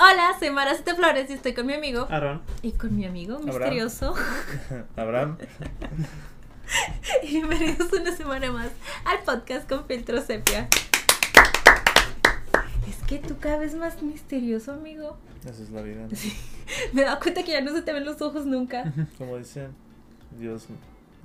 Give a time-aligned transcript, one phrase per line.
[0.00, 2.06] Hola, soy Maracita Flores y estoy con mi amigo.
[2.10, 2.42] Aaron.
[2.62, 4.14] Y con mi amigo misterioso.
[4.96, 5.38] Abraham.
[7.22, 8.70] y bienvenidos una semana más
[9.04, 10.68] al podcast con filtro sepia.
[12.88, 15.16] Es que tú cada vez más misterioso, amigo.
[15.44, 16.02] Esa es la vida.
[16.02, 16.08] ¿no?
[16.92, 18.92] Me he dado cuenta que ya no se te ven los ojos nunca.
[19.16, 19.72] Como dicen,
[20.38, 20.68] Dios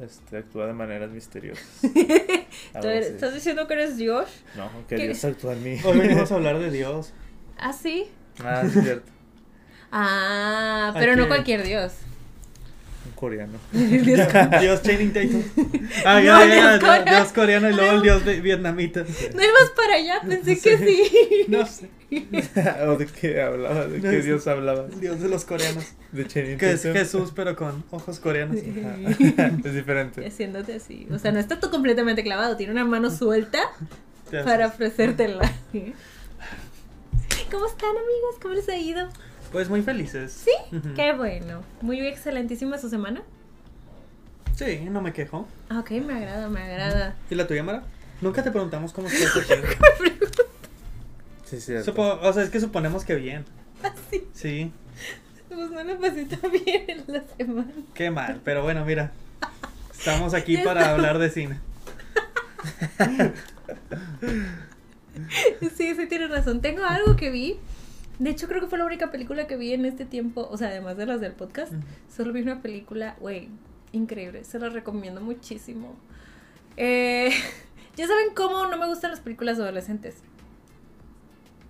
[0.02, 1.66] este, actúa de maneras misteriosas.
[1.82, 1.89] ¿Tú
[2.73, 3.14] Algo eres- así.
[3.16, 4.27] ¿Estás diciendo que eres Dios?
[4.55, 5.04] No, que ¿Qué?
[5.05, 5.77] Dios actúa en mí.
[5.85, 7.13] Hoy venimos a hablar de Dios.
[7.58, 8.08] ¿Ah, sí?
[8.44, 9.12] Ah, es cierto.
[9.91, 11.94] Ah, pero Aquí- no cualquier Dios.
[13.05, 13.57] Un coreano.
[13.73, 14.27] Dios
[14.62, 15.43] Dios Channing Tatum.
[16.05, 17.12] Ah, No, ya, ya, Dios ya, coreano.
[17.17, 19.02] Dios coreano y luego el Dios de- vietnamita.
[19.02, 21.45] No ibas para allá, pensé que sí.
[21.49, 21.89] No sé.
[22.88, 23.88] ¿O de qué hablaba?
[23.88, 24.27] ¿De No qué sé.
[24.27, 24.85] Dios hablaba?
[24.91, 25.84] El Dios de los coreanos.
[26.12, 26.84] De Channing Que es.
[26.84, 28.57] Jesús, pero con ojos coreanos.
[28.57, 30.26] Es diferente.
[30.26, 31.07] Haciéndote así.
[31.12, 33.59] O sea, no está tú completamente clavado, tiene una mano suelta
[34.45, 35.51] para ofrecértela.
[37.51, 38.35] ¿Cómo están, amigos?
[38.41, 39.10] ¿Cómo les ha ido?
[39.54, 40.34] Pues muy felices.
[40.43, 40.51] ¿Sí?
[40.96, 41.62] Qué bueno.
[41.82, 43.21] Muy excelentísima su semana.
[44.55, 45.48] Sí, no me quejo.
[45.70, 47.15] Ah, Ok, me agrada, me agrada.
[47.29, 47.84] ¿Y la tuya, Mara?
[48.21, 49.35] Nunca te preguntamos cómo estás.
[49.37, 49.54] aquí.
[51.45, 51.91] Sí, es cierto.
[51.93, 53.45] Supo- o sea, es que suponemos que bien.
[53.84, 54.27] Así.
[54.34, 54.71] Sí,
[55.49, 57.71] Pues no la pasé tan bien en la semana.
[57.93, 58.41] qué mal.
[58.43, 59.12] Pero bueno, mira.
[59.91, 61.60] Estamos aquí para hablar de cine.
[65.78, 66.62] Sí, sí, tienes razón.
[66.62, 67.59] Tengo algo que vi.
[68.19, 70.47] De hecho, creo que fue la única película que vi en este tiempo.
[70.50, 71.74] O sea, además de las del podcast.
[72.16, 73.50] Solo vi una película, güey,
[73.92, 74.44] increíble.
[74.44, 75.96] Se la recomiendo muchísimo.
[76.78, 77.31] Eh,
[77.96, 80.18] ya saben cómo no me gustan las películas adolescentes.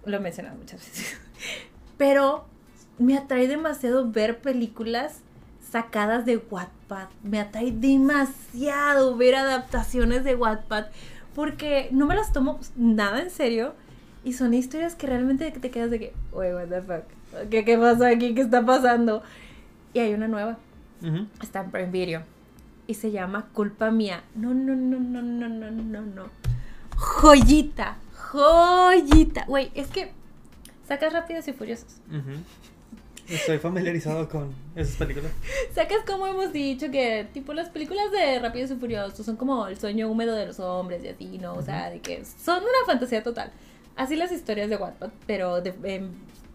[0.05, 1.17] Lo he mencionado muchas veces.
[1.97, 2.45] Pero
[2.97, 5.21] me atrae demasiado ver películas
[5.71, 7.07] sacadas de Wattpad.
[7.23, 10.87] Me atrae demasiado ver adaptaciones de Wattpad.
[11.33, 13.73] Porque no me las tomo nada en serio.
[14.23, 17.49] Y son historias que realmente te quedas de que, wey, what the fuck.
[17.49, 18.33] ¿Qué, ¿Qué pasó aquí?
[18.33, 19.21] ¿Qué está pasando?
[19.93, 20.57] Y hay una nueva.
[21.41, 22.23] Está en Prime Video.
[22.87, 24.23] Y se llama Culpa Mía.
[24.35, 26.29] No, no, no, no, no, no, no, no.
[26.95, 27.97] Joyita.
[28.31, 29.45] Joyita.
[29.45, 30.11] Güey, es que
[30.87, 31.99] sacas rápidos y furiosos.
[33.27, 35.31] Estoy familiarizado con esas películas.
[35.73, 39.79] Sacas como hemos dicho que tipo las películas de Rápidos y Furiosos son como el
[39.79, 41.53] sueño húmedo de los hombres y así, ¿no?
[41.53, 43.51] O sea, de que son una fantasía total.
[43.95, 46.09] Así las historias de Wattpad, pero de, em,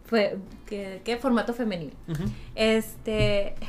[0.05, 1.93] fue, ¿qué, qué formato femenil.
[2.55, 3.55] Este.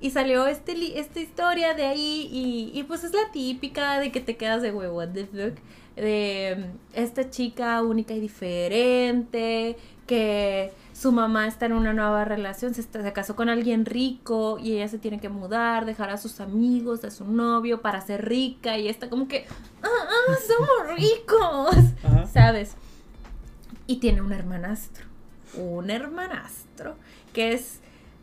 [0.00, 2.28] Y salió este, li- esta historia de ahí.
[2.32, 5.58] Y, y pues es la típica de que te quedas de huevo, what the fuck.
[5.94, 9.76] De mm, esta chica única y diferente.
[10.06, 12.74] Que su mamá está en una nueva relación.
[12.74, 14.58] Se, está- se casó con alguien rico.
[14.58, 18.26] Y ella se tiene que mudar, dejar a sus amigos, a su novio para ser
[18.26, 18.78] rica.
[18.78, 19.46] Y está como que.
[19.82, 21.92] ¡Ah, ah, somos ricos!
[22.02, 22.26] Ajá.
[22.26, 22.74] ¿Sabes?
[23.88, 25.06] Y tiene un hermanastro.
[25.56, 26.96] Un hermanastro
[27.32, 27.80] que es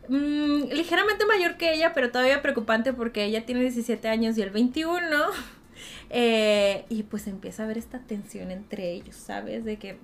[0.08, 4.50] mm, ligeramente mayor que ella, pero todavía preocupante porque ella tiene 17 años y él
[4.50, 5.04] 21.
[6.08, 9.64] Eh, y pues empieza a haber esta tensión entre ellos, ¿sabes?
[9.64, 9.98] De que,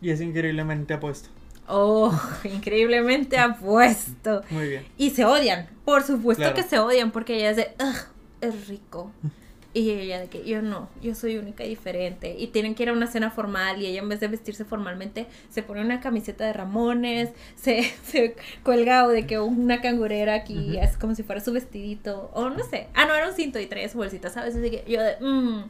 [0.00, 1.28] Y es increíblemente apuesto.
[1.68, 2.10] oh,
[2.44, 4.42] increíblemente apuesto.
[4.50, 4.84] Muy bien.
[4.96, 6.56] Y se odian, por supuesto Claro.
[6.56, 7.96] que se odian porque ella es de, "Ugh,
[8.40, 9.12] es rico.
[9.78, 12.34] Y ella de que yo no, yo soy única y diferente.
[12.38, 15.26] Y tienen que ir a una cena formal y ella en vez de vestirse formalmente
[15.50, 20.78] se pone una camiseta de Ramones, se, se cuelga o de que una cangurera aquí,
[20.78, 22.86] es como si fuera su vestidito, o no sé.
[22.94, 24.56] Ah, no, era un cinto y traía su bolsita, ¿sabes?
[24.56, 25.64] Así que yo de, "Mm".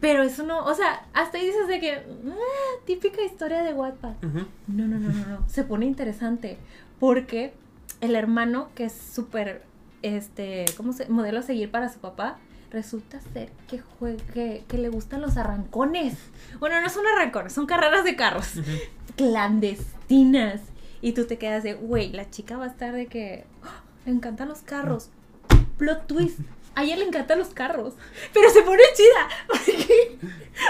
[0.00, 4.14] Pero eso no, o sea, hasta ahí dices de que, "Ah, típica historia de Wattpad.
[4.22, 5.48] No, no, no, no, no.
[5.48, 6.56] Se pone interesante.
[6.98, 7.52] Porque
[8.00, 9.62] el hermano, que es súper,
[10.00, 11.06] este, ¿cómo se?
[11.10, 12.38] Modelo a seguir para su papá,
[12.74, 16.14] resulta ser que, jue- que, que le gustan los arrancones.
[16.58, 18.52] Bueno, no son arrancones, son carreras de carros.
[19.16, 20.60] Clandestinas.
[21.00, 24.12] Y tú te quedas de, güey, la chica va a estar de que "Ah, le
[24.12, 25.10] encantan los carros.
[25.78, 26.38] Plot twist.
[26.76, 27.94] A ella le encantan los carros.
[28.32, 29.28] Pero se pone chida.
[29.46, 30.18] Porque,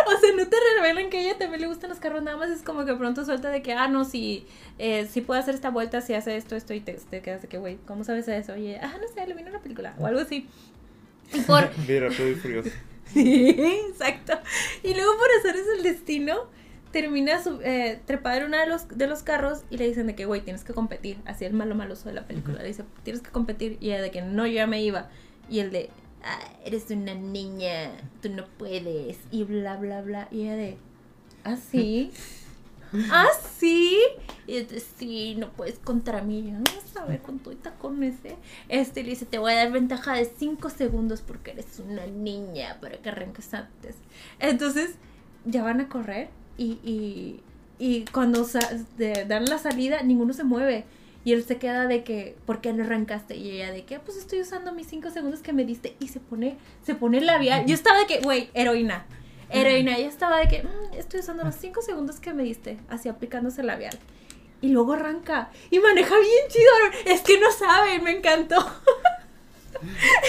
[0.06, 2.22] o sea, no te revelan que a ella también le gustan los carros.
[2.22, 4.46] Nada más es como que pronto suelta de que, ah, no, si,
[4.78, 6.74] eh, si puede hacer esta vuelta, si hace esto, esto.
[6.74, 8.52] Y te, te quedas de que, güey, ¿cómo sabes eso?
[8.52, 9.94] Oye, ah, no sé, le vino una película.
[9.98, 10.46] O algo así.
[11.32, 12.70] Y por, Vi Rápido y Furioso.
[13.06, 13.56] Sí,
[13.90, 14.32] exacto.
[14.82, 16.48] Y luego por hacer es el destino,
[16.90, 20.24] termina su, eh, en uno de los, de los carros y le dicen de que,
[20.26, 21.18] güey, tienes que competir.
[21.24, 22.60] Así el malo maloso de la película.
[22.60, 23.76] Le dice, tienes que competir.
[23.80, 25.10] Y ella de que no, yo ya me iba.
[25.48, 25.90] Y el de,
[26.24, 29.18] "Ah, eres una niña, tú no puedes.
[29.30, 30.26] Y bla, bla, bla.
[30.32, 30.76] Y ella de,
[31.44, 32.10] ¿ah, sí?
[33.10, 33.26] ah,
[33.58, 33.98] sí.
[34.46, 36.50] Y entonces, sí, no puedes contra mí.
[36.52, 38.36] Vamos a ver con tu tacones, ¿eh?
[38.68, 42.78] Este le dice, te voy a dar ventaja de 5 segundos porque eres una niña
[42.80, 43.96] para que arranques antes.
[44.38, 44.96] Entonces,
[45.44, 47.40] ya van a correr y, y,
[47.78, 48.46] y cuando
[49.26, 50.84] dan la salida, ninguno se mueve.
[51.26, 53.34] Y él se queda de que, ¿por qué no arrancaste?
[53.34, 55.96] Y ella de que, "Ah, pues estoy usando mis 5 segundos que me diste.
[55.98, 57.64] Y se pone, se pone labial.
[57.64, 59.06] Yo estaba de que, güey, heroína.
[59.48, 59.96] Heroína.
[59.96, 62.78] Ella estaba de que, "Mm, estoy usando los 5 segundos que me diste.
[62.88, 63.98] Así aplicándose el labial.
[64.60, 65.50] Y luego arranca.
[65.70, 67.12] Y maneja bien chido.
[67.12, 68.56] Es que no saben, me encantó.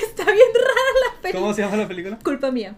[0.03, 1.41] Está bien rara la película.
[1.41, 2.19] ¿Cómo se llama la película?
[2.23, 2.75] Culpa mía.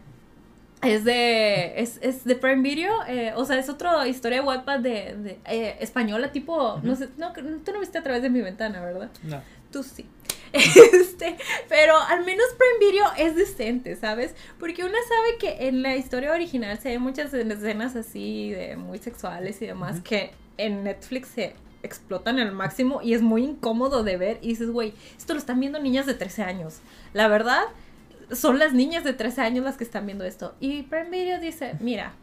[0.84, 1.74] Es de.
[1.81, 2.94] Es, es de Prime Video.
[3.07, 6.80] eh, o sea, es otra historia de Wattpad de, de, eh, española, tipo.
[6.84, 7.10] No sé.
[7.18, 9.10] No, tú no viste a través de mi ventana, ¿verdad?
[9.24, 9.42] No.
[9.72, 10.06] Tú sí.
[11.17, 11.35] Este,
[11.67, 14.35] pero al menos Prime Video es decente, ¿sabes?
[14.59, 18.99] Porque una sabe que en la historia original se ven muchas escenas así de muy
[18.99, 24.17] sexuales y demás que en Netflix se explotan al máximo y es muy incómodo de
[24.17, 26.79] ver y dices, güey, esto lo están viendo niñas de 13 años.
[27.13, 27.63] La verdad,
[28.31, 30.55] son las niñas de 13 años las que están viendo esto.
[30.59, 32.13] Y Prime Video dice, mira,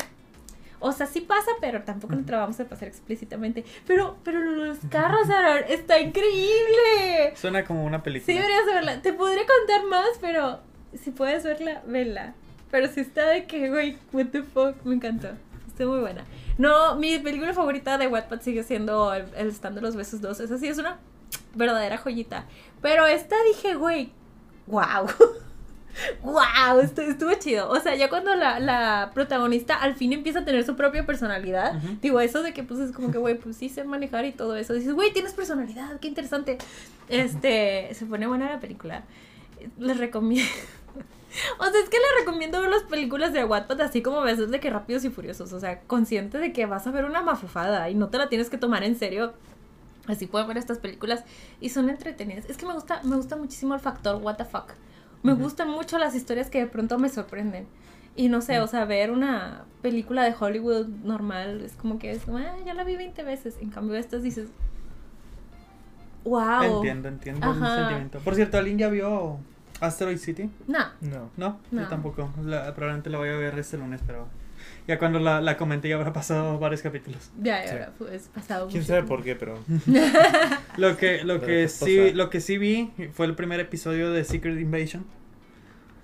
[0.85, 3.65] o sea, sí pasa, pero tampoco lo vamos a pasar explícitamente.
[3.87, 7.33] Pero, pero los carros, Aaron, está increíble.
[7.37, 8.27] Suena como una película.
[8.27, 9.01] Sí, deberías verla.
[9.01, 10.61] Te podría contar más, pero
[10.93, 12.35] si puedes verla, vela.
[12.71, 15.29] Pero si está de que, güey, what the fuck, me encantó.
[15.69, 16.27] Está muy buena.
[16.59, 20.39] No, mi película favorita de Wattpad sigue siendo El, el Stand de los Besos 2.
[20.39, 20.99] Esa sí es una
[21.55, 22.45] verdadera joyita.
[22.83, 24.13] Pero esta dije, güey,
[24.67, 25.07] wow.
[26.23, 27.71] wow, estuvo chido.
[27.71, 31.77] O sea, ya cuando la, la protagonista al fin empieza a tener su propia personalidad,
[31.77, 31.97] Ujú.
[32.03, 34.57] digo, eso de que pues es como que, güey, pues sí sé manejar y todo
[34.57, 34.75] eso.
[34.75, 36.59] Dices, güey, tienes personalidad, qué interesante.
[37.09, 39.05] Este, se pone buena la película.
[39.79, 40.51] Les recomiendo.
[41.59, 44.61] O sea, es que les recomiendo ver las películas de Wattpad así como ves de
[44.61, 45.53] que rápidos y furiosos.
[45.53, 48.51] O sea, consciente de que vas a ver una mafufada y no te la tienes
[48.51, 49.33] que tomar en serio.
[50.07, 51.25] Así pueden ver estas películas
[51.61, 52.45] y son entretenidas.
[52.49, 54.75] Es que me gusta, me gusta muchísimo el factor what the fuck.
[55.25, 57.67] Me gustan mucho las historias que de pronto me sorprenden.
[58.17, 62.29] Y no sé, o sea, ver una película de Hollywood normal es como que es,
[62.29, 63.57] ah, ya la vi 20 veces.
[63.61, 64.49] En cambio, estas dices,
[66.25, 66.77] wow.
[66.77, 68.19] Entiendo, entiendo el sentimiento.
[68.21, 69.39] Por cierto, ¿alguien ya vio
[69.81, 70.51] Asteroid City?
[70.67, 71.31] No, No.
[71.37, 71.59] ¿No?
[71.71, 71.83] No.
[71.83, 72.31] Yo tampoco.
[72.45, 74.27] La- probablemente la voy a ver este lunes, pero
[74.87, 77.31] ya cuando la, la comenté ya habrá pasado varios capítulos.
[77.41, 77.93] ya, ya, Sí.
[77.99, 79.15] pues pasado ¿Quién mucho sabe tiempo.
[79.17, 79.35] por qué?
[79.37, 79.59] Pero
[80.77, 82.17] Lo que, lo Pero que sí, pasa.
[82.17, 85.05] lo que sí vi fue el primer episodio de Secret Invasion,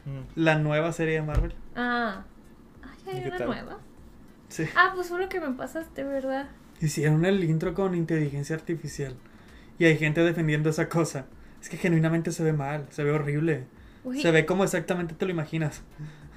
[0.06, 1.54] mm, la nueva serie de Marvel.
[1.74, 2.24] Ah,
[2.82, 3.46] ah ya ¿Y hay una tal?
[3.48, 3.78] nueva.
[4.48, 4.64] Sí.
[4.76, 6.48] Ah, pues fue lo que me pasaste, ¿verdad?
[6.80, 9.14] Hicieron el intro con inteligencia artificial.
[9.78, 11.26] Y hay gente defendiendo esa cosa.
[11.62, 13.64] Es que genuinamente se ve mal, se ve horrible.
[14.02, 15.82] Uy, Se ve como exactamente te lo imaginas.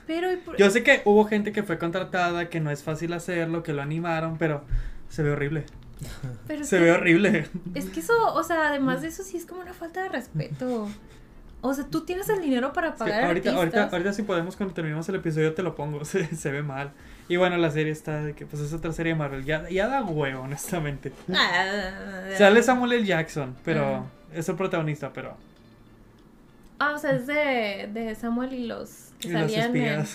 [0.07, 3.13] Pero ¿y por- Yo sé que hubo gente que fue contratada, que no es fácil
[3.13, 4.63] hacerlo, que lo animaron, pero
[5.09, 5.65] se ve horrible.
[6.47, 7.47] pero Se ve horrible.
[7.75, 10.89] Es que eso, o sea, además de eso sí es como una falta de respeto.
[11.65, 13.94] O sea, tú tienes el dinero para pagar ahorita, ahorita, artistas.
[13.94, 16.91] ahorita si podemos cuando terminemos el episodio te lo pongo, se, se ve mal.
[17.29, 19.88] Y bueno, la serie está de que pues es otra serie de Marvel, ya, ya
[19.88, 21.13] da huevo, honestamente.
[21.33, 23.05] Ah, Sale Samuel L.
[23.05, 24.03] Jackson, pero Ah.
[24.33, 25.38] es el protagonista, pero
[26.83, 30.06] Ah, o sea, es de, de Samuel y los que y los salían en...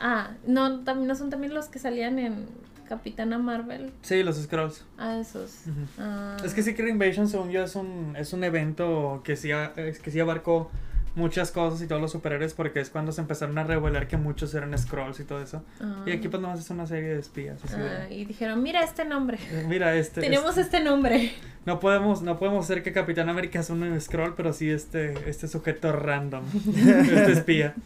[0.00, 2.46] Ah, no, también no son también los que salían en
[2.86, 3.92] Capitana Marvel.
[4.02, 4.84] Sí, los Scrolls.
[4.98, 5.62] Ah, esos.
[5.98, 6.36] Ah.
[6.44, 10.10] Es que Secret Invasion, según yo, es un, es un evento que sí, es que
[10.10, 10.70] sí abarcó
[11.16, 14.54] muchas cosas y todos los superhéroes porque es cuando se empezaron a revelar que muchos
[14.54, 15.64] eran Scrolls y todo eso.
[15.80, 16.04] Ah.
[16.06, 17.58] Y aquí pues nomás es una serie de espías.
[17.64, 19.38] así de- Ah, y dijeron, mira este nombre.
[19.50, 21.32] eh, Mira, este, Tenemos este- este nombre.
[21.64, 25.48] no podemos, no podemos hacer que Capitán América sea un Scroll, pero sí este, este
[25.48, 26.44] sujeto random,
[26.76, 27.74] este espía.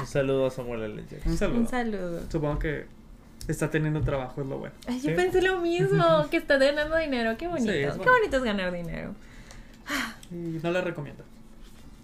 [0.00, 1.02] un saludo a Samuel L.
[1.10, 1.30] Jackson.
[1.32, 1.58] Un saludo.
[1.60, 2.20] Un saludo.
[2.30, 2.86] Supongo que
[3.48, 4.74] está teniendo trabajo, es lo bueno.
[4.86, 7.36] Ay, yo pensé lo mismo, que está ganando dinero.
[7.38, 7.72] Qué bonito.
[7.72, 9.14] Sí, es Qué bonito es ganar dinero.
[10.30, 11.24] Y no le recomiendo.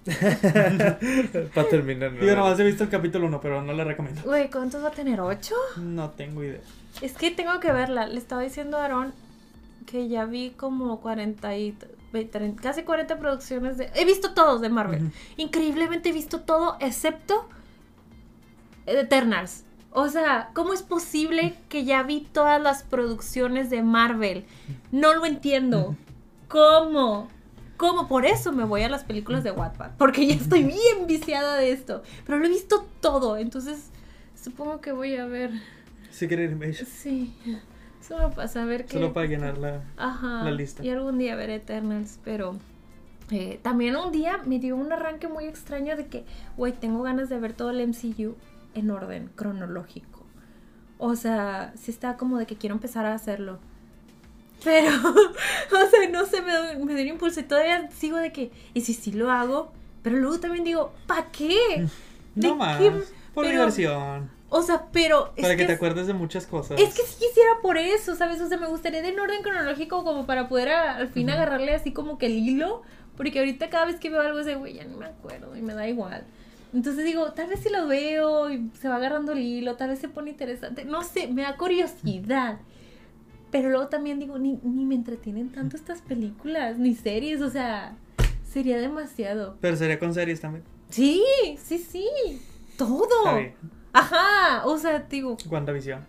[1.54, 2.12] Para terminar.
[2.12, 2.24] ¿no?
[2.24, 4.22] Yo nomás he visto el capítulo 1, pero no le recomiendo.
[4.22, 5.20] Güey, ¿cuántos va a tener?
[5.20, 5.54] ¿Ocho?
[5.76, 6.60] No tengo idea.
[7.00, 8.06] Es que tengo que verla.
[8.06, 9.12] Le estaba diciendo a Aaron
[9.86, 11.76] que ya vi como 40 y...
[12.12, 13.90] ve- 30 casi 40 producciones de...
[13.94, 15.10] He visto todos de Marvel.
[15.36, 17.48] Increíblemente he visto todo excepto
[18.86, 19.64] Eternals.
[19.92, 24.44] O sea, ¿cómo es posible que ya vi todas las producciones de Marvel?
[24.92, 25.96] No lo entiendo.
[26.48, 27.28] ¿Cómo?
[27.76, 28.09] ¿Cómo?
[28.09, 29.92] Por eso me voy a las películas de Wattpad.
[29.99, 32.02] Porque ya estoy bien viciada de esto.
[32.25, 33.37] Pero lo he visto todo.
[33.37, 33.90] Entonces,
[34.35, 35.50] supongo que voy a ver.
[36.11, 36.87] Secret Invasion.
[36.87, 37.35] Sí.
[38.00, 38.92] Solo para saber que.
[38.92, 39.83] Solo para llenar la...
[39.97, 40.45] Ajá.
[40.45, 40.85] la lista.
[40.85, 42.56] Y algún día ver Eternals, pero
[43.30, 46.25] eh, también un día me dio un arranque muy extraño de que,
[46.56, 48.37] güey, tengo ganas de ver todo el MCU
[48.75, 50.25] en orden cronológico.
[50.99, 53.59] O sea, sí estaba como de que quiero empezar a hacerlo.
[54.66, 58.50] Pero, o sea, no sé, me, me dio un impulso y todavía sigo de que,
[58.75, 59.70] ¿y si sí lo hago?
[60.02, 61.87] Pero luego también digo, ¿para qué?
[62.35, 62.78] ¿De No más.
[62.78, 62.90] qué?
[63.32, 64.30] Por Pero- diversión.
[64.49, 65.32] O sea, pero...
[65.37, 66.80] es Para que, te es- acuerdes de muchas cosas.
[66.80, 68.40] Es que si quisiera por eso, ¿sabes?
[68.40, 71.73] O sea, me gustaría de en orden cronológico como para poder a- al fin agarrarle
[71.75, 72.82] así como que el hilo.
[73.16, 75.75] Porque ahorita cada vez que veo algo de güey, ya ni me acuerdo y me
[75.75, 76.25] da igual.
[76.75, 79.99] Entonces digo, tal vez si lo veo y se va agarrando el hilo, tal vez
[80.00, 80.85] se pone interesante.
[80.85, 82.58] No sé, me da curiosidad.
[83.56, 87.96] Pero luego también digo, ni, ni me entretienen tanto estas películas, ni series, o sea,
[88.46, 89.56] sería demasiado.
[89.62, 90.62] Pero sería con series también.
[90.90, 91.25] Sí,
[91.56, 92.06] sí, sí,
[92.76, 93.06] todo.
[93.25, 93.54] Está bien.
[93.94, 96.04] Ajá, o sea, digo, WandaVision.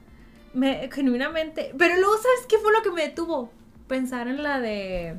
[0.53, 1.73] me, genuinamente.
[1.77, 3.49] Pero luego, ¿sabes qué fue lo que me detuvo?
[3.87, 5.15] Pensar en la de.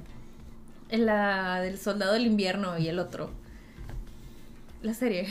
[0.91, 3.31] En la del soldado del invierno y el otro.
[4.83, 5.29] La serie.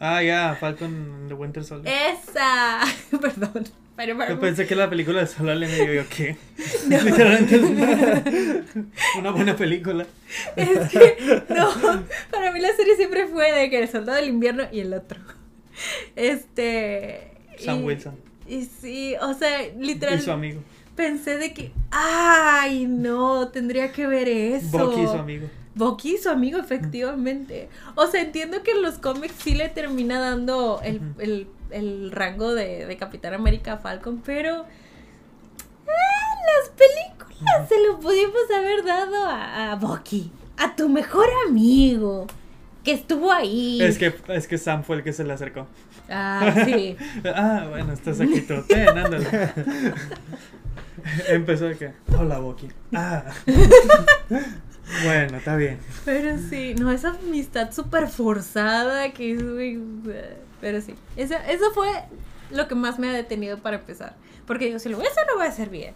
[0.00, 1.94] Ah, ya, Falcon and the Winter Soldier.
[1.94, 2.80] ¡Esa!
[3.20, 3.62] Perdón.
[3.96, 6.36] Pero Yo pensé que la película de Solar le medio yo qué.
[6.88, 8.24] Literalmente es una,
[9.18, 10.06] una buena película.
[10.56, 11.68] Es que, no,
[12.30, 15.20] para mí la serie siempre fue de que el soldado del invierno y el otro.
[16.16, 17.32] Este.
[17.58, 18.16] Sam y- Wilson.
[18.48, 20.18] Y sí, o sea, literal.
[20.18, 20.62] Y su amigo.
[20.96, 24.66] Pensé de que, ay, no, tendría que ver eso.
[24.78, 25.48] Bucky y su amigo.
[25.74, 27.68] Bucky y su amigo, efectivamente.
[27.94, 32.86] O sea, entiendo que en los cómics sí le termina dando el- el rango de,
[32.86, 34.64] de Capitán América Falcon, pero.
[35.88, 42.26] ah, las películas se lo pudimos haber dado a, a Bucky, a tu mejor amigo,
[42.84, 43.82] que estuvo ahí.
[43.82, 45.66] Es que, es que Sam fue el que se le acercó.
[46.08, 46.96] Ah, sí.
[47.24, 48.40] Ah, bueno, estás aquí.
[48.68, 49.26] Ten, ándale.
[51.28, 52.68] Empezó de que, hola, Bucky.
[52.94, 53.24] Ah.
[55.04, 55.78] Bueno, está bien.
[56.04, 59.38] Pero sí, no, esa amistad súper forzada que es.
[60.62, 61.90] Pero sí, eso, eso fue
[62.50, 64.14] lo que más me ha detenido para empezar.
[64.46, 65.92] Porque digo, si lo voy a hacer, lo voy a hacer bien.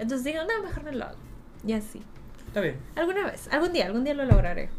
[0.00, 1.16] Entonces digo, no, mejor no lo hago.
[1.64, 2.02] Y así.
[2.48, 2.76] Está bien.
[2.96, 4.70] Alguna vez, algún día, algún día lo lograré.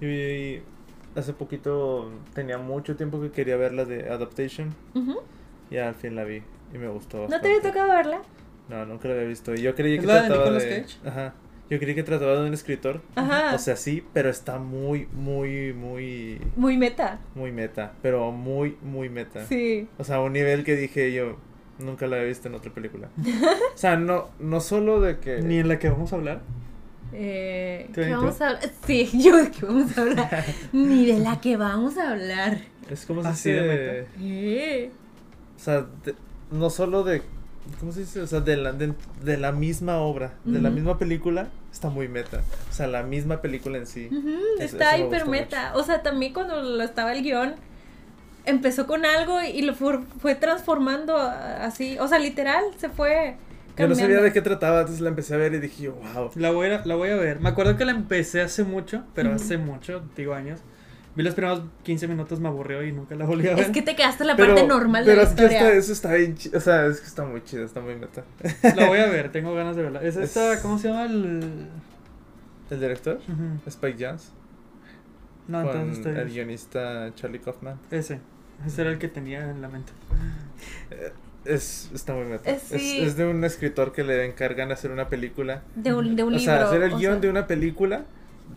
[0.00, 0.60] Y
[1.18, 4.74] hace poquito tenía mucho tiempo que quería ver la de Adaptation.
[4.94, 5.20] Ujú.
[5.70, 6.42] Y al fin la vi.
[6.72, 7.48] Y me gustó ¿No bastante.
[7.48, 8.22] te había tocado verla?
[8.68, 9.54] No, nunca la había visto.
[9.54, 10.82] Y yo creí ¿Es que la de trataba Nicolas de.
[10.82, 11.08] Cage?
[11.08, 11.34] Ajá.
[11.70, 13.00] Yo creí que trataba de un escritor.
[13.16, 13.54] Ajá.
[13.54, 16.40] O sea, sí, pero está muy, muy, muy.
[16.56, 17.20] Muy meta.
[17.34, 17.92] Muy meta.
[18.02, 19.46] Pero muy, muy meta.
[19.46, 19.88] Sí.
[19.98, 21.36] O sea, un nivel que dije yo.
[21.78, 23.08] Nunca la había visto en otra película.
[23.74, 25.40] o sea, no, no solo de que.
[25.42, 26.40] Ni en la que vamos a hablar.
[27.12, 28.70] Eh, ¿Qué vamos a hablar?
[28.86, 30.44] Sí, yo de qué vamos a hablar.
[30.72, 32.58] Ni de la que vamos a hablar.
[32.90, 34.06] Es como se Así de dice.
[34.20, 34.90] Eh.
[35.56, 36.14] O sea, de-
[36.50, 37.22] no solo de.
[37.80, 38.20] ¿Cómo se dice?
[38.20, 38.92] O sea, de la, de,
[39.22, 42.40] de la misma obra, de la misma película, está muy meta.
[42.70, 44.08] O sea, la misma película en sí.
[44.58, 45.72] Eso- está eso hiper meta.
[45.74, 47.54] O sea, también cuando lo estaba el guion,
[48.44, 51.98] empezó con algo y lo fue, fue transformando así.
[51.98, 53.36] O sea, literal, se fue.
[53.76, 54.22] Yo no sabía cambiando.
[54.24, 56.30] de qué trataba, entonces la empecé a ver y dije yo, wow.
[56.36, 57.40] La voy, a, la voy a ver.
[57.40, 60.60] Me acuerdo que la empecé hace mucho, pero hace mucho, digo años.
[61.16, 63.66] Vi los primeros 15 minutos, me aburrió y nunca la volví a ver.
[63.66, 65.58] Es que te quedaste en la parte normal de pero la es que historia.
[65.68, 66.58] está- eso está bien chido.
[66.58, 68.24] O sea, es que está muy chido, está muy meta.
[68.76, 70.02] La voy a ver, tengo ganas de verla.
[70.02, 71.04] Es Es- esta, ¿cómo se llama?
[71.04, 71.66] El...
[72.70, 73.20] ¿El director?
[73.66, 74.32] Spike Jones.
[75.46, 76.20] No, con entonces estoy...
[76.22, 77.78] el guionista Charlie Kaufman.
[77.90, 78.18] Ese.
[78.66, 79.92] Ese era el que tenía en la mente.
[80.90, 81.12] Eh,
[81.44, 82.50] Es, está muy meta.
[82.50, 85.62] Eh, Es, de un escritor que le encargan hacer una película.
[85.76, 86.44] De un, de un o libro.
[86.56, 87.20] sea, hacer el guion sea.
[87.20, 88.04] de una película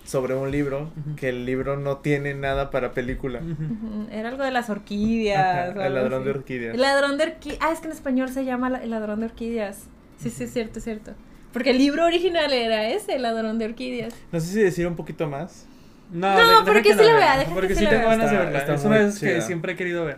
[0.04, 3.40] sobre un libro que el libro no tiene nada para película.
[3.40, 3.52] Ujú.
[3.64, 5.70] Ujú, Era algo de las orquídeas.
[5.72, 6.76] Ajá, el ladrón de orquídeas.
[6.76, 7.60] El ladrón de orquídeas.
[7.62, 9.84] Ah, es que en español se llama la- el ladrón de orquídeas.
[10.18, 11.12] Sí, sí, es cierto, es cierto.
[11.54, 14.14] Porque el libro original era ese, el ladrón de orquídeas.
[14.32, 15.66] No sé si decir un poquito más.
[16.12, 18.10] No, No, de- porque que sí la vea, deja Porque que sí tengo vea.
[18.12, 18.60] ganas de verla.
[18.60, 20.18] está es una de esas que siempre he querido ver.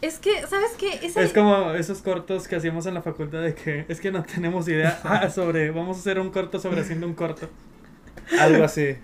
[0.00, 1.04] Es que, ¿sabes qué?
[1.06, 4.22] Esa- Es como esos cortos que hacíamos en la facultad de que es que no
[4.22, 7.48] tenemos idea ah, sobre, vamos a hacer un corto sobre haciendo un corto.
[8.40, 8.96] Algo así.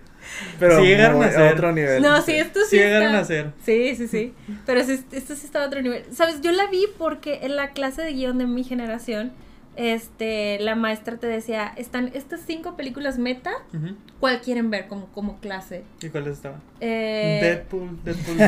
[0.59, 2.03] Pero Sí llegaron muy- a otro nivel.
[2.03, 2.71] No, sí, esto sí.
[2.71, 3.53] Sí llegaron está- a hacer.
[3.65, 4.35] Sí, sí, sí.
[4.67, 6.05] Pero sí, esto sí estaba a otro nivel.
[6.13, 6.41] ¿Sabes?
[6.41, 9.33] Yo la vi porque en la clase de guion de mi generación,
[9.77, 13.97] este, la maestra te decía, están estas cinco películas meta, Ujú.
[14.21, 15.83] ¿cuál quieren ver como, como clase?
[16.01, 16.61] ¿Y cuáles estaban?
[16.81, 18.39] Eh, Deadpool, Deadpool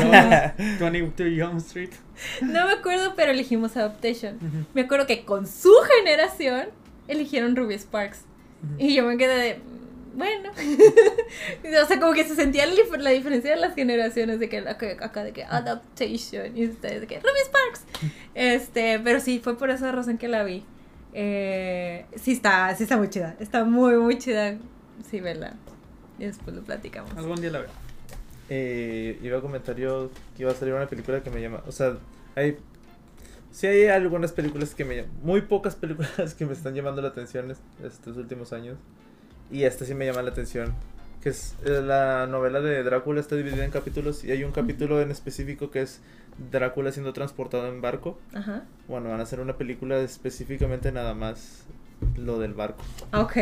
[0.79, 1.89] 2, 22 Young Street.
[2.41, 4.37] no me acuerdo, pero elegimos Adaptation.
[4.73, 6.67] Me acuerdo que con su generación
[7.07, 8.21] eligieron Ruby Sparks.
[8.79, 9.59] Y yo me quedé de,
[10.17, 10.49] bueno.
[11.83, 14.57] o sea, como que se sentía la, dif- la diferencia de las generaciones de que
[14.59, 18.11] acá, acá de que adaptation y ustedes de que Ruby Sparks.
[18.35, 20.65] Este, pero sí, fue por esa razón que la vi.
[21.13, 23.35] Eh, sí está, sí está muy chida.
[23.39, 24.57] Está muy, muy chida.
[25.09, 25.53] Sí, vela.
[26.19, 27.15] Y después lo platicamos.
[27.15, 27.69] Algún día la veo.
[28.49, 31.63] Eh, iba a comentar yo que iba a salir una película que me llama.
[31.67, 31.97] O sea,
[32.35, 32.57] hay
[33.51, 35.05] Sí hay algunas películas que me...
[35.23, 38.77] Muy pocas películas que me están llamando la atención es- estos últimos años.
[39.51, 40.73] Y esta sí me llama la atención.
[41.21, 45.01] Que es eh, la novela de Drácula está dividida en capítulos y hay un capítulo
[45.01, 46.01] en específico que es
[46.51, 48.19] Drácula siendo transportado en barco.
[48.33, 48.63] Ajá.
[48.87, 51.65] Bueno, van a hacer una película específicamente nada más
[52.15, 52.83] lo del barco.
[53.13, 53.37] Ok.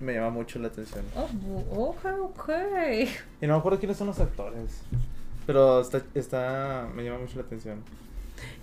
[0.00, 1.04] Me llama mucho la atención.
[1.16, 2.50] Oh, ok, ok.
[3.40, 4.82] Y no me acuerdo quiénes son los actores.
[5.46, 7.82] Pero está, está me llama mucho la atención.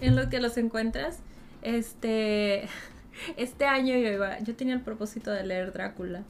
[0.01, 1.17] En lo que los encuentras,
[1.61, 2.67] este,
[3.37, 6.23] este año yo iba, yo tenía el propósito de leer Drácula.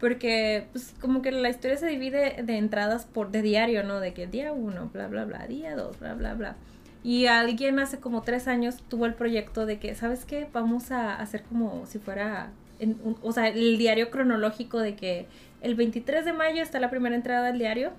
[0.00, 3.98] Porque, pues, como que la historia se divide de entradas por, de diario, ¿no?
[4.00, 6.56] De que día uno, bla, bla, bla, día dos, bla, bla, bla.
[7.02, 10.46] Y alguien hace como tres años tuvo el proyecto de que, ¿sabes qué?
[10.52, 15.26] Vamos a hacer como si fuera, en un- o sea, el diario cronológico de que
[15.62, 17.90] el 23 de mayo está la primera entrada del diario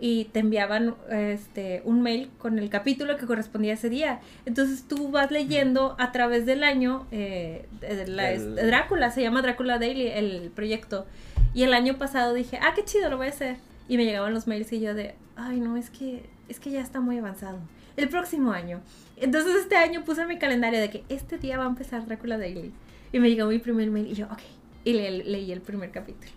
[0.00, 4.20] y te enviaban este un mail con el capítulo que correspondía a ese día.
[4.46, 9.42] Entonces tú vas leyendo a través del año eh, de la- El- Drácula, se llama
[9.42, 11.06] Drácula Daily el proyecto.
[11.54, 13.56] Y el año pasado dije, ah, qué chido, lo voy a hacer.
[13.88, 16.80] Y me llegaban los mails y yo de, ay, no, es que, es que ya
[16.80, 17.58] está muy avanzado.
[17.96, 18.80] El próximo año.
[19.16, 22.38] Entonces este año puse en mi calendario de que este día va a empezar Drácula
[22.38, 22.72] Daily.
[23.12, 24.40] Y me llegó mi primer mail y yo, ok.
[24.84, 26.30] Y le- leí el primer capítulo.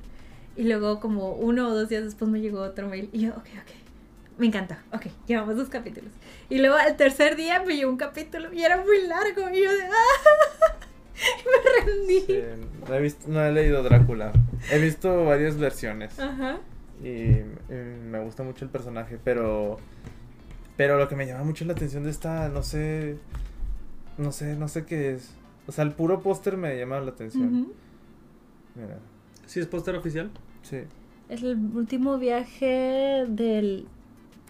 [0.57, 3.38] Y luego como uno o dos días después me llegó otro mail y yo, ok,
[3.62, 3.72] ok.
[4.38, 4.75] Me encantó.
[4.91, 6.12] Ok, llevamos dos capítulos.
[6.50, 9.50] Y luego al tercer día me llegó un capítulo y era muy largo.
[9.55, 10.75] Y yo de, ¡ah!
[11.45, 12.19] me rendí.
[12.22, 12.43] Sí,
[12.88, 14.31] no, he visto, no he leído Drácula.
[14.72, 16.19] He visto varias versiones.
[16.19, 16.60] Ajá.
[17.03, 17.43] Y, y
[18.10, 19.77] me gusta mucho el personaje, pero...
[20.77, 23.17] Pero lo que me llama mucho la atención de esta, no sé...
[24.17, 25.34] No sé, no sé qué es.
[25.67, 27.74] O sea, el puro póster me llama la atención.
[28.75, 29.00] Mira,
[29.45, 30.31] ¿Sí es póster oficial?
[30.63, 30.79] sí.
[31.27, 33.88] Es el último viaje del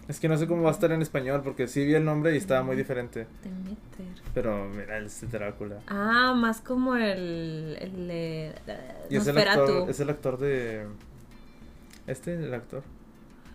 [0.08, 2.32] Es que no sé cómo va a estar en español, porque sí vi el nombre
[2.34, 3.26] y estaba muy diferente.
[3.42, 4.22] Demeter.
[4.34, 5.80] Pero mira, es de Drácula.
[5.88, 8.52] Ah, más como el, el de
[9.10, 10.86] Y es el, actor, es el actor de...
[12.06, 12.84] Este, el actor.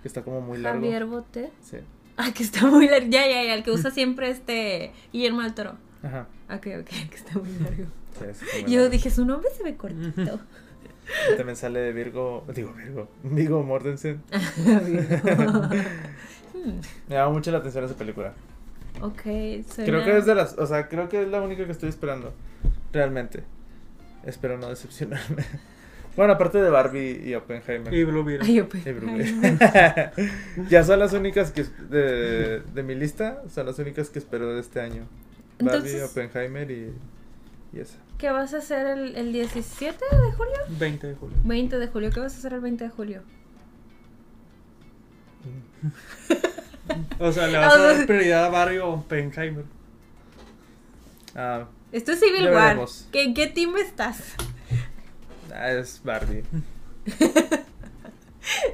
[0.01, 0.81] Que está como muy largo.
[0.81, 1.51] Javier Botet.
[1.62, 1.77] Sí.
[2.17, 3.08] Ah, que está muy largo.
[3.10, 5.75] Ya, ya, ya, el que usa siempre este Guillermo del Toro.
[6.03, 6.27] Ajá.
[6.50, 7.86] Ok, ok, que está muy largo.
[8.19, 10.39] Sí, sí, está muy Yo dije, su nombre se ve cortito.
[11.38, 14.21] También sale Virgo, digo Virgo, Vigo Mortensen.
[14.58, 15.71] Hmm,
[17.08, 18.34] Me llama mucho la atención esa película.
[19.02, 19.86] ok, suena...
[19.86, 22.34] Creo que es de las, o sea, creo que es la única que estoy esperando.
[22.93, 23.43] Realmente.
[24.26, 25.43] Espero no decepcionarme.
[26.13, 27.93] Bueno, aparte de Barbie y Oppenheimer.
[27.93, 28.52] Y Blue Beetle.
[28.52, 30.12] Y Beetle.
[30.69, 34.60] ya son las únicas que de, de mi lista, son las únicas que espero de
[34.60, 35.08] este año.
[35.60, 36.93] Barbie, Entonces- Oppenheimer y,
[37.71, 37.97] y esa.
[38.17, 40.54] ¿Qué vas a hacer el, el 17 de julio?
[40.80, 41.38] 20 de julio.
[41.45, 42.10] 20 de julio.
[42.13, 43.21] ¿Qué vas a hacer el 20 de julio?
[47.19, 49.63] O sea, le vas O a dar prioridad a Barrio Oppenheimer.
[51.36, 52.77] Ah, Esto es Civil War.
[53.12, 54.36] ¿Qué- ¿En qué team estás?
[55.54, 56.43] ah, es Barbie.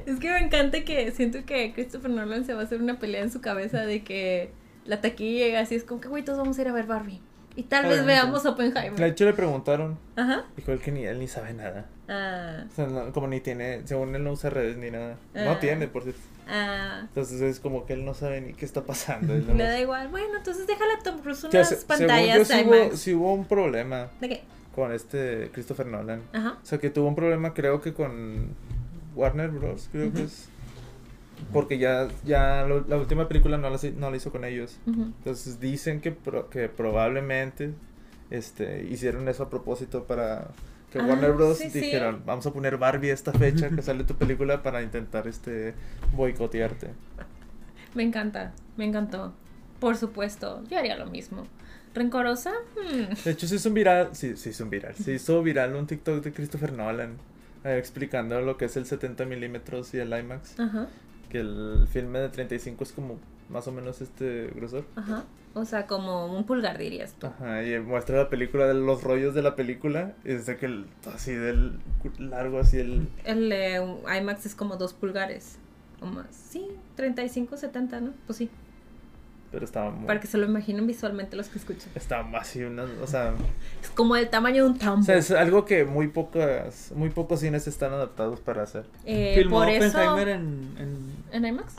[0.06, 3.22] Es que me encanta que siento que Christopher Nolan se va a hacer una pelea
[3.22, 4.50] en su cabeza de que
[4.86, 7.20] la taquilla llega así, es como que, güey, todos vamos a ir a ver Barbie.
[7.54, 9.02] Y tal vez veamos De Oppenheimer.
[9.02, 10.46] hecho le preguntaron, Ajá.
[10.56, 11.84] dijo él que ni él ni sabe nada.
[12.08, 15.16] Ah, O sea, no- como ni tiene, según él no usa redes ni nada.
[15.34, 15.60] No Ah.
[15.60, 16.20] tiene, por cierto.
[16.48, 17.00] Ah.
[17.02, 19.34] Entonces es como que él no sabe ni qué está pasando.
[19.34, 20.08] Le da igual.
[20.08, 23.34] Bueno, entonces déjale a Tom Cruise O sea, unas se- pantallas sí hubo, sí hubo
[23.34, 24.42] un problema ¿De qué?
[24.74, 26.22] con este Christopher Nolan.
[26.32, 26.58] Ajá.
[26.62, 28.48] O sea, que tuvo un problema creo que con
[29.14, 29.88] Warner Bros.
[29.92, 30.48] Creo que es.
[31.52, 34.78] Porque ya, ya lo- la última película no la, hizo- no la hizo con ellos.
[34.86, 37.72] Entonces dicen que, pro- que probablemente
[38.30, 40.48] este, hicieron eso a propósito para
[40.90, 41.58] que Ah, Warner Bros.
[41.58, 41.80] sí, sí.
[41.80, 45.74] dijeron, vamos a poner Barbie esta fecha que sale tu película para intentar este
[46.14, 46.88] boicotearte.
[47.94, 49.32] Me encanta, me encantó.
[49.80, 51.46] Por supuesto, yo haría lo mismo.
[51.94, 52.52] ¿Rencorosa?
[52.76, 53.14] Hmm.
[53.24, 55.86] De hecho, se hizo un viral, sí, se hizo un viral, se hizo viral un
[55.86, 57.16] TikTok de Christopher Nolan
[57.64, 60.58] eh, explicando lo que es el 70 milímetros y el IMAX.
[60.60, 60.88] Ajá,
[61.28, 64.84] Que el filme de 35 es como más o menos este grosor.
[64.96, 65.24] ajá.
[65.54, 67.26] O sea, como un pulgar dirías tú.
[67.26, 70.12] Ajá, y muestra la película de los rollos de la película.
[70.24, 71.80] Y dice que el, así del
[72.18, 73.08] largo, así el.
[73.24, 73.80] El eh,
[74.20, 75.56] IMAX es como dos pulgares.
[76.00, 76.26] O más.
[76.30, 78.12] Sí, 35, 70, ¿no?
[78.26, 78.50] Pues sí.
[79.50, 80.06] Pero estaba muy.
[80.06, 81.90] Para que se lo imaginen visualmente los que escuchan.
[81.94, 83.34] Estaba así, una, o sea.
[83.82, 85.02] Es como el tamaño de un O tambo.
[85.02, 89.60] sea, es algo que muy pocas, muy pocos cines están adaptados para hacer Eh, Filmó
[89.60, 89.86] por eso.
[89.88, 91.74] Oppenheimer en, en, ¿En IMAX?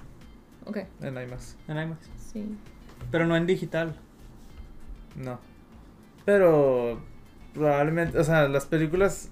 [0.69, 1.55] Ok, en IMAX.
[1.67, 1.99] en IMAX.
[2.32, 2.55] sí.
[3.12, 3.95] Pero no en digital.
[5.15, 5.39] No.
[6.25, 6.99] Pero
[7.53, 9.29] probablemente, o sea, las películas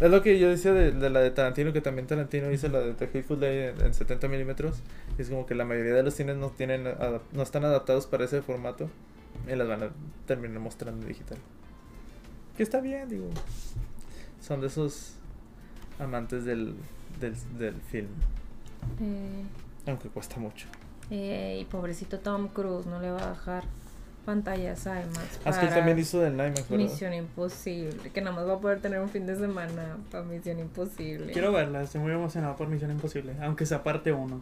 [0.00, 2.80] es lo que yo decía de, de la de Tarantino, que también Tarantino hizo la
[2.80, 4.82] de The Hateful Day en, en 70 milímetros.
[5.16, 8.24] Es como que la mayoría de los cines no tienen adap- no están adaptados para
[8.24, 8.90] ese formato.
[9.50, 9.90] Y las van a
[10.26, 11.38] terminar mostrando en digital.
[12.56, 13.30] Que está bien, digo.
[14.40, 15.14] Son de esos
[16.00, 16.74] amantes del,
[17.20, 18.08] del, del film.
[19.00, 19.44] Eh,
[19.88, 20.66] Aunque cuesta mucho.
[21.10, 23.64] eh, y pobrecito Tom Cruise, no le va a dejar
[24.26, 25.40] pantallas IMAX.
[25.46, 26.84] Ah, es que él también hizo del IMAX, ¿verdad?
[26.84, 30.58] Misión Imposible, que nada más va a poder tener un fin de semana para Misión
[30.58, 31.32] Imposible.
[31.32, 34.40] Quiero verla, estoy muy emocionado por Misión Imposible, aunque sea parte 1.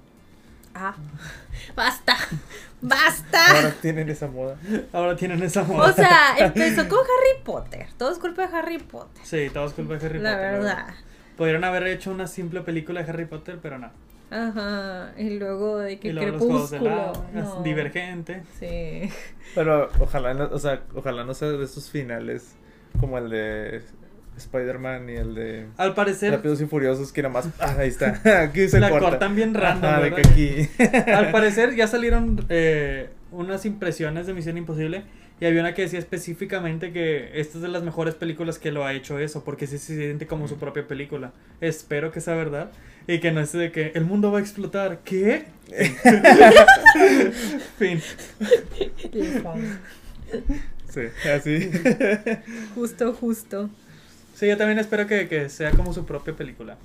[0.75, 0.95] Ah,
[1.77, 2.17] basta,
[2.83, 3.47] basta.
[3.57, 4.57] Ahora tienen esa moda.
[4.93, 5.89] Ahora tienen esa moda.
[5.89, 7.87] O sea, empezó con Harry Potter.
[7.97, 9.25] Todo es culpa de Harry Potter.
[9.25, 10.53] Sí, todo es culpa de Harry la Potter.
[10.53, 10.95] verdad.
[11.37, 13.91] Podrían haber hecho una simple película de Harry Potter, pero no.
[14.31, 15.13] Ajá.
[15.17, 17.13] Y luego de que y luego los juegos de crepúsculo.
[17.35, 17.63] la no.
[17.63, 18.43] Divergente.
[18.59, 19.11] Sí.
[19.55, 22.57] Pero ojalá, no- o sea, ojalá no sea de esos finales
[23.01, 23.83] como el de
[24.37, 28.69] Spider-Man y el de Al parecer, Rápidos y Furiosos que nomás, ah, ahí está, aquí
[28.69, 29.11] se la corta.
[29.11, 29.85] cortan bien random.
[29.91, 30.23] Ajá, de ¿verdad?
[30.23, 31.11] que aquí.
[31.11, 35.05] Al parecer ya salieron eh, unas impresiones de Misión Imposible
[35.41, 38.85] y había una que decía específicamente que esta es de las mejores películas que lo
[38.85, 41.33] ha hecho eso, porque sí se siente como su propia película.
[41.61, 42.71] Espero que sea verdad
[43.07, 45.01] y que no es de que el mundo va a explotar.
[45.05, 45.47] ¿Qué?
[47.79, 48.01] fin.
[50.89, 51.71] Sí, así.
[52.75, 53.71] Justo, justo.
[54.35, 56.77] Sí, yo también espero que, que sea como su propia película.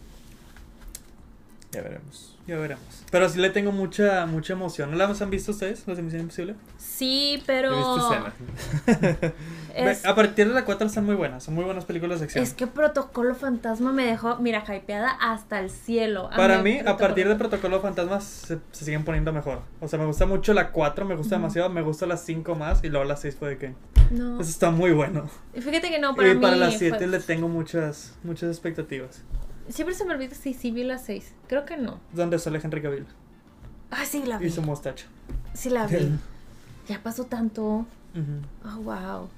[1.71, 2.37] Ya veremos.
[2.47, 3.03] Ya veremos.
[3.11, 4.91] Pero sí le tengo mucha mucha emoción.
[4.91, 6.55] ¿No las han visto ustedes, las de Misión Imposible?
[6.77, 7.75] Sí, He pero.
[7.75, 9.33] visto escena.
[9.73, 11.45] Es, A partir de la 4 están muy buenas.
[11.45, 12.43] Son muy buenas películas de acción.
[12.43, 16.29] es que Protocolo Fantasma me dejó, mira, hypeada hasta el cielo.
[16.35, 19.61] Para Amé mí, a Protocolo- partir de Protocolo Fantasmas se, se siguen poniendo mejor.
[19.79, 21.41] O sea, me gusta mucho la 4, me gusta Ujú.
[21.43, 23.73] demasiado, me gusta las 5 más y luego la 6 fue de que.
[24.11, 24.41] No.
[24.41, 25.29] Eso está muy bueno.
[25.53, 26.41] Fíjate que no, para y mí.
[26.41, 29.23] para las fue- 7 le tengo muchas muchas expectativas.
[29.69, 31.33] Siempre se me olvida si sí vi las 6.
[31.47, 31.99] Creo que no.
[32.13, 33.05] Donde sale Henry Cavill
[33.89, 34.47] Ah, sí la vi.
[34.47, 35.05] y su mostacho.
[35.53, 36.09] Sí la vi.
[36.87, 37.85] Ya pasó tanto.
[38.15, 38.41] Ujú.
[38.65, 39.29] Oh, wow.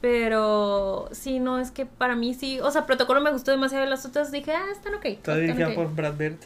[0.00, 2.58] Pero sí, no, es que para mí sí.
[2.60, 3.84] O sea, Protocolo me gustó demasiado.
[3.86, 5.04] Las otras dije, ah, están ok.
[5.06, 6.36] Está dirigida por Brad Bird,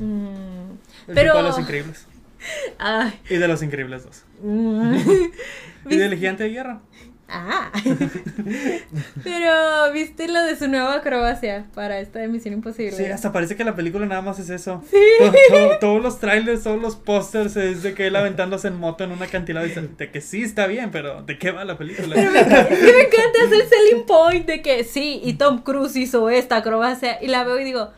[0.00, 0.70] Mm,
[1.08, 2.06] el Pero- de Los Increíbles.
[2.78, 3.20] Ay.
[3.28, 4.22] Y de Los Increíbles 2.
[4.42, 4.96] Mm.
[5.90, 6.80] Y del Gigante de Guerra.
[7.28, 7.72] Ah.
[9.24, 12.92] Pero, ¿viste lo de su nueva acrobacia para esta de Misión Imposible?
[12.96, 14.82] Sí, hasta parece que la película nada más es eso.
[14.90, 14.96] Sí.
[15.18, 19.04] To- to- todos los trailers, todos los pósters es de que él aventándose en moto
[19.04, 22.14] en una dice, De que sí está bien, pero ¿de qué va la película?
[22.14, 26.30] Pero me, encanta- me encanta hacer selling point de que sí, y Tom Cruise hizo
[26.30, 27.18] esta acrobacia.
[27.22, 27.90] Y la veo y digo,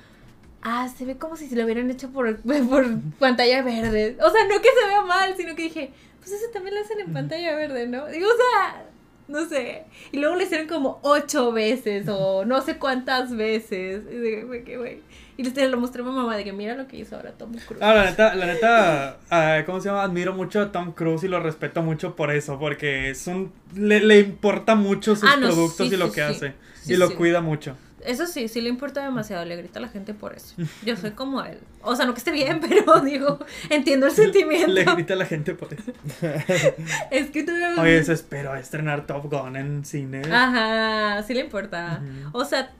[0.62, 2.86] ah, se ve como si se lo hubieran hecho por, por
[3.18, 4.16] pantalla verde.
[4.22, 7.00] O sea, no que se vea mal, sino que dije, pues eso también lo hacen
[7.00, 8.06] en pantalla verde, ¿no?
[8.06, 8.84] Digo, o sea,
[9.28, 9.84] no sé.
[10.12, 14.02] Y luego lo hicieron como ocho veces o no sé cuántas veces.
[14.10, 14.42] Y dije,
[14.76, 15.00] güey.
[15.36, 17.52] Y le lo mostré a mi mamá de que mira lo que hizo ahora Tom
[17.52, 17.80] Cruise.
[17.80, 20.02] Ah, la neta, la neta, ah, ¿cómo se llama?
[20.02, 24.00] Admiro mucho a Tom Cruise y lo respeto mucho por eso, porque es un, le,
[24.00, 26.22] le importa mucho sus Ah, no, productos sí, y lo sí, que sí.
[26.22, 26.54] hace.
[26.88, 27.76] Y lo cuida mucho.
[28.04, 30.54] Eso sí, sí le importa demasiado, le grita a la gente por eso.
[30.84, 31.58] Yo soy como él.
[31.82, 33.38] O sea, no que esté bien, pero digo,
[33.70, 34.68] entiendo el sentimiento.
[34.68, 35.92] Le grita a la gente por eso.
[37.11, 40.22] Es que tú Oye, se espero a estrenar Top Gun en cine.
[40.30, 42.02] Ajá, sí le importa.
[42.32, 42.72] O sea,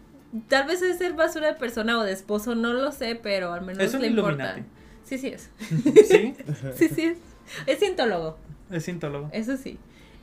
[0.48, 3.62] tal vez es ser basura de persona o de esposo, no lo sé, pero al
[3.62, 4.57] menos Es un le importa.
[5.04, 5.50] Sí, sí es.
[6.07, 6.35] ¿Sí?
[6.76, 7.18] Sí, sí es.
[7.66, 8.37] Es cientólogo,
[8.70, 9.31] Es cientólogo.
[9.33, 9.78] eso sí.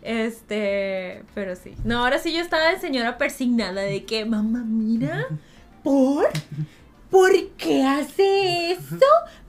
[0.06, 1.74] Este, pero sí.
[1.84, 5.26] No, ahora sí yo estaba de señora persignada de que, mamá, mira,
[5.84, 6.28] ¿por?
[7.10, 9.00] ¿Por qué hace eso?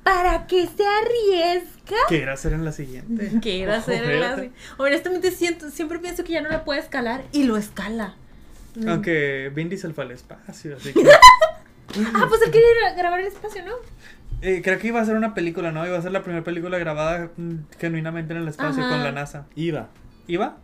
[0.02, 1.96] ¿Para qué se arriesga?
[2.08, 3.32] ¿Qué era hacer en la siguiente?
[3.42, 4.40] Quiere hacer el Ojete.
[4.40, 4.50] así.
[4.78, 8.14] Honestamente siento, siempre pienso que ya no la puede escalar y lo escala.
[8.88, 11.04] Aunque Vin Diesel fue al espacio, así que...
[12.14, 13.72] Ah, pues él quería grabar el espacio, ¿no?
[14.42, 15.86] Eh, creo que iba a ser una película, ¿no?
[15.86, 18.92] Iba a ser la primera película grabada mm, genuinamente en el espacio Ajá.
[18.92, 19.46] con la NASA.
[19.54, 19.88] Iba.
[20.26, 20.56] ¿Iba?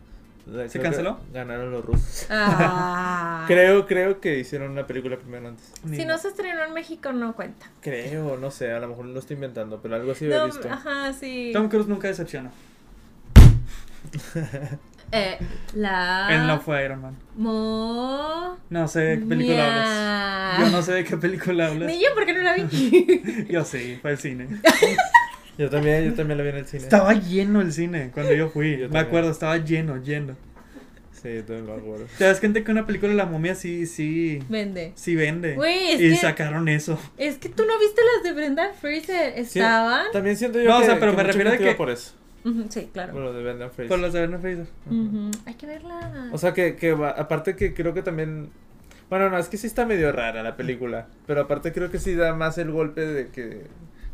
[0.45, 1.19] ¿Se creo canceló?
[1.33, 2.27] Ganaron los rusos.
[2.29, 3.45] Ah.
[3.47, 5.71] Creo, creo que hicieron una película primero antes.
[5.85, 7.65] Ni Si no se estrenó en México, no cuenta.
[7.81, 10.69] Creo, no sé, a lo mejor lo estoy inventando, pero algo así había No, visto.
[10.69, 11.51] ajá, sí.
[11.53, 12.51] Tom Cruise nunca decepciona.
[15.15, 15.37] Eh,
[15.75, 16.27] la.
[16.31, 17.15] Él no fue Iron Man.
[17.35, 18.57] Mo.
[18.71, 20.59] No sé de qué película hablas.
[20.71, 21.87] Yo no sé de qué película hablas.
[21.87, 23.45] Ni yo, porque no la vi.
[23.49, 24.47] Yo sí, fue al cine.
[25.57, 26.83] Yo también, yo también la vi en el cine.
[26.83, 28.77] Estaba lleno el cine cuando yo fui.
[28.77, 30.35] Yo me acuerdo, estaba lleno, lleno.
[31.11, 32.05] Sí, yo también me acuerdo.
[32.17, 34.91] ¿Te das cuenta que una película de la momia sí, sí, Vende.
[34.95, 35.55] sí vende?
[35.55, 36.99] Güey, es y que- sacaron eso.
[37.17, 39.33] Es que tú no viste las de Brenda Fraser.
[39.45, 40.07] Sí, Estaban.
[40.11, 42.13] También siento yo No, o sea, pero que me refiero a que- por eso.
[42.69, 43.13] Sí, claro.
[43.13, 43.87] Bueno, de Brendan Fraser.
[43.87, 44.65] Por las de Brendan Fraser.
[45.45, 46.29] Hay que verla.
[46.33, 48.49] O sea que, que va- aparte que creo que también
[49.09, 52.15] bueno no es que sí está medio rara la película pero aparte creo que sí
[52.15, 53.61] da más el golpe de que,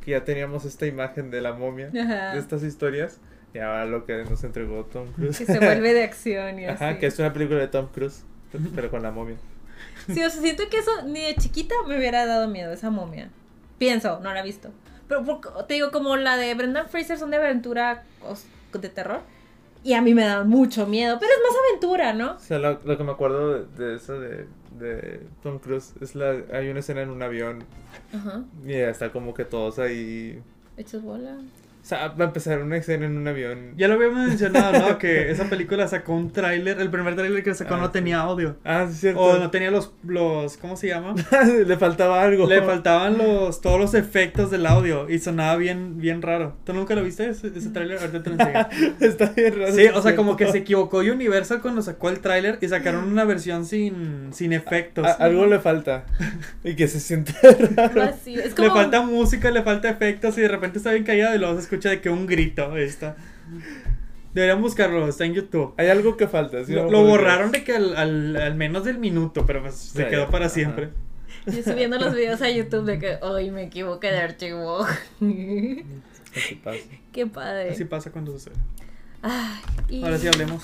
[0.04, 2.34] que ya teníamos esta imagen de la momia Ajá.
[2.34, 3.20] de estas historias
[3.54, 5.38] Y ahora lo que nos entregó Tom Cruise.
[5.38, 6.84] Que se vuelve de acción y así.
[6.84, 8.24] Ajá, que es una película de Tom Cruise,
[8.76, 9.38] pero con la momia.
[10.08, 13.30] Sí, o sea, siento que eso ni de chiquita me hubiera dado miedo, esa momia.
[13.78, 14.70] Pienso, no la he visto.
[15.08, 15.24] Pero
[15.68, 18.04] te digo, como la de Brendan Fraser son de aventura
[18.74, 19.22] de terror.
[19.84, 22.36] Y a mí me da mucho miedo, pero es más aventura, ¿no?
[22.36, 24.46] O sea, lo, lo que me acuerdo de, de eso de,
[24.80, 26.44] de Tom Cruise es la...
[26.54, 27.64] Hay una escena en un avión
[28.14, 28.44] Ajá.
[28.66, 30.42] y está como que todos ahí...
[30.78, 31.38] Hechos bola.
[31.90, 33.74] O sea, va a empezar una escena en un avión.
[33.76, 35.00] Ya lo habíamos mencionado, ¿no?
[35.00, 37.94] Que esa película sacó un tráiler, el primer tráiler que sacó Ah, no sí.
[37.94, 38.58] tenía audio.
[38.64, 39.20] Ah, sí, cierto.
[39.20, 41.16] O no tenía los, los, ¿cómo se llama?
[41.66, 42.46] Le faltaba algo.
[42.48, 46.56] Le faltaban los, todos los efectos del audio y sonaba bien, bien raro.
[46.64, 47.98] ¿Tú nunca lo viste ese, ese tráiler?
[47.98, 48.96] Ahorita te lo enseño.
[49.00, 49.74] Está bien raro.
[49.74, 53.24] Sí, o sea, como que se equivocó Universal cuando sacó el tráiler y sacaron una
[53.26, 55.08] versión sin, sin efectos.
[55.08, 56.06] A- algo le falta.
[56.64, 57.34] Y que se siente
[57.76, 58.02] raro.
[58.02, 58.42] Vacío.
[58.44, 58.68] Es como...
[58.68, 61.79] Le falta música, le falta efectos y de repente está bien callado y luego se
[61.80, 63.16] escucha de que un grito está.
[64.34, 65.74] Deberían buscarlo, está en YouTube.
[65.78, 66.64] Hay algo que falta.
[66.64, 70.10] sí, Lo, borraron de que al, al, al menos del minuto, pero pues se Sí,
[70.10, 70.54] quedó para ajá.
[70.54, 70.90] siempre.
[71.48, 74.86] Yo subiendo los videos a YouTube de que hoy me equivoqué de archivo.
[75.20, 75.86] qué.
[76.36, 76.80] Así pasa.
[77.12, 77.72] Qué padre.
[77.72, 78.56] Así pasa cuando sucede.
[79.22, 80.64] Ay, y- Ahora sí hablemos.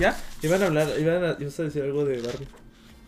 [0.00, 0.16] ¿Ya?
[0.42, 2.48] Iban a hablar, iban a, ibas a decir algo de Barbie.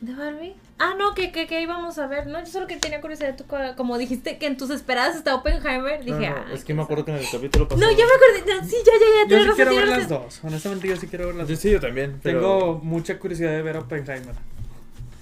[0.01, 0.55] ¿De Barbie?
[0.79, 2.27] Ah, no, que, que, que íbamos a ver.
[2.27, 3.35] No, yo solo que tenía curiosidad.
[3.35, 6.75] Tú, co- como dijiste que en tus esperadas está Oppenheimer, dije, no, ah, es que
[6.75, 7.91] me acuerdo que en el capítulo pasado.
[7.91, 8.55] No, ya me acordé.
[8.61, 9.37] no, sí, ya, ya, ya.
[9.39, 10.41] Yo sí quiero ver las dos.
[10.45, 11.59] Honestamente, yo sí quiero ver las dos.
[11.59, 12.21] sí, yo también.
[12.23, 12.41] Pero...
[12.41, 14.35] Tengo mucha curiosidad de ver Oppenheimer.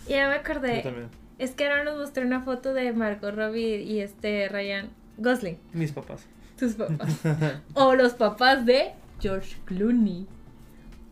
[0.08, 0.80] Ya me Yo acordé.
[0.82, 1.08] también.
[1.38, 5.56] Es que ahora nos mostré una foto de Margot Robbie y este Ryan Gosling.
[5.72, 6.26] Mis papás.
[6.58, 7.10] Tus papás.
[7.74, 10.26] o los papás de George Clooney.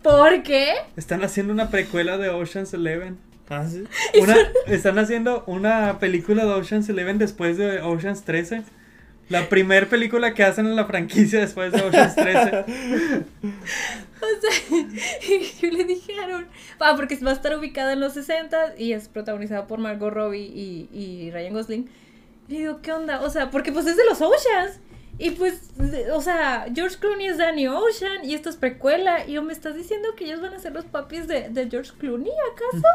[0.02, 0.74] ¿Por qué?
[0.96, 3.18] Están haciendo una precuela de Ocean's Eleven.
[3.52, 3.84] Ah, sí.
[4.20, 4.34] Una,
[4.66, 8.62] están haciendo una película de Ocean's Eleven después de Ocean's 13.
[9.28, 12.64] La primer película que hacen en la franquicia después de Ocean's 13.
[14.22, 14.78] O sea,
[15.60, 16.46] yo le dije a Aaron,
[16.78, 20.46] ah, porque va a estar ubicada en los 60 y es protagonizada por Margot Robbie
[20.46, 21.90] y, y Ryan Gosling.
[22.46, 23.20] Le digo, ¿qué onda?
[23.22, 24.78] O sea, porque pues es de los Oceans.
[25.18, 25.72] Y pues,
[26.12, 29.26] o sea, George Clooney es Danny Ocean y esto es precuela.
[29.26, 31.90] Y yo, ¿me estás diciendo que ellos van a ser los papis de, de George
[31.98, 32.86] Clooney, acaso?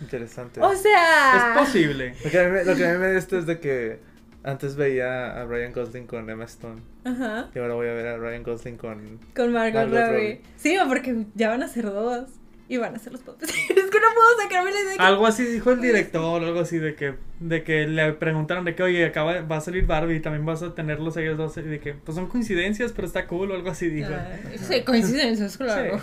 [0.00, 0.60] Interesante.
[0.60, 1.54] O sea...
[1.54, 2.14] Es posible.
[2.24, 4.00] Lo que, a mí, me- lo que a mí me da esto es de que
[4.44, 6.80] antes veía a Ryan Gosling con Emma Stone.
[7.04, 7.48] Ajá.
[7.54, 9.18] Y ahora voy a ver a Ryan Gosling con.
[9.34, 10.12] Con Margot, Margot Robbie.
[10.34, 10.40] Robbie.
[10.56, 12.28] Sí, porque ya van a ser dos.
[12.70, 13.48] Y van a ser los papis.
[13.50, 16.60] es que no puedo sacarme la idea de que Algo así dijo el director, algo
[16.60, 20.16] así de que, de que le preguntaron de que, oye, acaba, va a salir Barbie
[20.16, 21.56] y también vas a tenerlos ellos dos.
[21.56, 24.10] Y de que, pues son coincidencias, pero está cool o algo así dijo.
[24.12, 25.98] Ay, Sí, coincidencias, claro.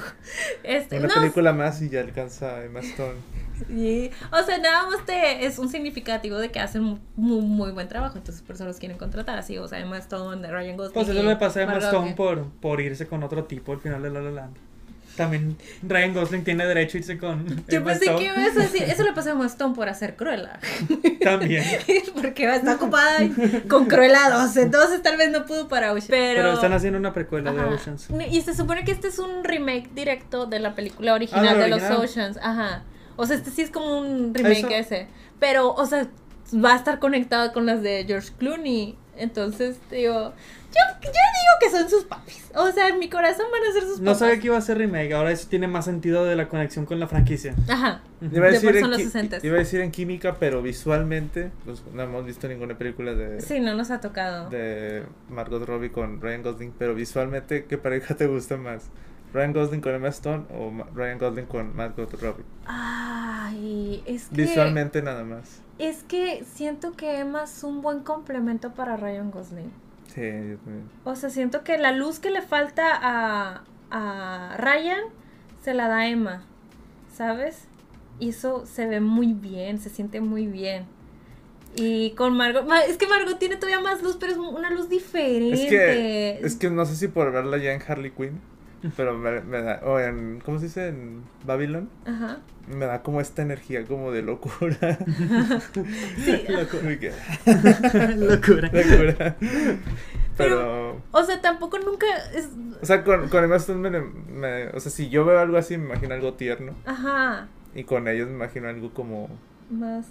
[0.63, 3.19] Este, Una no, película más y ya alcanza a Emma Stone.
[3.67, 4.10] sí.
[4.32, 7.88] O sea, nada más te, es un significativo de que hacen mu- muy, muy buen
[7.88, 8.17] trabajo.
[8.17, 9.38] Entonces, por eso los quieren contratar.
[9.38, 10.93] Así, o sea, Emma Stone, Ryan Gosling.
[10.93, 14.01] Pues eso le pasó a Emma Stone por, por irse con otro tipo al final
[14.01, 14.56] de La La Land.
[15.15, 18.19] También Ryan Gosling tiene derecho a irse con Yo Emma pensé Stone.
[18.19, 20.60] que ibas a decir, eso le pasó a Emma Stone por hacer Cruella.
[21.21, 21.63] También.
[22.21, 23.19] Porque está ocupada
[23.69, 24.58] con Cruella 2.
[24.58, 26.08] Entonces, tal vez no pudo para Ocean.
[26.10, 27.62] Pero, Pero están haciendo una precuela de.
[27.63, 28.08] Oceans.
[28.30, 31.63] Y se supone que este es un remake directo de la película original Ah, la
[31.63, 32.04] de los original.
[32.06, 32.38] Oceans.
[32.41, 32.84] Ajá.
[33.15, 35.08] O sea, este sí es como un remake Eso- ese.
[35.39, 36.08] Pero, o sea,
[36.54, 38.97] va a estar conectado con las de George Clooney.
[39.17, 40.34] Entonces, digo,
[40.75, 42.49] yo, yo digo que son sus papis.
[42.55, 44.19] O sea, en mi corazón van a ser sus No papás.
[44.19, 46.99] sabía que iba a ser remake, ahora eso tiene más sentido de la conexión con
[46.99, 47.53] la franquicia.
[47.67, 48.01] Ajá.
[48.21, 49.43] Iba a, De decir en son los qui- 60s.
[49.43, 53.59] iba a decir en química, pero visualmente, pues no hemos visto ninguna película de, Sí,
[53.59, 54.49] no nos ha tocado.
[54.49, 58.89] de Margot Robbie con Ryan Gosling, pero visualmente, ¿qué pareja te gusta más?
[59.33, 62.45] ¿Ryan Gosling con Emma Stone o Ryan Gosling con Margot Robbie?
[62.65, 64.35] Ay, es que.
[64.35, 65.61] Visualmente nada más.
[65.77, 69.71] Es que siento que Emma es un buen complemento para Ryan Gosling.
[70.15, 70.89] Sí, yo también.
[71.04, 75.01] O sea, siento que la luz que le falta a, a Ryan
[75.62, 76.43] se la da Emma,
[77.13, 77.67] ¿sabes?
[78.19, 80.86] Y eso se ve muy bien, se siente muy bien.
[81.75, 84.88] Y con Margot, Ma- es que Margot tiene todavía más luz, pero es una luz
[84.88, 85.54] diferente.
[85.54, 88.39] Es que, es que no sé si por verla ya en Harley Quinn,
[88.95, 90.88] pero me, me da, o en, ¿cómo se dice?
[90.89, 92.39] En Babylon, Ajá.
[92.67, 94.78] me da como esta energía como de locura.
[96.50, 97.10] Locura.
[98.15, 98.69] Locura.
[98.71, 99.36] locura.
[100.38, 102.50] Pero, O sea, tampoco nunca es...
[102.82, 105.78] o sea, con, con Emma Stone me, me- o sea, si yo veo algo así
[105.78, 107.48] me imagino algo tierno Ajá.
[107.74, 109.30] y con ellos me imagino algo como
[109.69, 110.06] Más...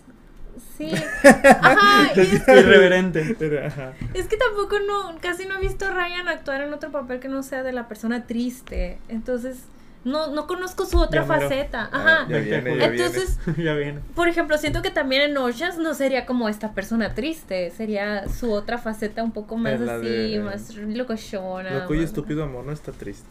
[0.77, 0.90] Sí.
[1.61, 2.12] Ajá.
[2.17, 3.37] Y es, Irreverente.
[3.38, 3.93] pero, ajá.
[4.14, 7.29] es que tampoco no, casi no he visto a Ryan actuar en otro papel que
[7.29, 8.99] no sea de la persona triste.
[9.09, 9.59] Entonces,
[10.05, 11.88] No, no conozco su otra Ya faceta.
[11.90, 12.27] Ah, Ajá.
[12.29, 14.01] ya viene, ya Entonces, ya viene.
[14.14, 18.53] por ejemplo, siento que también en Oceans no sería como esta persona triste, sería su
[18.53, 21.71] otra faceta un poco más así, de- más locochona.
[21.79, 23.27] Loco y más- estúpido amor no está triste.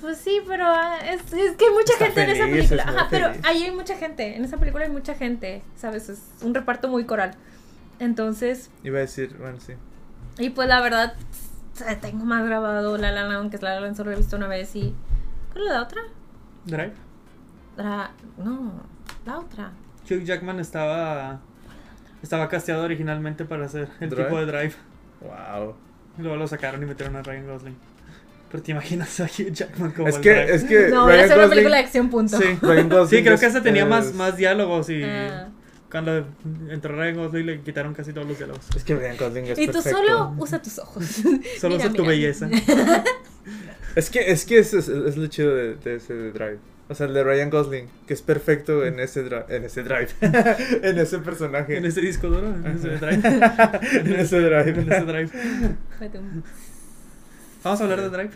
[0.00, 2.82] Pues sí, pero ah, es, es que hay mucha Está gente en esa película.
[2.84, 3.46] Ajá, pero feliz.
[3.46, 4.36] ahí hay mucha gente.
[4.36, 6.08] En esa película hay mucha gente, ¿sabes?
[6.08, 7.32] Es un reparto muy coral.
[7.98, 9.74] Entonces, Iba a decir, bueno, sí.
[10.38, 11.14] y pues la verdad,
[12.00, 14.46] tengo más grabado La La Land, que es La La Land solo he visto una
[14.48, 14.94] vez y...
[15.52, 16.02] ¿Cuál es la otra?
[16.64, 16.92] Drive.
[17.76, 18.10] La...
[18.38, 18.72] No,
[19.26, 19.72] la otra.
[20.08, 21.40] Hugh Jackman estaba.
[22.22, 24.24] Estaba casteado originalmente para hacer el Drive.
[24.24, 24.74] tipo de Drive.
[25.20, 25.74] Wow.
[26.18, 27.76] Y luego lo sacaron y metieron a Ryan Gosling.
[28.50, 30.54] Pero te imaginas a Hugh Jackman como Es el que, Drive?
[30.54, 32.38] es que No, voy a Ryan hacer una Gosling- película de acción, punto.
[32.38, 32.44] Sí.
[32.60, 35.48] Ryan Gosling Sí, creo que es- ese tenía más, es- más diálogos y Ah.
[35.90, 36.26] cuando
[36.68, 38.64] entró Ryan Gosling le quitaron casi todos los diálogos.
[38.74, 39.98] Es que Ryan Gosling es Y tú perfecto.
[39.98, 41.04] solo usa tus ojos.
[41.60, 42.48] Solo Mira, usa tu belleza.
[43.96, 46.58] Es que, es que es, es, es lo chido de, de ese Drive.
[46.88, 50.08] O sea, el de Ryan Gosling, que es perfecto en ese, dra- en ese Drive.
[50.82, 51.76] en ese personaje.
[51.76, 53.20] En ese disco duro, en ese Drive.
[53.24, 54.70] en ese Drive.
[54.70, 55.30] En ese Drive.
[57.62, 58.32] Vamos a hablar de Drive.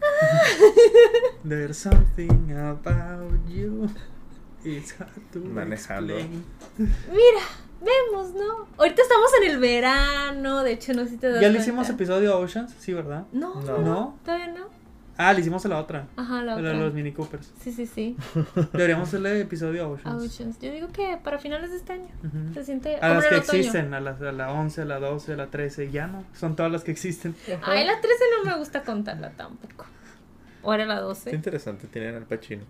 [1.44, 3.88] There's something about you.
[4.64, 6.14] It's hard to Manejando.
[6.18, 6.44] explain.
[6.78, 7.42] Mira,
[7.80, 8.66] vemos, ¿no?
[8.78, 11.62] Ahorita estamos en el verano, de hecho, no sé si te das ¿Ya le cuenta.
[11.62, 12.74] hicimos episodio a Oceans?
[12.78, 13.26] Sí, ¿verdad?
[13.32, 13.78] No, No.
[13.78, 14.18] no, ¿No?
[14.24, 14.66] todavía no.
[15.18, 16.06] Ah, le hicimos a la otra.
[16.16, 16.68] Ajá, la A la otra.
[16.70, 17.50] de los Mini Coopers.
[17.60, 18.16] Sí, sí, sí.
[18.72, 20.22] Deberíamos hacerle episodio a Oceans.
[20.22, 20.58] Oceans.
[20.60, 22.08] Yo digo que para finales de este año.
[22.22, 22.52] Ujú.
[22.54, 25.36] Se siente A las que existen, a, las, a la 11, a la 12, a
[25.36, 26.24] la 13, ya no.
[26.34, 27.34] Son todas las que existen.
[27.62, 29.86] Ay, la 13 no me gusta contarla tampoco.
[30.62, 31.34] O era la Qué 12.
[31.34, 32.64] interesante, tienen al Pacino.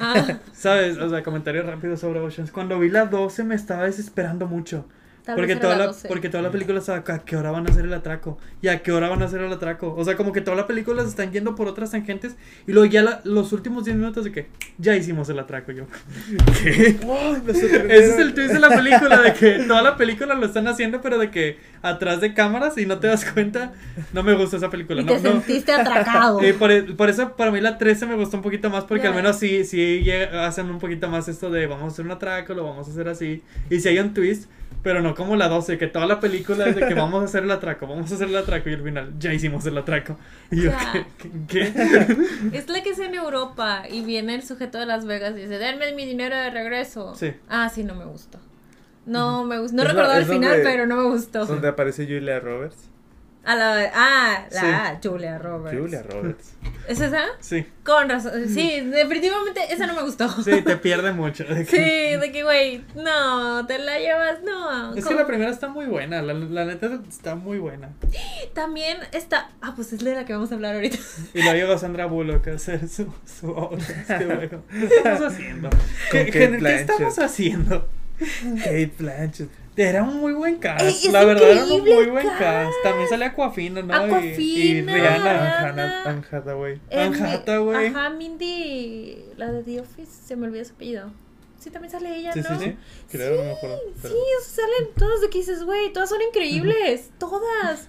[0.00, 0.96] Ah, ¿Sabes?
[0.98, 2.50] O sea, comentario rápido sobre Oceans.
[2.50, 4.84] Cuando vi la 12 me estaba desesperando mucho.
[5.28, 6.08] Tal Porque vez era toda, la la, 12.
[6.08, 8.82] porque toda la película estaba a qué hora van a hacer el atraco y a
[8.82, 9.94] qué hora van a hacer el atraco.
[9.94, 12.34] O sea, como que toda la película se están yendo por otras tangentes
[12.66, 14.46] y luego ya la- los últimos 10 minutos de que
[14.78, 15.72] ya hicimos el atraco.
[15.72, 15.84] Yo,
[16.62, 16.96] ¿qué?
[17.02, 17.76] ¡Ay, me Ese
[18.14, 21.18] es el twist de la película, de que toda la película lo están haciendo, pero
[21.18, 23.72] de que atrás de cámaras y no te das cuenta.
[24.14, 25.02] No me gusta esa película.
[25.02, 25.30] Y No, te no.
[25.32, 26.38] sentiste atracado.
[26.48, 29.04] Eh, por, e- por eso para mí la 13 me gustó un poquito más porque
[29.04, 29.10] Ya.
[29.10, 32.54] al menos sí, sí hacen un poquito más esto de vamos a hacer un atraco,
[32.54, 33.42] lo vamos a hacer así.
[33.68, 34.48] Y si hay un twist,
[34.82, 37.42] pero no como la 12, que toda la película es de que vamos a hacer
[37.44, 40.16] el atraco, vamos a hacer el atraco y al final ya hicimos el atraco.
[40.50, 40.92] Y yo, Ya.
[40.92, 41.04] ¿qué?
[41.48, 42.16] qué- qué?
[42.56, 45.58] Es la que es en Europa y viene el sujeto de Las Vegas y dice,
[45.58, 47.14] denme mi dinero de regreso.
[47.16, 47.32] Sí.
[47.48, 48.38] Ah, sí, no me gustó.
[49.06, 49.76] No me gustó.
[49.76, 51.46] No Es la- recordaba el final, donde- pero no me gustó.
[51.46, 52.88] Donde aparece Julia Roberts.
[53.44, 55.78] A la, ah, la Julia Roberts.
[55.78, 56.52] Julia Roberts.
[56.86, 57.22] ¿Es esa?
[57.40, 58.32] Sí, Con razón.
[58.48, 60.28] Sí, definitivamente esa no me gustó.
[60.42, 61.44] sí, te pierde mucho.
[61.44, 64.94] de Sí, de que, güey, no, te la llevas, no.
[64.94, 67.90] Es que la primera está muy buena, la, la neta está muy buena.
[68.54, 69.50] También está.
[69.62, 70.98] Ah, pues es de la que vamos a hablar ahorita.
[71.32, 73.82] Y luego llegó Sandra Bullock a hacer su, su obra.
[74.06, 74.62] Qué bueno.
[74.70, 75.70] ¿Qué estamos haciendo?
[76.10, 77.88] ¿Qué, qué- estamos haciendo?
[78.58, 79.48] Kate Blanchett.
[79.80, 80.80] Era un muy buen cast.
[80.82, 82.38] Ey, la verdad era un muy buen cast.
[82.40, 82.72] cast.
[82.82, 83.94] También sale Aquafina, ¿no?
[83.94, 84.94] Y- Y, Awkwafina.
[84.94, 86.02] Rihanna.
[86.04, 86.80] Anne Hathaway.
[86.90, 87.86] Anne Eh, Hathaway.
[87.86, 91.12] Ajá, Mindy, la de The Office, se me olvidó su apellido.
[91.60, 92.58] Sí, también sale ella, Sí, sí, ¿no?
[92.60, 92.76] sí.
[93.10, 93.78] Creo, no me acuerdo.
[93.78, 94.20] Sí, pero- sí,
[94.54, 97.88] salen todas de que dices, güey, todas son increíbles, todas.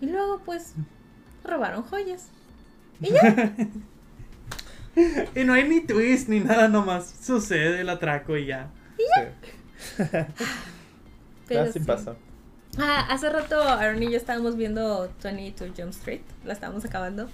[0.00, 0.74] Y luego, pues,
[1.44, 2.28] robaron joyas.
[5.34, 8.68] Y no hay ni twist ni nada, nomás sucede el atraco y ya.
[8.98, 9.04] Sí.
[11.50, 11.84] Pero Así sí.
[11.84, 12.14] pasa.
[12.78, 17.28] Ah, hace rato Aaron y yo estábamos viendo 22 Jump Street, la estábamos acabando.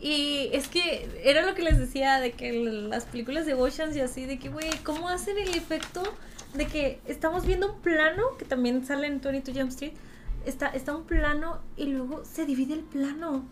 [0.00, 4.00] Y es que era lo que les decía de que las películas de Oceans y
[4.00, 6.02] así, de que, güey, ¿cómo hacen el efecto
[6.54, 9.92] de que estamos viendo un plano, que también sale en 22 Jump Street,
[10.46, 13.44] está, está un plano y luego se divide el plano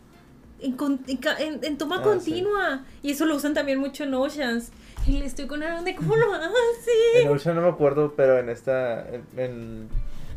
[0.60, 0.76] en,
[1.08, 2.84] en en- toma Ah, continua.
[3.02, 4.70] Y eso lo usan también mucho en Oceans.
[5.06, 7.28] Y le estoy con Aaron de cómo lo En hacen.
[7.28, 9.06] Ocean no me acuerdo, pero en esta.
[9.08, 9.88] En, en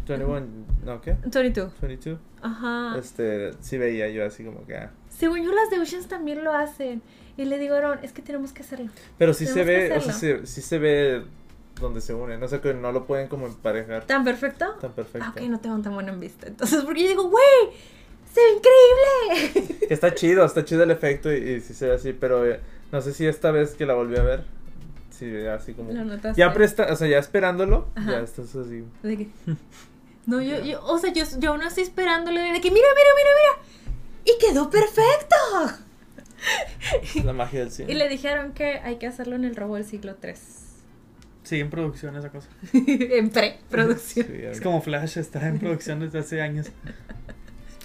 [0.08, 0.41] 21.
[0.86, 1.15] ¿No qué?
[1.25, 1.71] 22.
[1.82, 2.19] 22.
[2.41, 2.95] Ajá.
[2.97, 3.51] Este.
[3.62, 4.77] Sí veía yo así como que.
[4.77, 4.91] ah.
[5.10, 7.01] Según yo, las de Oceans también lo hacen.
[7.38, 8.91] Y le digo a Aaron, es que tenemos que hacerlo.
[9.17, 9.97] Pero sí se Tenemos ve.
[9.97, 11.23] O sea, sí, sí se ve
[11.79, 12.39] donde se unen.
[12.39, 14.75] No sé que no lo pueden como emparejar ¿Tan perfecto?
[14.82, 15.27] tan perfecto.
[15.27, 16.47] Ah, ok, no tengo tan buena en vista.
[16.47, 17.43] Entonces, porque yo digo, güey,
[18.34, 19.86] se ve increíble.
[19.89, 22.60] Está chido, está chido el efecto y, y sí se ve así, pero eh,
[22.91, 24.43] no sé si esta vez que la volví a ver,
[25.19, 25.91] sí, así como...
[25.91, 26.39] Lo notaste.
[26.39, 28.12] Ya presta, o sea, ya esperándolo, Ajá.
[28.12, 28.84] ya estás así.
[29.03, 29.27] De
[30.25, 33.29] No, yo, yo, o sea, yo, yo aún estoy esperándole de que, mira, mira, mira,
[33.39, 33.69] mira.
[34.25, 35.35] Y quedó perfecto.
[37.25, 37.91] La magia del cine.
[37.91, 40.39] Y le dijeron que hay que hacerlo en el robo del siglo 3.
[41.44, 42.48] Sí, en producción esa cosa.
[42.73, 44.27] en preproducción.
[44.27, 46.67] Sí, Es como Flash, está en producción desde hace años.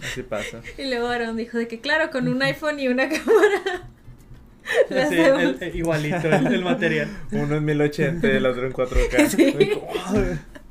[0.03, 0.61] así pasa.
[0.77, 3.89] Y luego Aaron dijo de que, claro, con un iPhone y una cámara.
[4.89, 5.41] Sí, hacemos.
[5.43, 7.09] el- el- igualito el, el material.
[7.33, 9.29] Uno en 1080 y el otro en 4K.
[9.29, 9.55] Sí.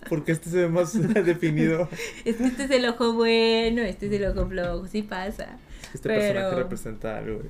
[0.09, 0.93] Porque este se ve más
[1.25, 1.89] definido.
[2.25, 5.57] Es que este es el ojo bueno, este es el ojo flojo, sí pasa.
[5.93, 7.41] Este Pero- personaje representa algo.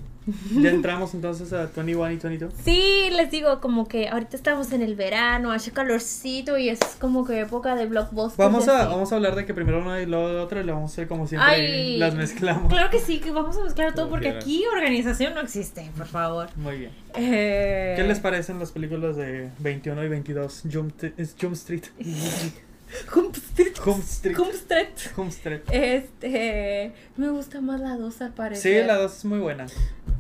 [0.54, 2.54] Ya entramos entonces a 21 y 22.
[2.64, 7.26] Sí, les digo, como que ahorita estamos en el verano, hace calorcito y es como
[7.26, 8.38] que época de blockbusters.
[8.38, 8.90] Vamos y a, así.
[8.90, 11.08] vamos a hablar de que primero una y luego otra y lo vamos a hacer
[11.08, 11.50] como siempre.
[11.50, 12.72] Ay, las mezclamos.
[12.72, 16.48] Claro que sí, que vamos a mezclar todo porque aquí organización no existe, por favor.
[16.56, 16.92] Muy bien.
[17.16, 20.64] Eh, ¿Qué les parecen las películas de 21 y 22?
[20.72, 20.94] Jump,
[21.40, 21.84] Jump Street.
[23.16, 23.74] Hump Street.
[23.78, 24.38] Jump Street.
[24.38, 24.88] Hump Street.
[25.16, 25.62] Jump Street.
[25.72, 28.82] Este, me gusta más la 2 al parecer.
[28.82, 29.68] Sí, la 2 es muy buena.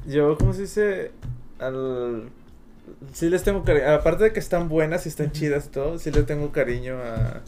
[0.05, 1.11] Yo, ¿cómo se dice?
[1.59, 2.29] Al...
[3.13, 3.89] Sí les tengo cariño.
[3.89, 7.41] Aparte de que están buenas y están chidas y todo, sí les tengo cariño a,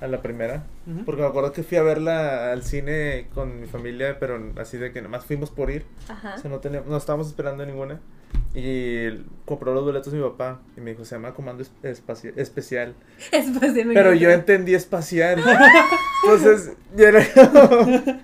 [0.00, 0.64] a la primera.
[1.06, 4.92] Porque me acuerdo que fui a verla al cine con mi familia, pero así de
[4.92, 5.86] que nomás fuimos por ir.
[6.08, 6.34] Ajá.
[6.36, 8.00] O sea, no, teníamos, no estábamos esperando ninguna.
[8.54, 9.08] Y
[9.46, 10.60] compró los boletos mi papá.
[10.76, 12.94] Y me dijo, se llama Comando Es- Espaci- Especial.
[13.32, 15.42] Espacio, me Pero yo entendí espacial.
[16.24, 17.26] Entonces, yo, era-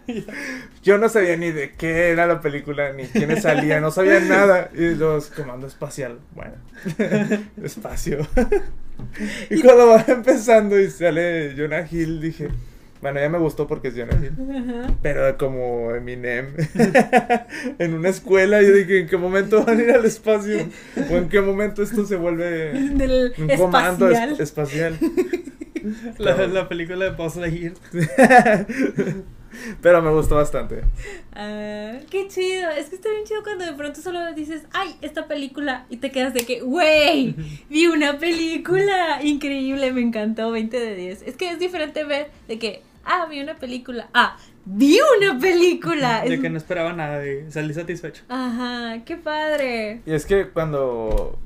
[0.83, 4.71] yo no sabía ni de qué era la película, ni quiénes salían, no sabía nada.
[4.75, 6.55] Y los comando espacial, bueno,
[7.63, 8.19] espacio.
[9.51, 12.49] Y cuando va empezando y sale Jonah Hill, dije,
[13.01, 14.33] bueno, ya me gustó porque es Jonah Hill.
[14.51, 14.95] Ajá.
[15.03, 16.55] Pero como Eminem
[17.79, 20.69] en una escuela, yo dije, ¿en qué momento van a ir al espacio?
[21.11, 24.41] ¿O en qué momento esto se vuelve Del un comando es- espacial.
[24.41, 24.99] espacial?
[26.19, 27.73] La, la película de Buzz Lightyear.
[29.81, 30.83] Pero me gustó bastante.
[31.33, 32.69] Ah, qué chido.
[32.71, 35.87] Es que está bien chido cuando de pronto solo dices, ay, esta película.
[35.89, 37.35] Y te quedas de que, wey,
[37.71, 39.21] vi una película.
[39.23, 41.23] Increíble, me encantó, 20 de 10.
[41.23, 44.09] Es que es diferente ver de que, ah, vi una película.
[44.15, 46.23] Ah, vi una película.
[46.23, 48.23] De que no esperaba nada y salí satisfecho.
[48.29, 50.03] Ajá, qué padre.
[50.07, 51.39] Y es que cuando,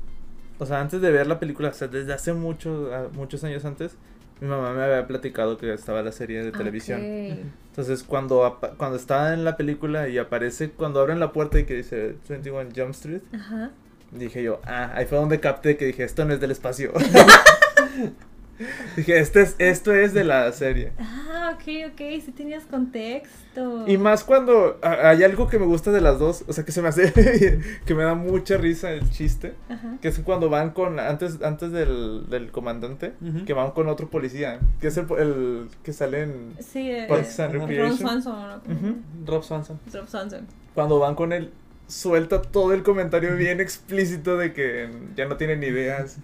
[0.59, 3.65] o sea, antes de ver la película, o sea, desde hace muchos, a- muchos años
[3.65, 3.95] antes,
[4.41, 6.99] mi mamá me había platicado que estaba la serie de televisión.
[7.01, 11.75] Entonces, cuando, cuando estaba en la película y aparece, cuando abren la puerta y que
[11.75, 13.71] dice 21 Jump Street, Ajá.
[14.11, 16.91] dije yo, ah, ahí fue donde capté que dije, esto no es del espacio.
[18.95, 20.91] dije, este es, esto es de la serie.
[20.99, 23.85] Ah, ok, ok, sí tenías contexto.
[23.87, 26.71] Y más cuando a- hay algo que me gusta de las dos, o sea, que
[26.71, 27.11] se me hace,
[27.85, 29.97] que me da mucha risa el chiste, Ajá.
[30.01, 33.13] que es cuando van con, antes, antes del, del comandante,
[33.45, 37.97] que van con otro policía, que es el, el que sale en Sí, eh, Recreation.
[37.97, 38.35] Swanson.
[38.67, 38.73] ¿no?
[38.73, 38.95] Ujú.
[39.25, 39.79] Rob Swanson.
[39.93, 40.47] Rob Swanson.
[40.73, 41.51] Cuando van con él,
[41.87, 46.17] suelta todo el comentario bien explícito de que ya no tienen ideas,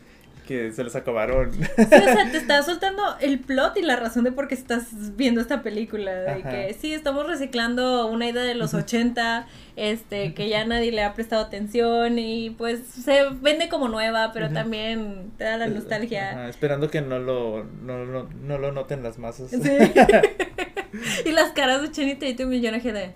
[0.49, 1.53] que se les acabaron.
[1.53, 5.15] Sí, o sea, te está soltando el plot y la razón de por qué estás
[5.15, 6.11] viendo esta película.
[6.11, 6.49] De Ajá.
[6.49, 9.45] que sí, estamos reciclando una idea de los 80,
[9.75, 14.49] este, que ya nadie le ha prestado atención y pues se vende como nueva, pero
[14.49, 16.31] también te da la nostalgia.
[16.31, 19.51] Ajá, esperando que no lo, no, lo- no lo noten las masas.
[19.51, 19.59] Sí.
[21.25, 23.13] y las caras de Tatum y Jonah Hill de...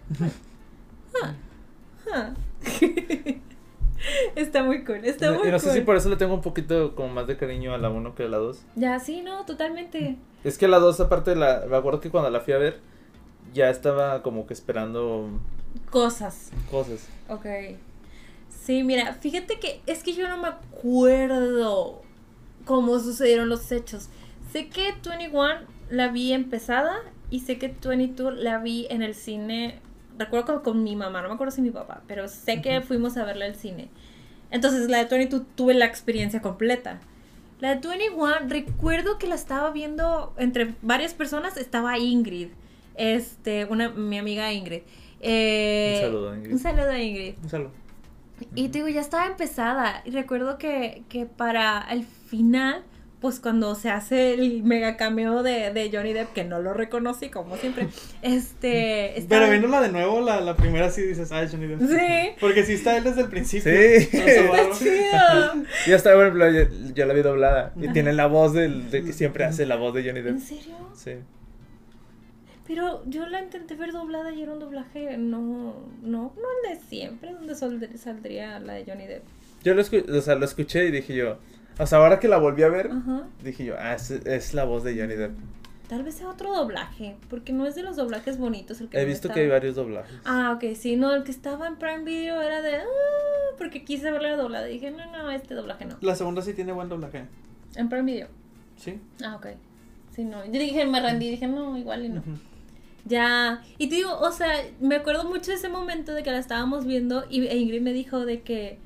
[1.24, 1.34] "Ah,
[2.14, 2.30] ah".
[4.36, 5.76] está muy cool, está muy y no sé cool.
[5.76, 8.24] si por eso le tengo un poquito como más de cariño a la 1 que
[8.24, 8.62] a la 2.
[8.76, 10.18] Ya, sí, no, totalmente.
[10.44, 12.80] Es que la 2 aparte, la, me acuerdo que cuando la fui a ver,
[13.54, 15.30] ya estaba como que esperando
[15.90, 16.52] Cosas.
[16.70, 17.08] cosas.
[17.30, 17.46] Ok.
[18.50, 22.02] Sí, mira, fíjate que es que yo no me acuerdo
[22.66, 24.10] cómo sucedieron los hechos.
[24.52, 26.96] Sé que 21 la vi empezada
[27.30, 29.80] y sé que 22 la vi en el cine.
[30.18, 33.18] Recuerdo con, con mi mamá, no me acuerdo si mi papá, pero sé que fuimos
[33.18, 33.90] a verla al cine.
[34.52, 37.00] Entonces, la de 22 tuve la experiencia completa.
[37.60, 42.50] La de 21, recuerdo que la estaba viendo entre varias personas, estaba Ingrid,
[42.96, 44.82] este, una, mi amiga Ingrid.
[45.22, 46.52] Eh, Un saludo, Ingrid.
[46.54, 47.36] Un saludo a Ingrid.
[47.42, 47.72] Un saludo.
[48.56, 50.02] Y te digo, ya estaba empezada.
[50.06, 52.84] Y recuerdo que, que para el final,
[53.24, 57.30] pues cuando se hace el mega cameo de, de Johnny Depp, que no lo reconocí
[57.30, 57.88] como siempre,
[58.22, 59.16] este...
[59.30, 61.80] Pero viéndola de nuevo, la, la primera sí dices, ay, Johnny Depp.
[61.82, 62.36] Sí.
[62.42, 63.72] Porque sí está él desde el principio.
[63.72, 64.10] Sí.
[64.12, 66.14] Está chido.
[66.16, 66.64] Bueno, yo,
[66.94, 67.72] yo la vi doblada.
[67.80, 67.94] Y Ajá.
[67.94, 70.36] tiene la voz del, de que siempre hace la voz de Johnny Depp.
[70.36, 70.76] ¿En serio?
[70.94, 71.14] Sí.
[72.68, 76.86] Pero yo la intenté ver doblada y era un doblaje, no, no, no el de
[76.88, 77.56] siempre, donde
[77.98, 79.24] saldría la de Johnny Depp.
[79.64, 81.38] Yo lo, escu- o sea, lo escuché y dije yo.
[81.80, 83.24] O sea, ahora que la volví a ver, Ajá.
[83.44, 85.36] dije yo, ah, es, es la voz de Johnny Depp.
[85.88, 89.02] Tal vez sea otro doblaje, porque no es de los doblajes bonitos el que He
[89.02, 90.16] me visto estaba- que hay varios doblajes.
[90.26, 92.78] Ah, ok, sí, no, el que estaba en Prime Video era de.
[92.78, 94.66] Ah, porque quise verla doblada.
[94.66, 95.98] Dije, no, no, este doblaje no.
[96.02, 97.26] La segunda sí tiene buen doblaje.
[97.76, 98.28] En Prime Video.
[98.78, 99.00] Sí.
[99.24, 99.48] Ah, ok.
[100.16, 100.44] Sí, no.
[100.46, 102.24] Yo dije, me rendí, dije, no, igual y no.
[103.06, 103.62] Ya.
[103.78, 104.50] Y te digo, o sea,
[104.80, 108.26] me acuerdo mucho de ese momento de que la estábamos viendo y Ingrid me dijo
[108.26, 108.80] de que.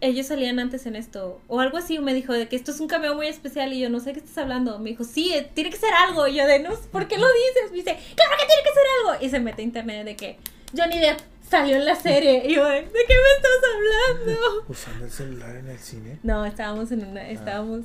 [0.00, 1.40] Ellos salían antes en esto.
[1.48, 3.88] O algo así, me dijo de que esto es un cameo muy especial y yo
[3.90, 4.78] no sé qué estás hablando.
[4.78, 6.26] Me dijo, sí, eh, tiene que ser algo.
[6.26, 7.70] Y yo de, no, ¿por qué lo dices?
[7.70, 9.24] Me dice, claro que tiene que ser algo.
[9.24, 10.38] Y se mete a internet de que
[10.76, 12.42] Johnny Depp salió en la serie.
[12.46, 14.64] Y yo de, ¿de qué me estás hablando?
[14.68, 16.18] ¿Usando el celular en el cine?
[16.22, 17.82] No, estábamos en una, estábamos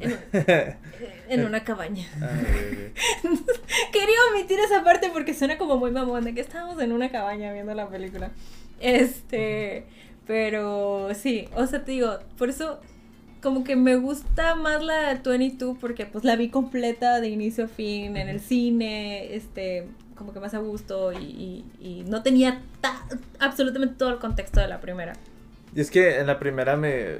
[0.00, 0.18] en,
[1.28, 2.06] en una cabaña.
[2.20, 2.92] Ay,
[3.92, 7.52] Quería omitir esa parte porque suena como muy mamón de que estábamos en una cabaña
[7.52, 8.30] viendo la película.
[8.80, 9.86] Este,
[10.26, 12.80] pero sí, o sea, te digo, por eso
[13.42, 17.68] como que me gusta más la 22 porque pues la vi completa de inicio a
[17.68, 22.60] fin en el cine, este, como que más a gusto y, y- y no tenía
[22.80, 23.06] ta-
[23.38, 25.12] absolutamente todo el contexto de la primera.
[25.76, 27.18] Y es que en la primera me.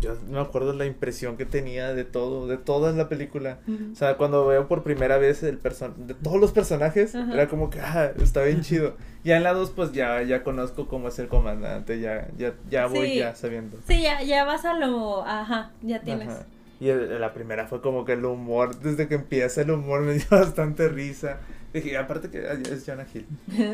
[0.00, 3.58] Yo no me acuerdo la impresión que tenía de todo, de toda la película.
[3.68, 3.92] Ujú.
[3.92, 7.32] O sea, cuando veo por primera vez el person de todos los personajes, Ajá.
[7.34, 8.96] era como que, ah, está bien chido.
[9.24, 12.86] Ya en la 2, pues ya, ya conozco cómo es el comandante, ya, ya, ya
[12.86, 13.18] voy Sí.
[13.18, 13.76] ya sabiendo.
[13.86, 16.28] Sí, ya, ya vas a lo, ajá, ya tienes.
[16.28, 16.46] Ajá.
[16.80, 20.14] Y el- la primera fue como que el humor, desde que empieza el humor me
[20.14, 21.40] dio bastante risa.
[21.98, 23.26] Aparte que es Jonah Hill.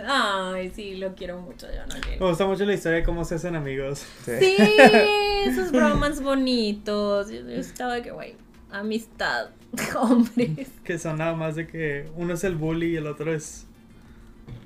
[0.07, 3.37] Ay, sí, lo quiero mucho, yo no Me gusta mucho la historia de cómo se
[3.37, 4.05] hacen amigos.
[4.25, 4.57] Sí,
[5.47, 7.29] esos bromans bonitos.
[7.31, 8.35] Yo, yo estaba de que, güey,
[8.71, 9.51] amistad,
[10.01, 10.69] hombres.
[10.85, 13.67] Que son nada más de que uno es el bully y el otro es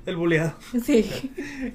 [0.05, 0.55] el bulleado.
[0.83, 1.09] Sí.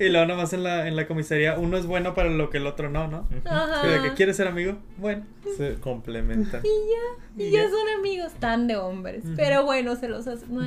[0.01, 2.57] Y luego nada más en la, en la comisaría uno es bueno para lo que
[2.59, 3.29] el otro no, ¿no?
[3.45, 3.87] Ajá.
[3.87, 5.25] De que quiere ser amigo, bueno.
[5.57, 6.63] Se complementan.
[6.65, 7.71] Y ya, y Y ya ya.
[7.71, 9.23] son amigos tan de hombres.
[9.37, 10.63] Pero bueno, se los hace- no,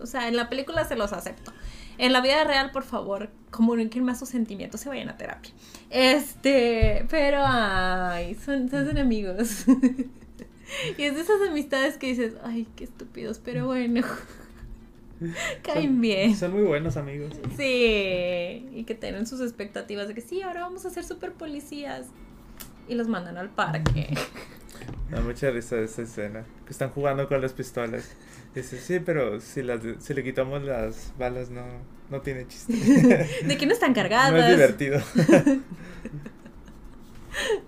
[0.00, 1.52] o sea, en la película se los acepto.
[1.98, 5.52] En la vida real, por favor, comuniquen más sus sentimientos, se vayan a terapia.
[5.90, 9.66] Este, pero ay, son, se hacen amigos.
[10.98, 14.02] y es de esas amistades que dices, ay, qué estúpidos, pero bueno.
[15.62, 16.36] Caen Son- bien.
[16.36, 17.34] Son muy buenos amigos.
[17.56, 22.06] Sí, y que tienen sus expectativas de que sí, ahora vamos a ser super policías.
[22.88, 24.14] Y los mandan al parque.
[25.10, 26.44] Da mucha risa esa escena.
[26.64, 28.08] Que están jugando con las pistolas.
[28.54, 31.64] Dice, sí, pero si, las, si le quitamos las balas no,
[32.10, 32.72] no tiene chiste.
[33.46, 34.32] De que no están cargadas.
[34.32, 35.00] no es divertido.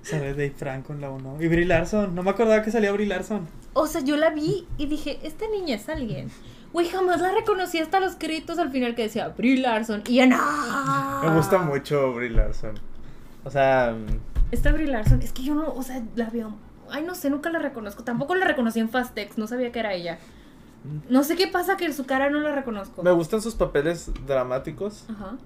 [0.03, 1.41] Sale Dave Franco en la 1.
[1.41, 2.15] Y Brie Larson.
[2.15, 3.47] No me acordaba que salía Brie Larson.
[3.75, 6.31] O sea, yo la vi y dije, esta niña es alguien.
[6.73, 10.03] Güey, jamás la reconocí hasta los créditos al final que decía Brie Larson.
[10.09, 10.39] Y ya no.
[11.23, 12.75] Me gusta mucho Brie Larson.
[13.45, 14.19] O sea, mm,
[14.51, 16.57] Esta Brie Larson, es que yo no, o sea, la veo.
[16.91, 18.05] Ay, no sé, nunca la reconozco.
[18.05, 20.19] Tampoco la reconocí en Fastex, no sabía que era ella.
[21.09, 23.03] No sé qué pasa que su cara no la reconozco.
[23.03, 25.05] me gustan sus papeles dramáticos.
[25.11, 25.37] Ajá.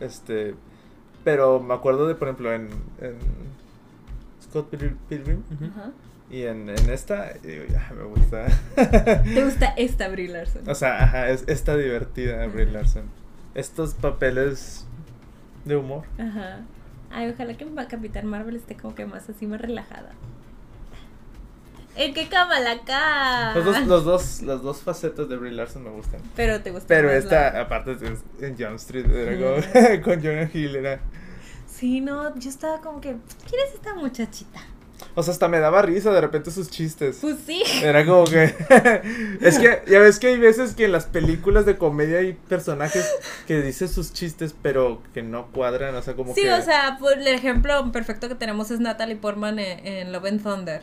[0.00, 0.54] Este.
[1.24, 2.68] Pero me acuerdo de, por ejemplo, en,
[3.00, 3.16] en
[4.42, 5.42] Scott Pil- Pilgrim.
[5.72, 5.90] Ajá.
[6.30, 8.46] Y en, en esta, y digo, ya, me gusta.
[9.24, 10.68] ¿Te gusta esta Brie Larson?
[10.68, 13.04] o sea, ajá, es esta divertida Brie Larson.
[13.54, 14.86] Estos papeles
[15.64, 16.04] de humor.
[16.18, 16.60] Ajá.
[17.10, 20.10] Ay, ojalá que Capitán Marvel esté como que más así, más relajada.
[21.96, 23.54] ¡Eh, qué cámara acá!
[23.54, 26.20] Los dos, los dos, las dos facetas de Brie Larson me gustan.
[26.34, 27.96] Pero te gusta Pero más esta, la- aparte
[28.40, 31.00] en John Street, era como- con Jonah Hill, era.
[31.68, 33.10] Sí, no, yo estaba como que,
[33.48, 34.60] ¿quién es esta muchachita?
[35.16, 37.18] O sea, hasta me daba risa de repente sus chistes.
[37.20, 37.62] Pues sí.
[37.82, 38.44] Era como que.
[39.40, 43.08] es que, ya ves que hay veces que en las películas de comedia hay personajes
[43.46, 45.94] que dicen sus chistes, pero que no cuadran.
[45.94, 46.52] O sea, como Sí, que.
[46.52, 50.42] o sea, por el ejemplo perfecto que tenemos es Natalie Portman en, en Love and
[50.42, 50.82] Thunder.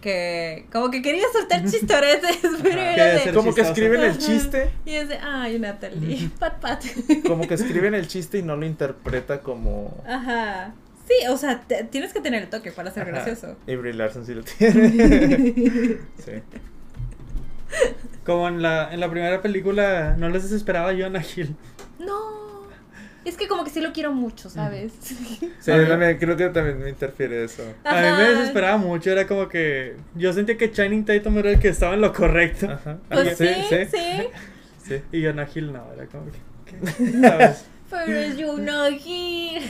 [0.00, 2.92] Que como que quería soltar chistoretes, pero Ajá.
[2.94, 3.32] era de...
[3.32, 4.70] Como que escriben el chiste.
[4.86, 6.84] Y es de, ay, Natalie, pat pat.
[7.26, 10.02] Como que escriben el chiste y no lo interpreta como.
[10.06, 10.72] Ajá.
[11.08, 13.12] Sí, o sea, te- tienes que tener el toque para ser Ajá.
[13.12, 13.56] gracioso.
[13.66, 14.78] Y Brie Larson sí lo tiene.
[16.24, 16.32] sí.
[18.24, 21.56] Como en la, en la primera película no les desesperaba Jonah Hill.
[21.98, 22.47] No.
[23.28, 24.92] Es que como que sí lo quiero mucho, ¿sabes?
[25.60, 27.62] Sí, A también, creo que también me interfiere eso.
[27.84, 31.58] A mí me desesperaba mucho, era como que yo sentía que Channing Tatum era el
[31.58, 32.70] que estaba en lo correcto.
[32.70, 32.96] Ajá.
[33.08, 33.48] Pues Ajá, sí,
[33.90, 34.26] sí.
[34.88, 35.02] sí.
[35.12, 36.38] Y Jonah Hill no, era como que...
[36.64, 37.12] ¿qué?
[37.20, 37.64] ¿Sabes?
[37.90, 39.62] Pero es Jonah Hill.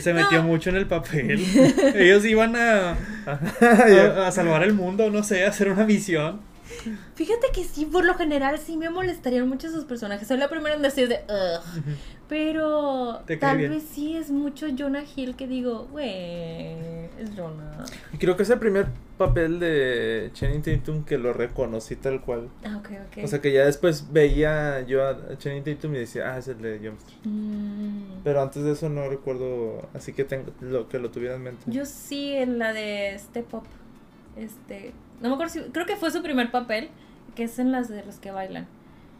[0.00, 0.44] Se metió No.
[0.44, 1.40] mucho en el papel.
[1.96, 6.40] Ellos iban a, a, a salvar el mundo, no sé, a hacer una misión.
[7.14, 10.26] Fíjate que sí, por lo general sí me molestarían mucho esos personajes.
[10.28, 11.62] Soy la primera en decir de ugh.
[12.28, 13.70] Pero tal bien.
[13.70, 16.06] vez sí es mucho Jonah Hill que digo, güey,
[17.18, 17.84] es Jonah.
[18.18, 22.48] Creo que es el primer papel de Channing Tatum que lo reconocí tal cual.
[22.64, 23.24] Ah, ok, ok.
[23.24, 26.60] O sea que ya después veía yo a Channing Tatum y decía, ah, es el
[26.60, 27.20] de Street.
[27.24, 31.42] Mm, Pero antes de eso no recuerdo, así que tengo lo que lo tuviera en
[31.44, 31.62] mente.
[31.66, 33.64] Yo sí en la de Step Up.
[34.36, 36.88] Este, no me acuerdo si, creo que fue su primer papel,
[37.36, 38.66] que es en las de los que bailan.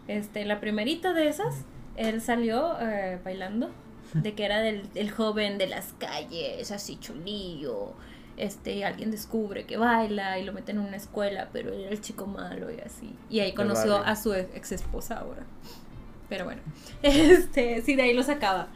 [0.08, 1.64] Este, la primerita de esas,
[1.96, 3.70] él salió eh, bailando
[4.14, 7.92] de que era del, el joven de las calles, así chulillo.
[8.36, 12.00] Este, alguien descubre que baila y lo meten en una escuela, pero él era el
[12.02, 13.14] chico malo y así.
[13.30, 15.42] Y ahí conoció a su ex esposa ahora.
[16.28, 16.60] Pero bueno,
[17.02, 18.68] este, sí, de ahí lo sacaba.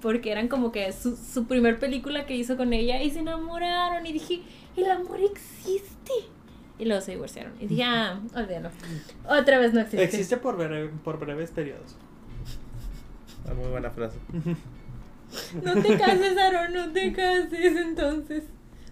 [0.00, 4.04] Porque eran como que su, su primer película que hizo con ella y se enamoraron.
[4.06, 4.40] Y dije,
[4.76, 6.12] el amor existe.
[6.78, 7.52] Y luego se divorciaron.
[7.60, 8.70] Y dije, ah, olvídalo.
[9.28, 10.02] Otra vez no existe.
[10.02, 11.94] Existe por, breve- por breves periodos.
[13.44, 14.18] Una muy buena frase.
[15.62, 18.44] No te cases, Aaron, no te cases entonces.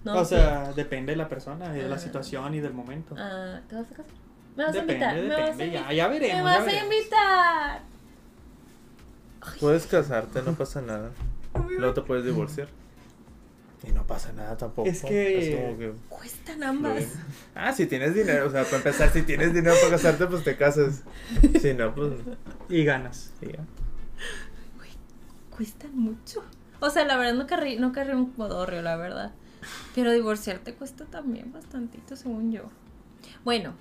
[0.05, 0.37] No, o sí.
[0.37, 1.99] sea, depende de la persona, y de la Ah.
[1.99, 3.15] situación y del momento.
[3.19, 4.07] Ah, ¿Te vas a casar?
[4.57, 5.23] ¿Me vas Depende, a invitar?
[5.23, 5.95] ¿Me vas a depende, ya- invitar?
[5.95, 7.81] ya veremos, ¿Me vas a invitar?
[9.61, 11.11] Puedes casarte, no pasa nada.
[11.79, 12.69] Luego te puedes divorciar.
[13.87, 14.89] Y no pasa nada tampoco.
[14.89, 17.05] Es que- Es como que Cuestan ambas.
[17.55, 20.57] Ah, si tienes dinero, o sea, para empezar, si tienes dinero para casarte, pues te
[20.57, 21.03] casas.
[21.61, 22.13] Si no, pues.
[22.71, 23.31] Y ganas.
[23.41, 23.59] sí, ya.
[25.61, 26.43] Cuestan mucho.
[26.81, 29.33] O sea, la verdad no carré, no carré un modorrio, la verdad.
[29.95, 32.71] Pero divorciarte cuesta también bastantito, según yo.
[33.45, 33.75] Bueno,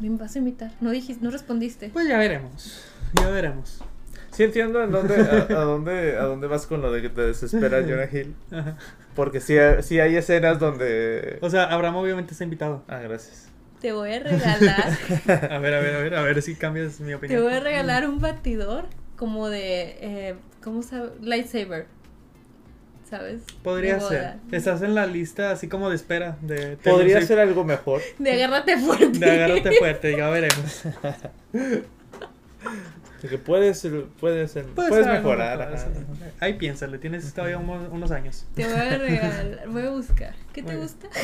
[0.00, 0.72] me vas a invitar.
[0.80, 1.90] No dijiste, no respondiste.
[1.90, 2.84] Pues ya veremos.
[3.20, 3.84] Ya veremos.
[4.32, 7.20] Sí entiendo en dónde, a, a dónde, a dónde vas con lo de que te
[7.20, 8.34] desespera Jonah Hill.
[8.50, 8.76] Ajá.
[9.14, 11.38] Porque sí, hay- sí hay escenas donde.
[11.40, 12.82] O sea, Abraham obviamente está invitado.
[12.88, 13.48] Ah, gracias.
[13.80, 14.88] Te voy a regalar,
[15.52, 17.42] A ver, a ver, a ver, a ver si cambias mi te opinión.
[17.44, 18.86] voy a regalar un batidor
[19.16, 21.10] como de, eh, ¿cómo se llama?
[21.20, 21.86] Lightsaber.
[23.08, 23.42] ¿Sabes?
[23.64, 24.36] Podría ser.
[24.52, 26.36] Estás en la lista así como de espera.
[26.42, 28.00] De Podría ser algo mejor.
[28.18, 29.18] De agárrate fuerte.
[29.18, 30.82] De agárrate fuerte, ya veremos.
[33.28, 33.86] Que puedes,
[34.18, 35.76] puedes, puedes mejorar.
[36.40, 38.46] Ahí piénsale, tienes todavía unos, unos años.
[38.54, 40.34] Te voy a regalar, voy a buscar.
[40.54, 40.80] ¿Qué te bien.
[40.80, 41.08] gusta?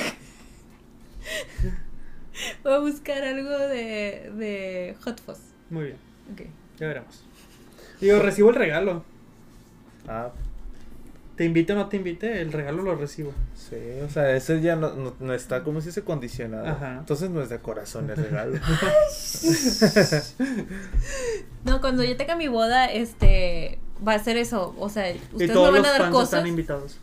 [2.62, 5.38] Voy a buscar algo de, de Hot Fuzz.
[5.70, 5.96] Muy bien,
[6.30, 6.42] Ok.
[6.78, 7.24] ya veremos.
[7.98, 9.04] Digo, recibo el regalo.
[10.08, 10.30] Ah,
[11.36, 13.32] Te invite o no te invite, el regalo lo recibo.
[13.54, 16.66] sí, o sea, ese ya no, no, no está como si se condicionado.
[16.66, 16.96] Ajá.
[17.00, 18.58] Entonces no es de corazón el regalo.
[21.64, 24.74] No, cuando yo tenga mi boda, este, va a ser eso.
[24.78, 26.32] O sea, ustedes me todos van los a dar fans cosas.
[26.34, 26.98] están invitados.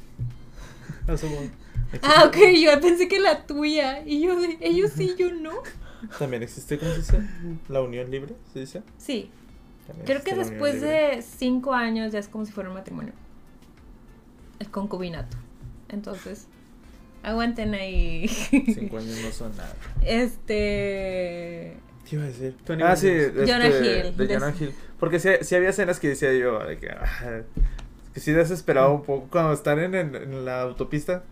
[1.07, 1.49] A su boda.
[2.01, 4.01] Ah, ok, yo pensé que la tuya.
[4.05, 5.51] Y yo, de, ellos sí, yo no.
[6.17, 7.19] También existe, ¿cómo se dice?
[7.69, 8.81] La unión libre, ¿se dice?
[8.97, 9.29] Sí,
[9.87, 10.89] También creo que después libre.
[11.17, 13.13] de cinco años ya es como si fuera un matrimonio.
[14.59, 15.35] El concubinato.
[15.89, 16.47] Entonces,
[17.21, 18.27] aguanten ahí.
[18.73, 19.75] Cinco años no son nada.
[20.03, 21.77] Este.
[22.09, 22.55] ¿Qué iba a decir?
[22.83, 23.35] Ah, sí, Years.
[23.37, 24.17] este, Jonah Hill.
[24.17, 24.73] De Jonah Hill.
[24.99, 27.41] Porque sí, sí había escenas que decía yo, de que, ah,
[28.13, 31.23] que sí desesperaba un poco cuando están en, en- en la autopista.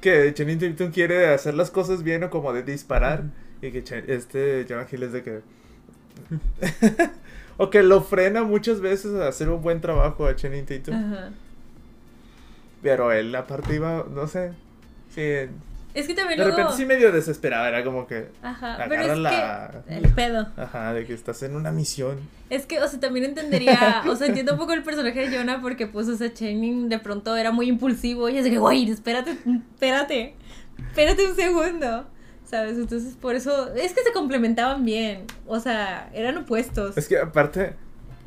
[0.00, 3.24] Que Channing Tatum quiere hacer las cosas bien o como de disparar.
[3.60, 5.40] Y que este Jonah Hill es de que...
[7.56, 10.94] o que lo frena muchas veces a hacer un buen trabajo a Channing Tatum.
[10.94, 11.30] Ajá.
[12.82, 14.52] Pero él aparte iba, no sé.
[15.14, 15.50] Sí, de
[15.94, 16.56] Es que también luego.
[16.56, 17.66] repente sí medio desesperado.
[17.66, 18.28] Era como que...
[18.42, 19.94] Ajá, pero agarra es la- que.
[19.96, 20.48] El pedo.
[20.56, 22.18] Ajá, de que estás en una misión.
[22.50, 25.60] Es que, o sea, también entendería, o sea, entiendo un poco el personaje de Jonah
[25.60, 28.90] porque, pues, o sea, Channing de pronto era muy impulsivo y es de que, güey,
[28.90, 29.30] espérate,
[29.74, 30.34] espérate,
[30.88, 32.06] espérate un segundo,
[32.52, 32.76] ¿sabes?
[32.76, 36.98] Entonces, por eso, es que se complementaban bien, o sea, eran opuestos.
[36.98, 37.76] Es que aparte,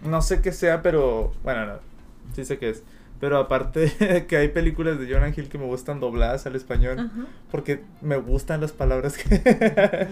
[0.04, 1.32] no sé qué sea, pero.
[1.44, 1.74] Bueno, no.
[2.34, 2.84] Sí sé qué es.
[3.20, 7.00] Pero aparte que hay películas de Jonah Hill que me gustan dobladas al español.
[7.00, 10.08] Ajá, Porque me gustan las palabras que,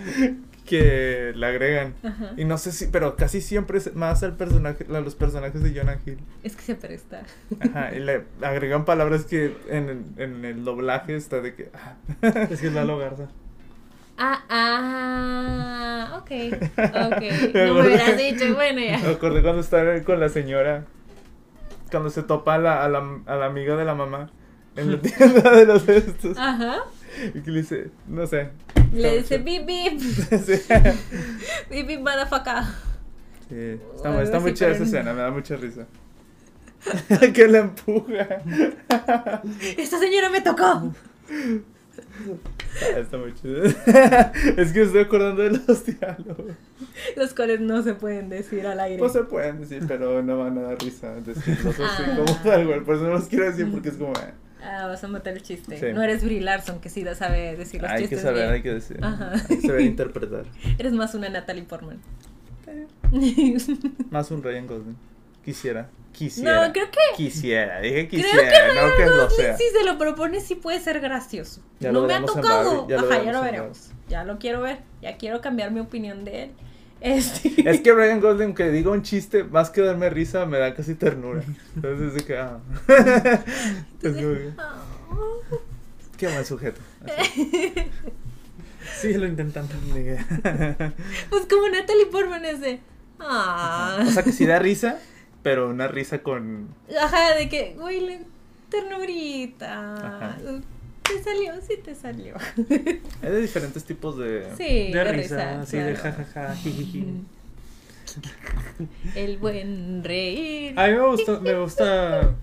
[0.66, 1.96] que le agregan.
[2.04, 2.34] ajá.
[2.38, 5.74] Y no sé si, pero casi siempre es más al personaje, a los personajes de
[5.76, 6.20] Jonah Hill.
[6.44, 7.24] Es que se presta.
[7.60, 11.72] Ajá, y le agregan palabras que en, en el doblaje está de que.
[11.74, 11.96] ah.
[12.52, 13.28] Es que es Lalo Garza.
[14.18, 16.32] Ah, ah, ok,
[16.78, 17.22] ok.
[17.54, 19.10] Me No me hubieras dicho, bueno, Me ya.
[19.12, 20.86] acordé cuando estaba con la señora.
[21.92, 24.30] Cuando se topa a la, a la, a la amiga de la mamá
[24.76, 26.38] en la tienda de los estos.
[26.38, 26.84] Ajá.
[27.34, 28.50] Y que le dice, no sé.
[28.94, 30.00] Le dice, bip, bip,
[31.70, 32.64] bip, bip, motherfucker.
[33.50, 35.86] Sí, está, está muy chida esa escena, me da mucha risa.
[37.34, 38.42] que la empuja.
[39.78, 40.92] Esta señora me tocó.
[42.82, 43.64] Ah, Está muy chido.
[44.58, 46.54] es que estoy acordando de los diálogos.
[47.16, 49.00] Los cuales no se pueden decir al aire.
[49.00, 52.16] Pues se pueden decir, pero no van a dar risa decirlos así Ah.
[52.18, 52.82] como tal, güey.
[52.84, 54.12] Por eso no los quiero decir porque es como.
[54.14, 54.34] eh,
[54.66, 55.78] Ah, vas a matar el chiste.
[55.78, 55.86] Sí.
[55.94, 58.54] No eres Brie Larson, que sí sabe decir los Hay que chistes saber, bien.
[58.54, 58.98] hay que decir.
[59.02, 59.34] Ajá.
[59.50, 60.46] Hay que saber interpretar.
[60.78, 62.00] Eres más una Natalie Portman.
[64.10, 64.96] Más un Ryan Gosling.
[65.44, 65.90] Quisiera.
[66.12, 66.68] Quisiera.
[66.68, 67.00] no, creo que...
[67.16, 69.58] Quisiera, dije Creo quisiera, que no que lo sea.
[69.58, 71.62] Si se lo propone, sí puede ser gracioso.
[71.80, 72.88] Ya no lo me ha tocado.
[72.88, 73.92] Ya lo Ajá, ya veremos lo veremos.
[74.08, 74.80] Ya lo quiero ver.
[75.02, 76.52] Ya quiero cambiar mi opinión de él.
[77.04, 77.70] Este...
[77.70, 80.96] Es que Brian Gosling, que diga un chiste, más que darme risa, me da casi
[80.96, 81.44] ternura.
[81.76, 82.60] Entonces, es de que, ah.
[84.02, 84.54] Es como que,
[85.16, 85.62] Oh.
[86.18, 86.80] Qué mal sujeto.
[87.20, 87.74] Así.
[89.00, 89.74] Síguelo intentando.
[91.30, 92.80] Pues como Natalie Portman es de.
[93.20, 94.04] Ah.
[94.06, 95.00] O sea, que sí da risa,
[95.44, 96.70] pero una risa con.
[97.00, 98.26] Ajá, de que, güey, le-
[98.70, 99.94] ternurita.
[100.18, 100.38] Ajá.
[101.04, 102.36] Te salió, sí te salió.
[103.22, 104.48] Hay de diferentes tipos de.
[104.58, 106.16] Sí, De risa, así de claro.
[106.18, 107.06] jajaja, jijiji.
[109.16, 110.80] El buen reír.
[110.80, 112.34] A mí me gustó, me gusta.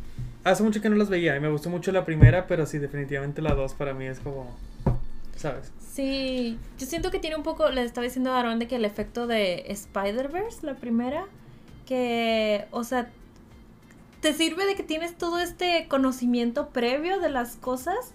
[0.44, 3.42] Hace mucho que no las veía y me gustó mucho la primera, pero sí, definitivamente
[3.42, 4.57] la dos para mí es como.
[5.36, 5.70] ¿Sabes?
[5.92, 8.84] Sí, yo siento que tiene un poco, le estaba diciendo a Aaron de que el
[8.84, 11.24] efecto de Spider-Verse, la primera,
[11.91, 13.11] que, o sea,
[14.20, 18.14] te sirve de que tienes todo este conocimiento previo de las cosas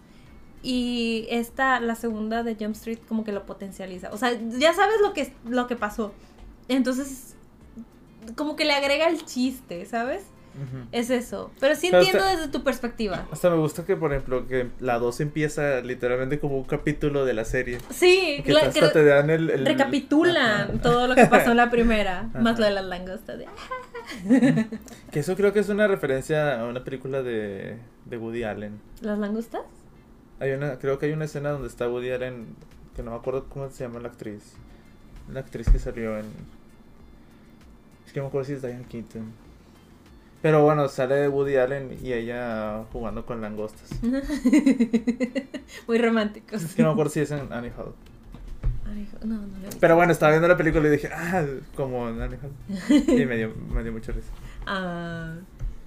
[0.64, 4.14] y esta, la segunda de Jump Street, como que lo potencializa.
[4.14, 6.14] O sea, ya sabes lo que, lo que pasó.
[6.70, 7.36] Entonces,
[8.38, 10.24] como que le agrega el chiste, ¿sabes?
[10.92, 11.52] Es eso.
[11.60, 13.28] Pero sí Pero entiendo desde tu perspectiva.
[13.32, 17.34] Hasta me gusta que, por ejemplo, que la 2 empieza literalmente como un capítulo de
[17.34, 17.80] la serie.
[17.90, 19.50] Sí, Que la- hasta que- te dan el.
[19.50, 20.82] el- recapitulan Ajá.
[20.82, 23.38] todo lo que pasó en la primera, más lo de las langostas.
[23.40, 23.48] de-
[25.12, 28.80] Que eso creo que es una referencia a una película de, de Woody Allen.
[29.02, 29.62] ¿Las langostas?
[30.40, 32.46] Hay una, creo que hay una escena donde está Woody Allen,
[32.96, 34.54] que no me acuerdo cómo se llama la actriz.
[35.32, 36.26] La actriz que salió en...
[38.06, 39.32] Es que no me acuerdo si es Diane Keaton.
[40.46, 43.90] Pero bueno, sale Woody Allen y ella jugando con langostas.
[45.88, 46.62] Muy románticos.
[46.62, 47.96] Es que no me acuerdo si es en Annie Hall.
[49.24, 49.78] No, no lo he visto.
[49.80, 51.44] Pero bueno, estaba viendo la película y dije, ah,
[51.76, 52.52] como en Annie Hall.
[53.08, 54.30] Y me dio, me dio mucha risa.
[54.68, 55.34] Ah,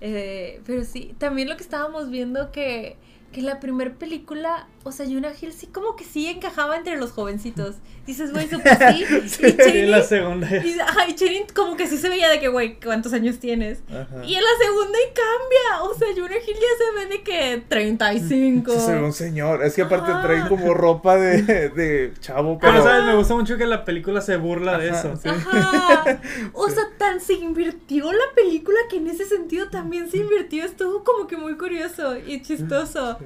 [0.01, 2.97] eh, pero sí, también lo que estábamos viendo que,
[3.33, 7.13] que la primera película, o sea, Jonah Hill sí como que sí encajaba entre los
[7.13, 7.77] jovencitos.
[8.07, 9.05] Dices, güey, súper sí.
[9.29, 10.49] Sí, y Channing, la segunda.
[10.65, 13.81] y, ajá, y Channing como que sí se veía de que, güey, ¿cuántos años tienes?
[13.91, 14.25] Ajá.
[14.25, 15.83] Y en la segunda y cambia.
[15.83, 18.73] O sea, Jonah Hill ya se ve de que 35.
[18.73, 19.63] Sí, se ve un señor.
[19.63, 20.23] Es que aparte Ajá.
[20.23, 22.85] traen como ropa de, de chavo, Pero, pero...
[22.85, 23.05] ¿sabes?
[23.05, 25.15] Me gusta mucho que la película se burla de eso.
[25.23, 25.29] sí.
[25.29, 26.21] Ajá.
[26.55, 26.75] O Sí.
[26.77, 30.65] sea, tan se invirtió la película que en ese sentido también se invirtió.
[30.65, 33.19] Estuvo como que muy curioso y chistoso.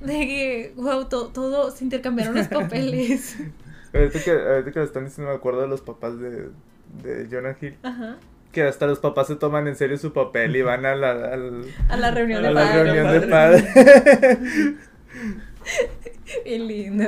[0.00, 3.36] De que, wow, to- todo se intercambiaron los papeles.
[3.94, 6.48] Ahorita que, ahorita que lo están diciendo, me acuerdo de los papás de,
[7.02, 7.76] de Jonah Hill.
[7.82, 8.16] Ajá.
[8.52, 11.64] Que hasta los papás se toman en serio su papel y van a la, al-
[11.88, 12.82] A la reunión a de la padres.
[12.84, 13.64] reunión de padres.
[16.44, 17.04] Qué lindo.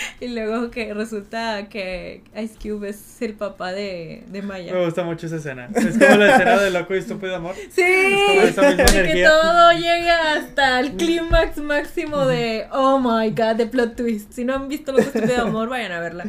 [0.20, 4.72] Y luego que resulta que Ice Cube es el papá de, de Maya.
[4.72, 5.68] Me gusta mucho esa escena.
[5.74, 7.54] Es como la escena de Loco y Estúpido Amor.
[7.70, 7.82] Sí,
[8.26, 13.56] como esa misma de que todo llega hasta el clímax máximo de oh my god,
[13.56, 14.32] de plot twist.
[14.32, 16.24] Si no han visto Loco Estúpido de Amor, vayan a verla.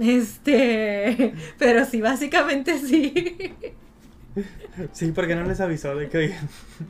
[0.00, 3.54] Este, pero sí, básicamente sí.
[4.92, 6.34] Sí, porque no les avisó de que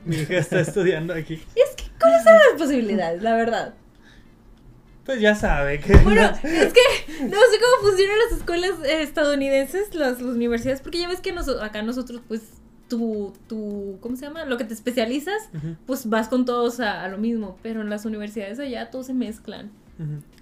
[0.04, 1.34] mi hija está estudiando aquí.
[1.34, 3.22] Y es que, ¿cuáles son las posibilidades?
[3.22, 3.74] La verdad.
[5.04, 5.96] Pues ya sabe que.
[5.96, 11.08] Bueno, es que no sé cómo funcionan las escuelas estadounidenses, las, las universidades, porque ya
[11.08, 12.42] ves que noso- acá nosotros, pues,
[12.88, 14.44] tu, tu, ¿cómo se llama?
[14.44, 15.48] Lo que te especializas,
[15.86, 19.14] pues vas con todos a, a lo mismo, pero en las universidades allá todos se
[19.14, 19.70] mezclan,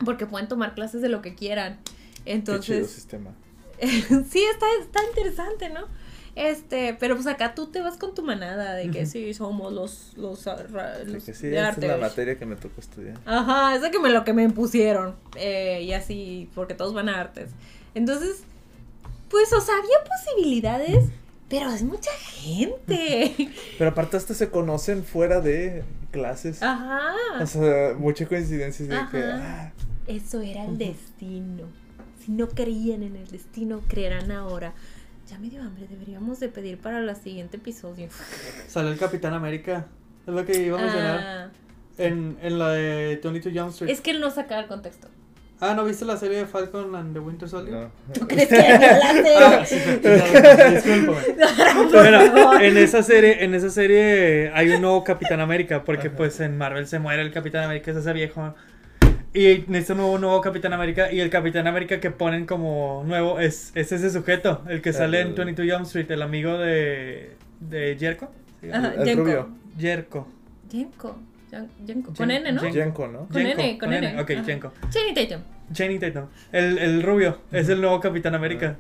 [0.05, 1.79] porque pueden tomar clases de lo que quieran.
[1.85, 1.93] Qué
[2.25, 3.31] chido Entonces, sistema.
[3.81, 5.87] sí, está, está interesante, ¿no?
[6.37, 10.13] Este, pero pues acá tú te vas con tu manada de que sí, somos los,
[10.17, 10.57] los, ah,
[11.05, 13.19] los que sí, de esa es la materia que me tocó estudiar.
[13.27, 15.17] Ajá, esa que me lo que me impusieron.
[15.37, 17.51] eh, y así, porque todos van a artes.
[17.95, 18.45] Entonces,
[19.29, 21.07] pues, o sea, había posibilidades,
[21.49, 23.35] pero es mucha gente.
[23.79, 26.63] Pero aparte hasta se conocen fuera de clases.
[26.63, 27.13] Ajá.
[27.41, 29.23] O sea, mucha coincidencia de que...
[29.25, 29.73] Ah,
[30.07, 31.65] Eso era el destino.
[32.25, 34.75] Si no creían en el destino, creerán ahora.
[35.31, 38.09] Ya me dio hambre, deberíamos de pedir para el siguiente episodio.
[38.69, 39.87] Sale el Capitán América.
[40.27, 41.21] Es lo que iba a mencionar.
[41.25, 41.49] Ah,
[41.99, 43.91] En, en la de 22 Jump Street.
[43.93, 45.09] es que él no saca el contexto.
[45.63, 47.75] Ah, ¿no viste la serie de Falcon and the Winter Soldier?
[47.75, 47.91] no.
[48.15, 48.57] ¿Tú crees que?
[49.39, 51.21] Ah, sí, perdón, discúlpame.
[51.93, 56.17] Bueno, en esa serie, en esa serie hay un nuevo Capitán América, porque Ajá.
[56.17, 58.55] pues en Marvel se muere el Capitán América, es ese viejo.
[59.33, 63.39] Y en este nuevo nuevo Capitán América, y el Capitán América que ponen como nuevo
[63.39, 67.37] es, es ese sujeto, el que sale en El- 22 Jump Street, el amigo de,
[67.61, 68.29] de Jerko.
[68.61, 68.71] ¿Sí?
[68.73, 69.23] Ajá, El Jenko.
[69.25, 69.49] rubio.
[69.79, 70.29] Jerko.
[70.71, 71.19] Jenko.
[71.87, 72.13] Jenko.
[72.15, 72.61] Con N, ¿no?
[72.63, 73.19] Jen- Jenko, ¿no?
[73.29, 74.21] Con Jenko, N, con N.
[74.21, 74.31] Ok.
[74.45, 74.73] Jenko.
[74.91, 75.43] Channing Tatum.
[75.73, 76.27] Channing Tatum.
[76.53, 78.77] El, el rubio, es el nuevo Capitán América.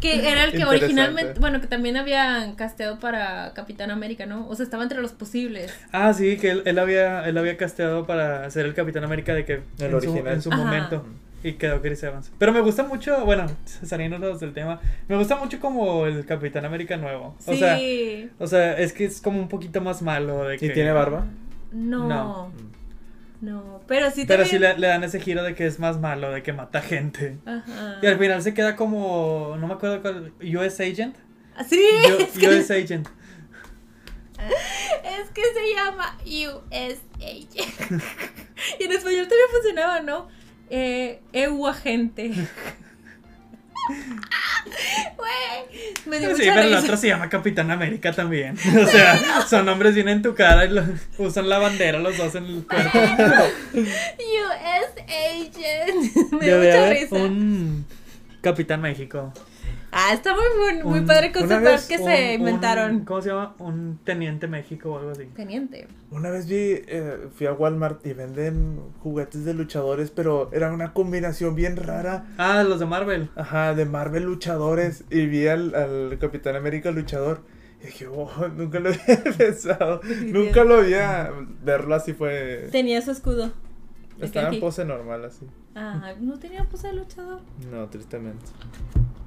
[0.00, 4.48] Que era el que originalmente, bueno, que también habían casteado para Capitán América, ¿no?
[4.48, 5.72] O sea, estaba entre los posibles.
[5.92, 9.44] Ah, sí, que él, él había, él había casteado para ser el Capitán América de
[9.44, 10.32] que El en, su, original.
[10.34, 10.64] en su Ajá.
[10.64, 11.04] momento.
[11.44, 12.32] Y quedó Chris Evans.
[12.38, 16.96] Pero me gusta mucho, bueno, saliéndonos del tema, me gusta mucho como el Capitán América
[16.96, 17.36] nuevo.
[17.46, 18.30] O sea, Sí.
[18.38, 20.66] o sea, es que es como un poquito más malo de que...
[20.66, 21.26] ¿Y tiene barba?
[21.72, 22.08] No.
[22.08, 22.52] No.
[23.40, 23.80] No.
[23.92, 26.42] Pero sí Pero sí le, le dan ese giro de que es más malo, de
[26.42, 27.36] que mata gente.
[27.44, 27.98] Ajá.
[28.00, 31.14] Y al final se queda como, no me acuerdo cuál, US Agent.
[31.68, 31.78] Sí,
[32.08, 33.06] Yo- es, que, US Agent.
[34.38, 37.26] es que se llama USA.
[38.80, 40.28] y en español también funcionaba, ¿no?
[40.70, 42.32] Eh, EU agente.
[44.64, 46.80] Güey, me dio Sí, mucha pero el risa.
[46.84, 48.56] otro se llama Capitán América también.
[48.82, 50.84] O sea, son nombres bien en tu cara y lo-
[51.18, 52.98] usan la bandera los dos en el cuerpo.
[53.74, 56.32] US agent.
[56.32, 57.14] me dio Debe mucha haber risa.
[57.16, 57.86] un
[58.40, 59.32] Capitán México.
[59.94, 60.42] Ah, está muy,
[60.76, 61.32] muy, muy Un- padre
[61.72, 63.04] vez que Un- se un- inventaron.
[63.04, 63.54] ¿Cómo se llama?
[63.58, 65.24] Un Teniente México o algo así.
[65.36, 65.86] Teniente.
[66.10, 70.94] Una vez vi, eh, fui a Walmart y venden juguetes de luchadores, pero era una
[70.94, 72.24] combinación bien rara.
[72.38, 73.28] Ah, los de Marvel.
[73.36, 75.04] Ajá, de Marvel luchadores.
[75.10, 77.42] Y vi al, al Capitán América luchador.
[77.82, 80.00] Y dije, oh, nunca lo había pensado.
[80.24, 81.30] nunca lo había.
[81.62, 82.68] Verlo así fue.
[82.72, 83.52] Tenía su escudo.
[84.22, 85.46] Estaba en pose normal así.
[85.74, 87.40] Ah, no tenía pose de luchador.
[87.70, 88.44] No, tristemente.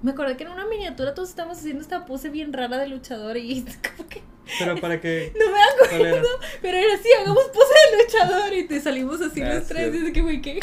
[0.02, 3.38] Me acordé que en una miniatura todos estábamos haciendo esta pose bien rara de luchador
[3.38, 3.66] y
[3.98, 4.22] como que
[4.60, 5.34] Pero para que.
[5.40, 6.28] no me acuerdo.
[6.62, 10.12] Pero era así, hagamos pose de luchador y te salimos así Ah, los tres.
[10.14, 10.60] que güey, ¿qué?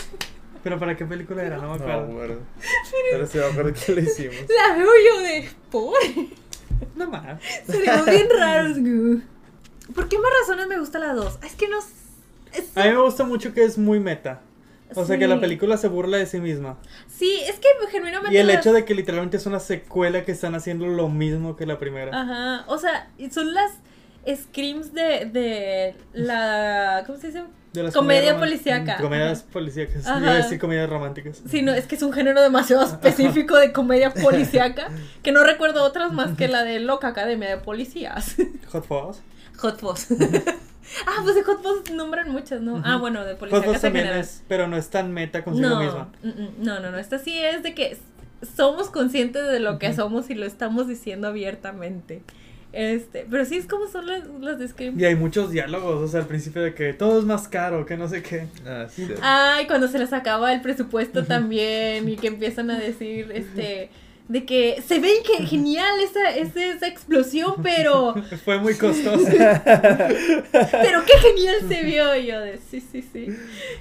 [0.62, 2.06] Pero para qué película era, no me No, acuerdo.
[2.06, 2.34] bueno.
[3.10, 4.36] Pero sí me acuerdo que lo hicimos.
[4.68, 5.94] La veo yo de por.
[6.94, 7.42] No más.
[7.66, 8.78] Seríamos bien raros.
[8.78, 9.22] güey.
[9.92, 11.40] ¿Por qué más razones me gusta la 2?
[11.44, 11.78] Es que no.
[11.80, 12.01] s- es-
[12.74, 14.40] A mí me gusta mucho que es muy meta.
[14.94, 16.76] O sea, que la película se burla de sí misma.
[17.08, 18.34] Sí, es que genuinamente.
[18.34, 21.56] Y el las- hecho de que literalmente es una secuela que están haciendo lo mismo
[21.56, 22.14] que la primera.
[22.20, 22.64] Ajá.
[22.68, 23.72] O sea, son las
[24.36, 27.04] screams de, de la.
[27.06, 27.42] ¿Cómo se dice?
[27.72, 28.98] De las Comedia policíaca.
[28.98, 30.06] Comedias policíacas.
[30.06, 30.20] Ajá.
[30.20, 31.40] Iba a decir comedias románticas.
[31.48, 34.88] Sí, no, es que es un género demasiado específico de comedia policíaca
[35.22, 38.36] que no recuerdo otras más que la de Loca Academia de Policías.
[38.70, 39.22] Hot Fuzz.
[39.56, 40.08] Hot Fuzz.
[41.06, 42.82] ah, pues de Hot Fuzz nombran muchas, ¿no?
[42.84, 44.24] Ah, bueno, de Hot policíacas Fuzz también general.
[44.24, 46.08] es, pero no es tan meta consigo no, misma.
[46.22, 46.98] mm, mm, no, no, no.
[46.98, 47.96] Esta sí es de que
[48.56, 52.22] somos conscientes de lo que somos y lo estamos diciendo abiertamente.
[52.72, 54.98] Este, pero sí es como son las, las de Scream.
[54.98, 57.98] Y hay muchos diálogos, o sea, al principio de que todo es más caro, que
[57.98, 58.46] no sé qué.
[58.66, 59.06] Ah, sí.
[59.20, 63.90] Ay, cuando se les acaba el presupuesto también y que empiezan a decir, este,
[64.32, 68.14] de que se ve que genial esa, esa, esa explosión, pero,
[68.46, 69.26] Fue muy costoso.
[69.28, 72.16] pero qué genial se vio.
[72.16, 73.26] Y yo de, sí, sí, sí.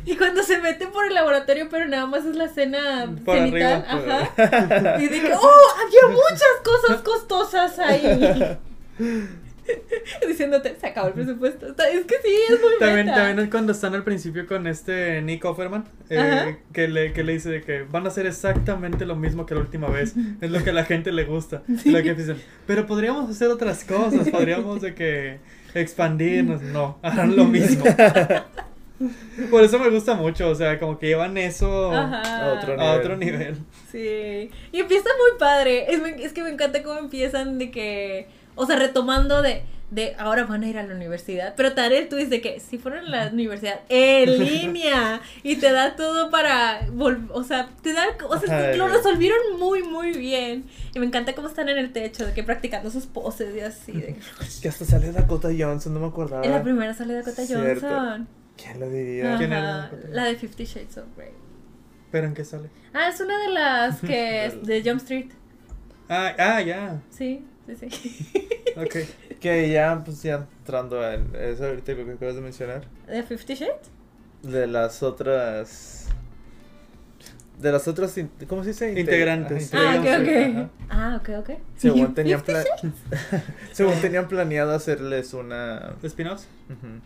[0.06, 3.86] Y cuando se meten por el laboratorio, pero nada más es la escena Por cenital,
[3.88, 5.02] arriba, ajá.
[5.02, 8.58] Y de que, oh, había muchas cosas costosas ahí.
[10.28, 11.68] Diciéndote, se acabó el presupuesto.
[11.68, 13.28] Es que sí, es muy También, meta.
[13.28, 17.50] también cuando están al principio con este Nick Offerman, eh, que, le, que le dice
[17.50, 20.16] de que van a hacer exactamente lo mismo que la última vez.
[20.42, 21.64] Es lo que a la gente le gusta.
[21.86, 22.38] Lo que dicen,
[22.68, 25.40] pero podríamos hacer otras cosas, podríamos de que
[25.74, 26.62] expandirnos.
[26.62, 27.84] No, harán lo mismo.
[29.50, 32.22] Por eso me gusta mucho, o sea, como que llevan eso Ajá.
[32.22, 33.58] A otro a otro nivel.
[33.92, 34.52] Sí.
[34.72, 35.92] Y empieza muy padre.
[35.92, 38.28] Es, es que me encanta cómo empiezan de que.
[38.56, 39.64] O sea, retomando de.
[39.92, 41.54] De ahora van a ir a la universidad.
[41.58, 45.20] Pero te daré el twist de que si fueron a la universidad en línea.
[45.44, 46.88] Y te da todo para.
[46.88, 48.06] vol- O sea, te da.
[48.30, 50.64] O sea, lo resolvieron muy, muy bien.
[50.96, 53.92] Y me encanta cómo están en el techo, de que practicando sus poses y así.
[53.92, 54.16] De...
[54.62, 56.46] Que hasta sale Dakota Johnson, no me acordaba.
[56.46, 57.88] En la primera sale Dakota Cierto.
[57.90, 58.30] Johnson.
[58.56, 59.36] ¿Quién lo diría?
[59.38, 59.92] ¿Quién era?
[60.12, 61.32] La de Fifty Shades of Grey.
[62.12, 62.70] ¿Pero en qué sale?
[62.94, 65.32] Ah, es una de las que es de Jump Street.
[66.08, 67.02] Ah, ah, ya.
[67.10, 68.30] Sí, sí, sí.
[68.78, 68.96] Ok.
[69.40, 72.84] Que ya, pues ya entrando en eso ahorita lo que acabas de mencionar.
[73.08, 73.90] ¿De Fifty Shades?
[74.44, 76.08] De las otras.
[77.60, 78.18] De las otras.
[78.18, 78.90] in- ¿Cómo se dice?
[78.92, 79.72] Inte- Integrantes.
[79.74, 80.56] Ah, ok, integrantes, ok.
[80.58, 80.70] ajá.
[80.90, 81.50] Ah, ok, ok.
[81.76, 82.52] Según tenían, ¿Fifty
[82.90, 85.96] pla- Según tenían planeado hacerles una.
[86.02, 86.48] ¿Spin-offs?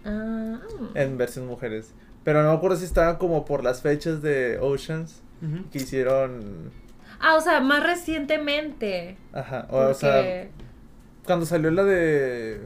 [0.05, 0.59] Ah,
[0.93, 1.93] En versión mujeres.
[2.23, 5.21] Pero no me acuerdo si estaban como por las fechas de Oceans.
[5.41, 5.69] Ujú.
[5.71, 6.71] Que hicieron.
[7.27, 9.17] Ah, o sea, más recientemente.
[9.33, 9.67] Ajá.
[9.71, 10.47] O, o sea,
[11.25, 12.61] cuando salió la de.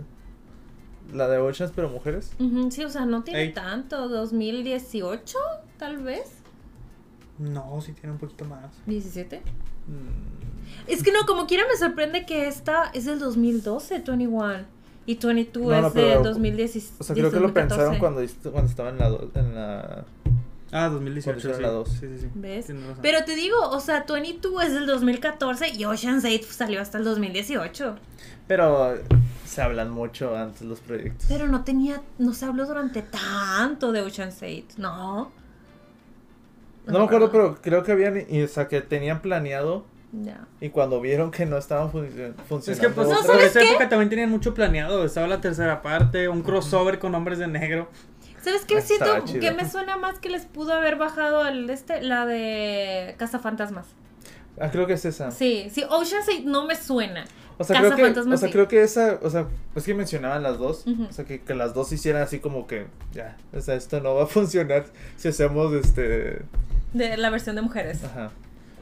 [1.13, 2.33] La de Oceans, pero mujeres.
[2.39, 3.53] Ujú, sí, o sea, no tiene Ey.
[3.53, 4.09] tanto.
[4.09, 5.35] ¿2018?
[5.77, 6.33] Tal vez.
[7.37, 8.65] No, sí tiene un poquito más.
[8.85, 9.39] ¿17?
[9.87, 14.65] Mm, Es que no, como quiera me sorprende que esta es del 2012, 21.
[15.05, 16.91] Y 22 No, no, es pero- de 2010.
[16.99, 17.75] O sea, creo que lo 2014.
[17.75, 20.05] pensaron cuando, cuando estaba en la, en la.
[20.71, 21.33] Ah, 2018.
[21.33, 21.61] Por ser Sí.
[21.61, 21.89] la dos.
[21.89, 22.27] sí, sí, sí.
[22.35, 22.67] ¿Ves?
[23.01, 27.03] Pero te digo, o sea, 22 es del 2014 y Ocean's 8 salió hasta el
[27.05, 27.95] 2018.
[28.47, 28.95] Pero
[29.45, 31.25] se hablan mucho antes los proyectos.
[31.27, 35.31] Pero no tenía, no se habló durante tanto de Ocean's 8, no.
[36.85, 40.47] No me acuerdo, pero creo que habían, y, o sea, que tenían planeado Ya.
[40.59, 42.71] y cuando vieron que no estaban func- funcionando.
[42.71, 43.69] Es que pues No, en ¿sabes esa qué?
[43.69, 45.05] época también tenían mucho planeado.
[45.05, 47.89] Estaba la tercera parte, un crossover con hombres de negro.
[48.41, 48.77] ¿Sabes qué?
[48.77, 49.41] Estaba Siento chido.
[49.41, 53.87] que me suena más que les pudo haber bajado al este, la de Cazafantasmas.
[54.59, 55.31] Ah, creo que es esa.
[55.31, 57.25] Sí, sí, Ocean's 8 no me suena.
[57.57, 58.53] O sea, creo que, Cazafantasmas o sea, sí.
[58.53, 61.73] creo que esa, o sea, es que mencionaban las dos, o sea, que, que las
[61.73, 64.85] dos hicieran así como que, ya, o sea, esto no va a funcionar
[65.17, 66.41] si hacemos, este,
[66.93, 68.01] De la versión de mujeres.
[68.05, 68.31] ajá,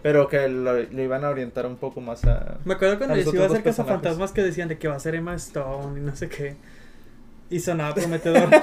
[0.03, 3.33] pero que lo, le iban a orientar un poco más a, Me acuerdo cuando les
[3.33, 6.15] iba a hacer cazafantasmas que decían de que va a ser Emma Stone y no
[6.15, 6.55] sé qué.
[7.49, 8.49] Y sonaba prometedor.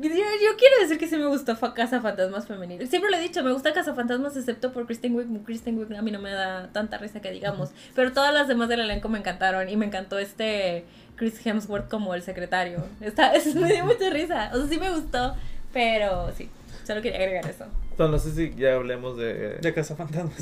[0.00, 2.88] Yo, yo quiero decir que sí me gustó fa- Cazafantasmas femenil.
[2.88, 5.42] Siempre lo he dicho, me gusta Cazafantasmas excepto por Kristen Wiig.
[5.44, 7.70] Kristen Wiig a mí no me da tanta risa que digamos.
[7.94, 10.84] Pero todas las demás del elenco me encantaron y me encantó este
[11.16, 12.82] Chris Hemsworth como el secretario.
[13.02, 14.50] Está, es, me dio mucha risa.
[14.54, 15.34] O sea, sí me gustó,
[15.72, 16.48] pero sí,
[16.86, 17.66] solo quería agregar eso.
[17.90, 20.38] entonces no sé si ya hablemos de, de cazafantasmas.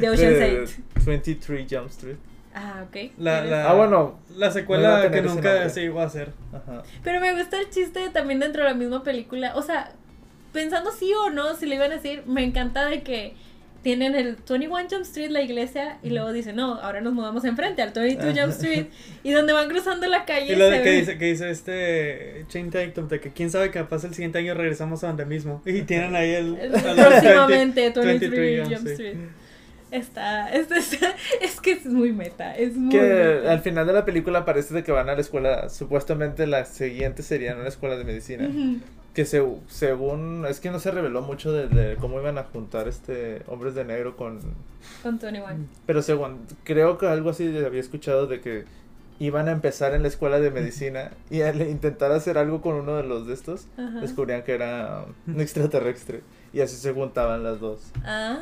[0.00, 0.68] De Ocean's de
[1.04, 2.16] 23 Jump Street,
[2.54, 3.12] Ah, ok.
[3.18, 4.18] La, la, Ah, bueno.
[4.36, 6.32] La iba secuela que nunca se llegó a hacer.
[6.52, 9.52] ajá, Pero me gusta el chiste también dentro de la misma película.
[9.56, 9.92] O sea,
[10.52, 13.34] pensando sí o no, si le iban a decir, me encanta de que
[13.82, 17.80] tienen el 21 Jump Street, la iglesia, y luego dicen, no, ahora nos mudamos enfrente
[17.80, 18.86] al 22 Jump Street.
[19.22, 20.52] Y donde van cruzando la calle.
[20.52, 24.04] Y lo de que dice, que dice este Chain Tatum, de que quién sabe capaz
[24.04, 25.62] el siguiente año regresamos a donde mismo.
[25.64, 26.56] Y tienen ahí el...
[26.56, 29.10] próximamente 20 23 Jump Jump Street.
[29.12, 29.39] Street.
[29.90, 30.98] Está, es, es,
[31.40, 33.52] es que es muy meta, es muy que meta.
[33.52, 37.22] al final de la película parece de que van a la escuela, supuestamente la siguiente
[37.22, 38.48] sería una escuela de medicina,
[39.14, 42.86] que se, según, es que no se reveló mucho de, de cómo iban a juntar
[42.86, 44.38] este hombres de negro con
[45.02, 45.66] Con 21.
[45.86, 48.64] Pero según, creo que algo así había escuchado de que
[49.18, 52.96] iban a empezar en la escuela de medicina y al intentar hacer algo con uno
[52.96, 53.66] de los de estos,
[54.00, 56.22] descubrían que era un extraterrestre.
[56.52, 57.92] Y así se juntaban las dos.
[58.04, 58.40] Ah,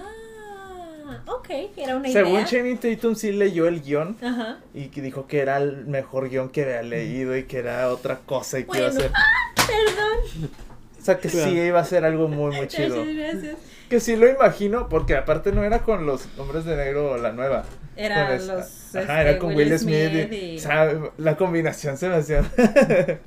[1.27, 2.45] ok, era una Según idea.
[2.45, 4.59] Channing Tatum sí leyó el guion Ajá.
[4.75, 8.19] y que dijo que era el mejor guion que había leído y que era otra
[8.27, 9.11] cosa y que iba a ser...
[9.57, 10.51] Perdón.
[10.99, 12.97] O sea, que sí iba a ser algo muy, muy chido.
[13.05, 13.57] Gracias, gracias.
[13.89, 17.65] Que sí lo imagino, porque aparte no era con los hombres de negro la nueva.
[17.97, 18.49] Era los.
[18.51, 19.01] Ajá, este,
[19.31, 20.13] era con Will, Smith.
[20.31, 22.45] y- y- o sea, la combinación se me hacía.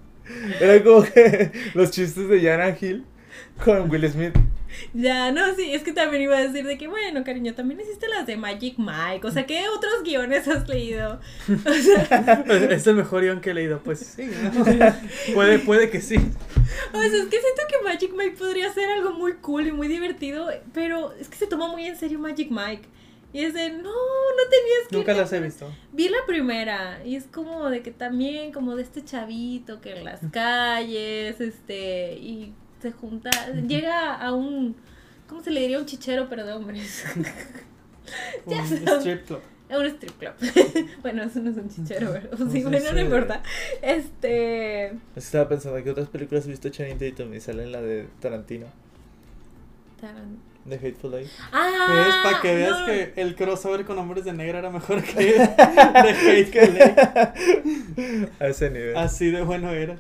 [0.60, 3.06] era como que los chistes de Jana Hill
[3.64, 4.36] con Will Smith.
[4.94, 8.08] Ya, no, sí, es que también iba a decir de que, bueno, cariño, también hiciste
[8.08, 9.26] las de Magic Mike.
[9.26, 11.20] O sea, ¿qué otros guiones has leído?
[11.50, 14.24] O sea, Es el mejor guion que he leído, pues sí.
[14.24, 14.66] ¿no?
[15.34, 16.16] puede, puede que sí.
[16.16, 19.88] o sea, es que siento que Magic Mike podría ser algo muy cool y muy
[19.88, 22.88] divertido, pero es que se toma muy en serio Magic Mike.
[23.34, 24.98] Y es de, no, no tenías que...
[24.98, 25.74] Nunca las he visto.
[25.94, 30.04] Vi la primera y es como de que también como de este chavito que en
[30.04, 33.30] las calles, este, y se junta,
[33.68, 34.76] llega a un,
[35.28, 35.80] ¿cómo se le diría?
[35.80, 37.04] Un chichero, pero de hombres.
[38.46, 38.90] Ya Un sabes.
[39.00, 39.40] strip club.
[39.70, 40.34] Un strip club.
[41.02, 42.32] bueno, eso no es un chichero, ¿verdad?
[42.38, 43.00] Sí, No sé, bueno, no sí.
[43.00, 43.42] importa.
[43.82, 48.08] Este, Estaba pensando que otras películas he visto Channing Tatum y sale en la de
[48.20, 48.66] Tarantino,
[50.02, 51.30] taran- de Hateful Eight.
[51.54, 52.86] Ah, Es para que veas no.
[52.88, 58.32] que el crossover con hombres de negro era mejor que de Hateful Eight.
[58.42, 58.98] A ese nivel.
[58.98, 59.98] Así de bueno era.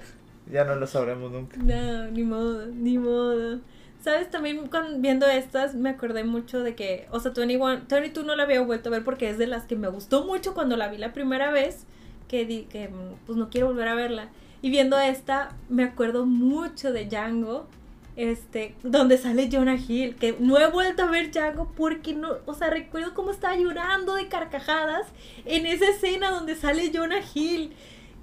[0.51, 1.57] Ya no lo sabremos nunca.
[1.57, 3.59] No, ni modo, ni modo.
[4.03, 4.29] ¿Sabes?
[4.29, 8.43] También con, viendo estas me acordé mucho de que, o sea, 21, 22 no la
[8.43, 10.97] había vuelto a ver porque es de las que me gustó mucho cuando la vi
[10.97, 11.85] la primera vez,
[12.27, 12.89] que, di, que
[13.25, 14.29] pues no quiero volver a verla.
[14.63, 17.67] Y viendo esta, me acuerdo mucho de Django,
[18.15, 22.53] este, donde sale Jonah Hill, que no he vuelto a ver Django porque no, o
[22.53, 25.07] sea, recuerdo cómo estaba llorando de carcajadas
[25.45, 27.71] en esa escena donde sale Jonah Hill.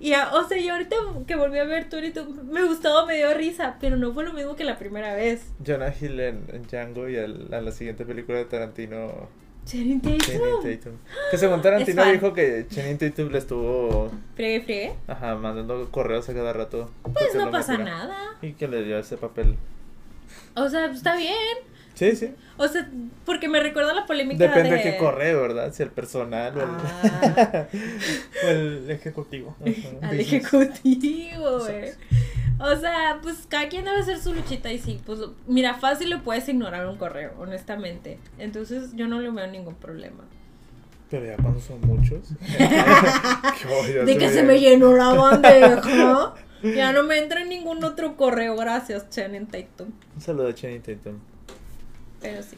[0.01, 0.97] Y, a- o sea, y ahorita
[1.27, 4.55] que volví a ver Turito, me gustó, me dio risa, pero no fue lo mismo
[4.55, 5.43] que la primera vez.
[5.67, 9.29] Jonah Hill en, en Django y al- a la siguiente película de Tarantino,
[9.65, 10.63] Channing Tatum.
[10.63, 10.93] Tatum.
[11.31, 14.95] Que según Tarantino dijo que Channing Tatum le estuvo Friegue, friegue.
[15.09, 16.91] ajá, mandando correos a cada rato.
[17.03, 18.17] Pues no pasa nada.
[18.41, 19.57] Y que le dio ese papel.
[20.55, 21.35] O sea, está bien.
[21.99, 22.33] Sí, sí.
[22.59, 22.89] O sea,
[23.25, 24.77] porque me recuerda la polémica Depende de...
[24.77, 25.73] de qué correo, ¿verdad?
[25.73, 26.69] Si el personal o el...
[26.69, 27.67] Ah,
[28.45, 29.57] O el ejecutivo.
[29.61, 29.89] Ajá.
[30.09, 31.91] al ejecutivo, güey.
[32.61, 35.19] O sea, pues cada quien debe hacer su luchita y sí, pues
[35.49, 38.21] mira, fácil le puedes ignorar un correo, honestamente.
[38.39, 40.23] Entonces yo no le veo ningún problema.
[41.11, 42.29] Pero ya cuando son muchos.
[44.07, 46.35] De que se me llenó la bandeja.
[46.63, 49.89] Ya no me entra en ningún otro correo, gracias, Channing Tatum.
[50.15, 51.19] Un saludo a Channing Tatum.
[52.21, 52.57] Pero sí.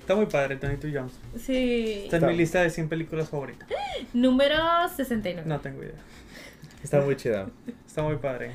[0.00, 1.12] Está muy padre, Tony Two Jones.
[1.38, 2.02] Sí.
[2.04, 3.68] Está en mi lista de 100 películas favoritas.
[4.12, 4.56] Número
[4.88, 5.48] 69.
[5.48, 5.94] No tengo idea.
[6.82, 7.48] Está muy chida.
[7.86, 8.50] Está muy padre.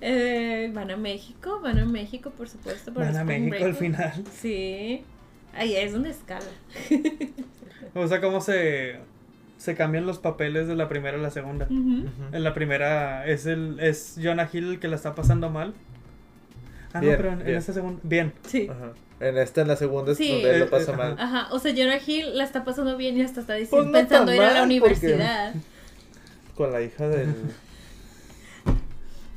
[0.00, 2.92] Eh, van a México, van a México, por supuesto.
[2.92, 4.24] por Van a México al final.
[4.32, 5.02] Sí.
[5.52, 6.46] Ahí es donde escala.
[7.94, 8.96] Me gusta cómo se,
[9.58, 11.66] se cambian los papeles de la primera a la segunda.
[11.68, 15.74] En la primera es el es Jonah Hill el que la está pasando mal.
[16.92, 18.00] Ah, Bien, no, pero en, esta segunda.
[18.02, 18.32] Bien.
[18.46, 18.68] Sí.
[18.70, 18.92] Ajá.
[19.18, 20.30] En esta, en la segunda, es Sí.
[20.30, 21.16] donde él lo Eh, pasa eh, mal.
[21.18, 23.92] Ajá, o sea, Jonah Hill la está pasando bien y hasta está diciendo, Pues no
[23.92, 25.54] pensando ir a la universidad.
[26.54, 27.34] Con la hija del.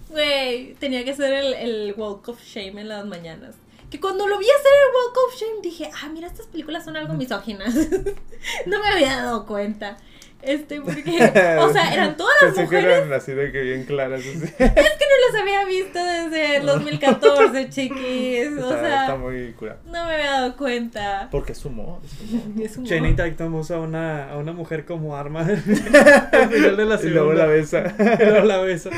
[0.09, 3.55] Güey, tenía que hacer el, el Walk of Shame en las mañanas.
[3.91, 6.97] Que cuando lo vi hacer el Walk of Shame dije, ah, mira, estas películas son
[6.97, 7.73] algo misóginas.
[8.65, 9.97] no me había dado cuenta.
[10.41, 12.97] Este, porque, o sea, eran todas las Pensé que mujeres.
[12.97, 14.21] eran así de que bien claras.
[14.21, 14.29] Así.
[14.39, 18.47] Es que no las había visto desde el 2014, chiquis.
[18.57, 19.77] O está, sea, está muy cura.
[19.85, 21.27] no me había dado cuenta.
[21.29, 21.99] Porque es humor.
[22.03, 22.65] es humor.
[22.65, 26.85] Es un Channing Tatum usa a una, a una mujer como arma al final de
[26.85, 27.33] la Y luego segunda.
[27.33, 27.95] la besa.
[27.99, 28.89] Y luego la besa.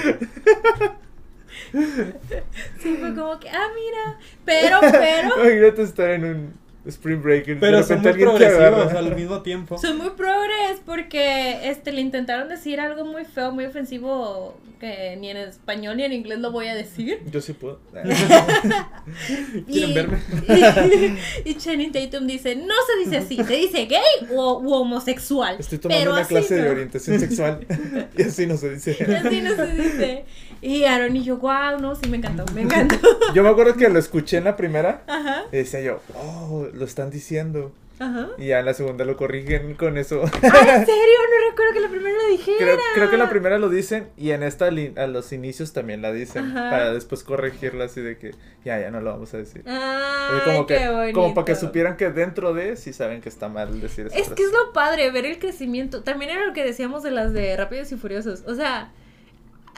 [2.82, 4.20] Sí, fue como que, ah, mira.
[4.46, 5.36] Pero, pero.
[5.44, 6.54] Imagínate estar en un
[6.86, 9.78] Spring Break y de Pero son muy progresivos al mismo tiempo.
[9.78, 15.30] Soy muy progres porque este le intentaron decir algo muy feo, muy ofensivo que ni
[15.30, 17.22] en español ni en inglés lo voy a decir.
[17.32, 17.80] Yo sí puedo.
[19.68, 20.18] ¿Quieren verme?
[21.46, 25.58] Y, Channing Tatum dice, no se dice así, se dice gay o u homosexual.
[25.60, 27.66] Estoy tomando pero una clase de orientación sexual.
[28.18, 28.98] y así no se dice.
[29.00, 30.26] Y así no se dice.
[30.62, 32.95] Y Aaron y yo, wow, no, sí me encantó, me encantó.
[33.34, 36.86] Yo me acuerdo que lo escuché en la primera Ajá, y decía yo, oh, lo
[36.86, 37.72] están diciendo.
[37.99, 38.28] ajá.
[38.38, 40.22] Y ya en la segunda lo corrigen con eso.
[40.43, 41.18] Ah, ¿en serio?
[41.32, 42.57] No recuerdo que la primera lo dijera.
[42.59, 46.01] Creo, creo que en la primera lo dicen y en esta a los inicios también
[46.03, 46.70] la dicen Ajá.
[46.70, 48.32] para después corregirla así de que
[48.64, 49.64] ya, ya no lo vamos a decir.
[49.68, 51.20] Ah, Es como que qué bonito.
[51.20, 54.16] como para que supieran que dentro de sí saben que está mal decir eso.
[54.16, 56.03] Es que es lo padre, ver el crecimiento.
[56.03, 58.43] También era lo que decíamos de las de Rápidos y Furiosos.
[58.45, 58.91] O sea,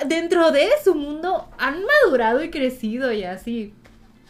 [0.08, 3.74] dentro de su mundo han madurado y crecido y así.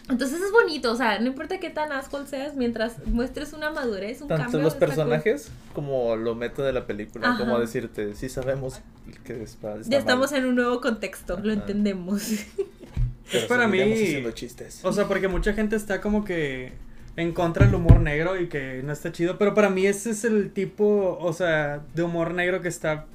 [0.10, 4.22] Entonces es bonito, o sea, no importa qué tan asshole seas, mientras muestres una madurez,
[4.22, 4.60] un tanto cambio.
[4.62, 4.80] los cool.
[4.80, 7.40] personajes como lo meto de la película, Ajá.
[7.40, 8.82] como decirte, sí sabemos
[9.24, 12.22] que está, está Ya estamos mal, en un nuevo contexto, lo entendemos.
[13.32, 14.84] pero Es para mí- chistes.
[14.84, 16.74] O sea, porque mucha gente está como que
[17.16, 20.26] en contra del humor negro y que no está chido, pero para mí ese es
[20.26, 23.06] el tipo, o sea, de humor negro que está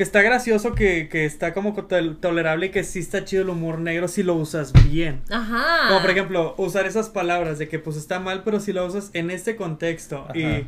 [0.00, 3.50] que está gracioso, que, que está como tol- tolerable y que sí está chido el
[3.50, 5.20] humor negro si lo usas bien.
[5.28, 5.88] Ajá.
[5.88, 9.10] Como por ejemplo, usar esas palabras de que pues está mal, pero si lo usas
[9.12, 10.38] en este contexto Ajá.
[10.38, 10.66] y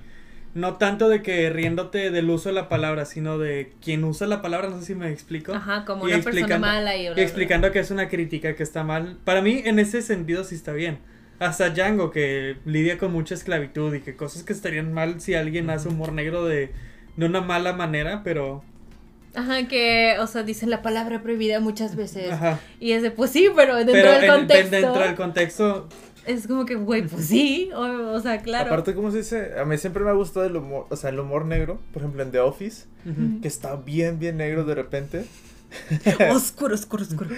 [0.54, 4.42] no tanto de que riéndote del uso de la palabra, sino de quien usa la
[4.42, 5.54] palabra, no sé si me explico.
[5.54, 8.10] Ajá, como Y una persona explicando- mala y, bla, Y bla, explicando que es una
[8.10, 9.16] crítica, que está mal.
[9.24, 10.98] Para mí, en ese sentido, sí está bien.
[11.38, 15.70] Hasta Django, que lidia con mucha esclavitud y que cosas que estarían mal si alguien
[15.70, 16.70] hace humor negro de,
[17.16, 18.62] de una mala manera, pero...
[19.34, 22.30] Ajá, que, o sea, dicen la palabra prohibida muchas veces.
[22.32, 22.60] Ajá.
[22.80, 24.70] Y es de, pues sí, pero dentro Pero del en- contexto.
[24.76, 25.88] dentro del contexto,
[26.26, 27.70] Es como que, güey, pues sí.
[27.74, 27.80] O,
[28.14, 28.66] o sea, claro.
[28.66, 29.58] Aparte, ¿cómo se dice?
[29.58, 32.22] A mí siempre me ha gustado el humor, o sea, el humor negro, por ejemplo,
[32.22, 32.84] en The Office,
[33.40, 35.24] que está bien, bien negro de repente,
[36.32, 37.30] oscuro, oscuro, oscuro.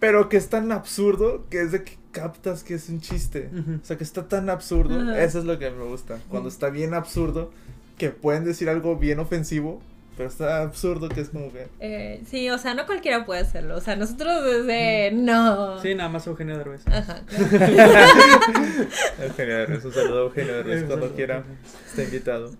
[0.00, 3.50] pero que es tan absurdo que es de que captas que es un chiste.
[3.82, 6.18] O sea, que está tan absurdo, eso es lo que me gusta.
[6.28, 7.50] Cuando está bien absurdo,
[7.98, 9.80] que pueden decir algo bien ofensivo,
[10.16, 11.66] pero está absurdo que es como que...
[11.80, 13.76] Eh, sí, o sea, no cualquiera puede hacerlo.
[13.76, 15.10] O sea, nosotros desde.
[15.12, 15.80] No.
[15.80, 16.86] sí, nada más Eugenio Derbez.
[16.86, 17.22] Ajá.
[17.26, 18.08] claro.
[19.22, 21.16] Eugenio Derbez, un saludo a Eugenio Derbez cuando saludo.
[21.16, 21.44] quiera,
[21.86, 22.52] está invitado.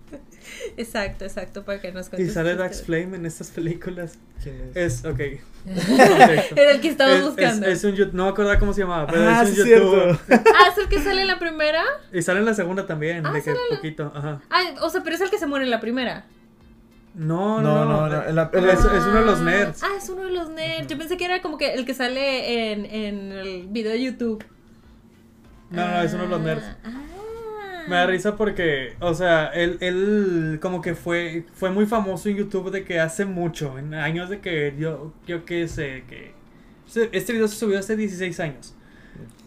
[0.77, 2.83] exacto, exacto, para que nos Y sale Dax.
[2.83, 4.17] Flame en estas películas.
[4.43, 4.99] ¿Quién es?
[4.99, 5.19] Es, ok.
[6.55, 7.67] Era el que estabas Es- es- buscando.
[7.67, 10.17] Es, un no me acuerdo cómo se llamaba, pero ah, es un sí, youtuber.
[10.27, 10.49] cierto.
[10.55, 11.83] Ah, es el que sale en la primera.
[12.13, 14.41] Y sale en la segunda también, Ah, de que la- poquito, ajá.
[14.49, 16.25] Ah, o sea, pero es el que se muere en la primera.
[17.15, 18.07] No, No, no, no, no.
[18.09, 19.83] la- la- es, es uno de los nerds.
[19.83, 20.87] Ah, es uno de los nerds.
[20.87, 24.43] Yo pensé que era como que el que sale en, en el video de YouTube.
[25.71, 26.63] No, no, es uno de los nerds.
[26.83, 27.01] Ah.
[27.87, 32.35] Me da risa porque, o sea, él, él como que fue, fue muy famoso en
[32.37, 36.33] YouTube de que hace mucho, en años de que yo, yo qué sé, que...
[37.11, 38.75] Este video se subió hace 16 años.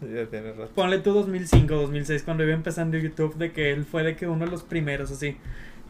[0.01, 0.73] Ya tienes razón.
[0.75, 4.45] Ponle tú 2005, 2006, cuando iba empezando YouTube, de que él fue de que uno
[4.45, 5.37] de los primeros, así.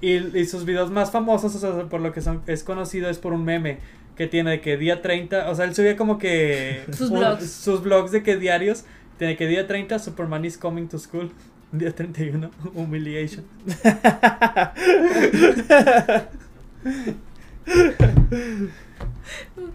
[0.01, 3.19] Y, y sus videos más famosos, o sea, por lo que son, es conocido, es
[3.19, 3.79] por un meme
[4.17, 6.83] que tiene de que día 30, o sea, él subía como que...
[6.93, 7.51] Sus un- vlogs.
[7.51, 8.85] Sus vlogs de que diarios,
[9.19, 11.31] tiene que día 30, Superman is coming to school.
[11.73, 13.45] Día 31, humiliation.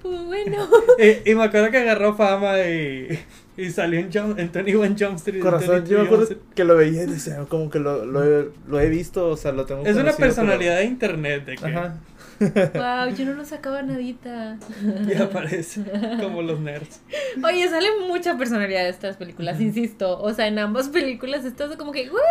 [0.03, 0.67] Bueno.
[0.97, 3.19] y, y me acuerdo que agarró fama y,
[3.57, 5.41] y salió en, Jump, en 21 Jump Street.
[5.41, 8.49] Corazón, 22 yo me acuerdo que lo veía y decía, como que lo, lo, he,
[8.67, 11.65] lo he visto, o sea, lo tengo Es una pero- personalidad de internet de que...
[11.65, 11.97] Ajá.
[12.39, 14.57] Wow, yo no lo sacaba nadita.
[15.07, 15.81] Y aparece
[16.19, 17.01] como los nerds.
[17.43, 20.19] Oye, sale mucha personalidad de estas películas, insisto.
[20.19, 22.23] O sea, en ambas películas estás como que, güey,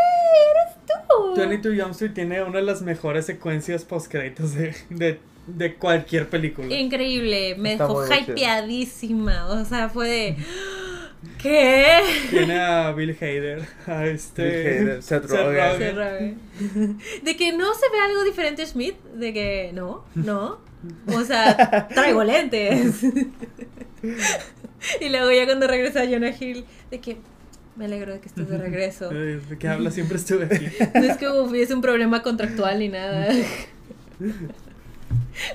[0.50, 0.76] eres
[1.08, 1.34] tú.
[1.40, 6.74] 22 Jump Street tiene una de las mejores secuencias post-créditos de, de, de cualquier película.
[6.74, 9.46] Increíble, me Está dejó hypeadísima.
[9.48, 10.36] O sea, fue de.
[11.38, 12.00] ¿Qué?
[12.30, 14.42] Tiene a Bill Hader, a este...
[14.42, 15.78] Bill Hader, Seth Seth Rogen.
[15.78, 16.34] Se rabe.
[17.22, 20.58] De que no se ve algo diferente Schmidt, de que no, no.
[21.06, 23.02] O sea, traigo lentes.
[25.00, 27.18] Y luego ya cuando regresa Jonah Hill, de que
[27.76, 29.08] me alegro de que estés de regreso.
[29.08, 29.90] ¿De qué habla?
[29.90, 30.66] Siempre estuve aquí.
[30.94, 33.28] No es que hubiese un problema contractual ni nada.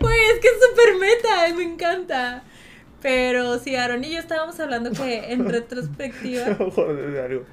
[0.02, 2.44] Güey, es que es súper meta, me encanta.
[3.02, 6.46] Pero sí, Aaron y yo estábamos hablando que en retrospectiva.
[6.46, 7.44] Algo.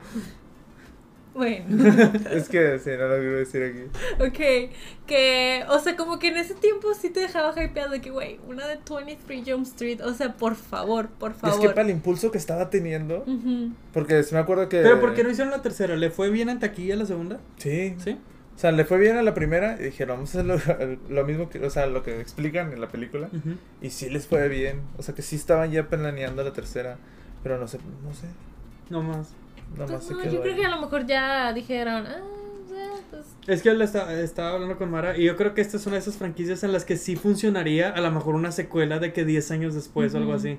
[1.35, 1.65] Bueno.
[2.31, 4.23] Es que sí, no lo quiero decir aquí.
[4.23, 4.71] Ok,
[5.07, 8.39] que, o sea, como que en ese tiempo sí te dejaba hypeado de que, güey,
[8.47, 11.61] una de 23 Jump Street, o sea, por favor, por Es favor.
[11.61, 13.73] que para el impulso que estaba teniendo, Ujú.
[13.93, 14.81] porque sí me acuerdo que...
[14.81, 15.97] Pero ¿por qué no hicieron la tercera?
[15.97, 17.41] ¿Le fue bien en taquilla la segunda?
[17.57, 18.17] Sí, ¿Sí?
[18.55, 21.25] O sea, le fue bien a la primera y dijeron, vamos a hacer lo, lo
[21.25, 23.29] mismo que, o sea, lo que explican en la película.
[23.83, 24.83] Y sí les fue bien.
[24.97, 26.97] O sea, que sí estaban ya planeando la tercera.
[27.43, 28.27] Pero no sé, no sé.
[28.91, 29.33] No más.
[29.77, 32.23] Más Pues se no, quedó yo creo que a lo mejor ya dijeron, ah,
[33.11, 33.25] pues.
[33.47, 35.97] Es que él está- estaba hablando con Mara y yo creo que esta es una
[35.97, 39.25] de esas franquicias en las que sí funcionaría a lo mejor una secuela de que
[39.25, 40.59] 10 años después o algo así.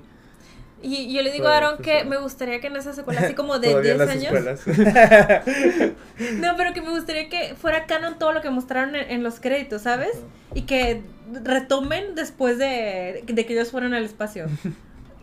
[0.81, 3.57] Y yo le digo a Aaron que me gustaría que en esa secuela, así como
[3.60, 5.93] de Todavía en 10 las años.
[6.35, 9.39] No, pero que me gustaría que fuera canon todo lo que mostraron en, en los
[9.39, 10.11] créditos, ¿sabes?
[10.53, 11.02] Y que
[11.43, 14.45] retomen después de, de que ellos fueron al espacio.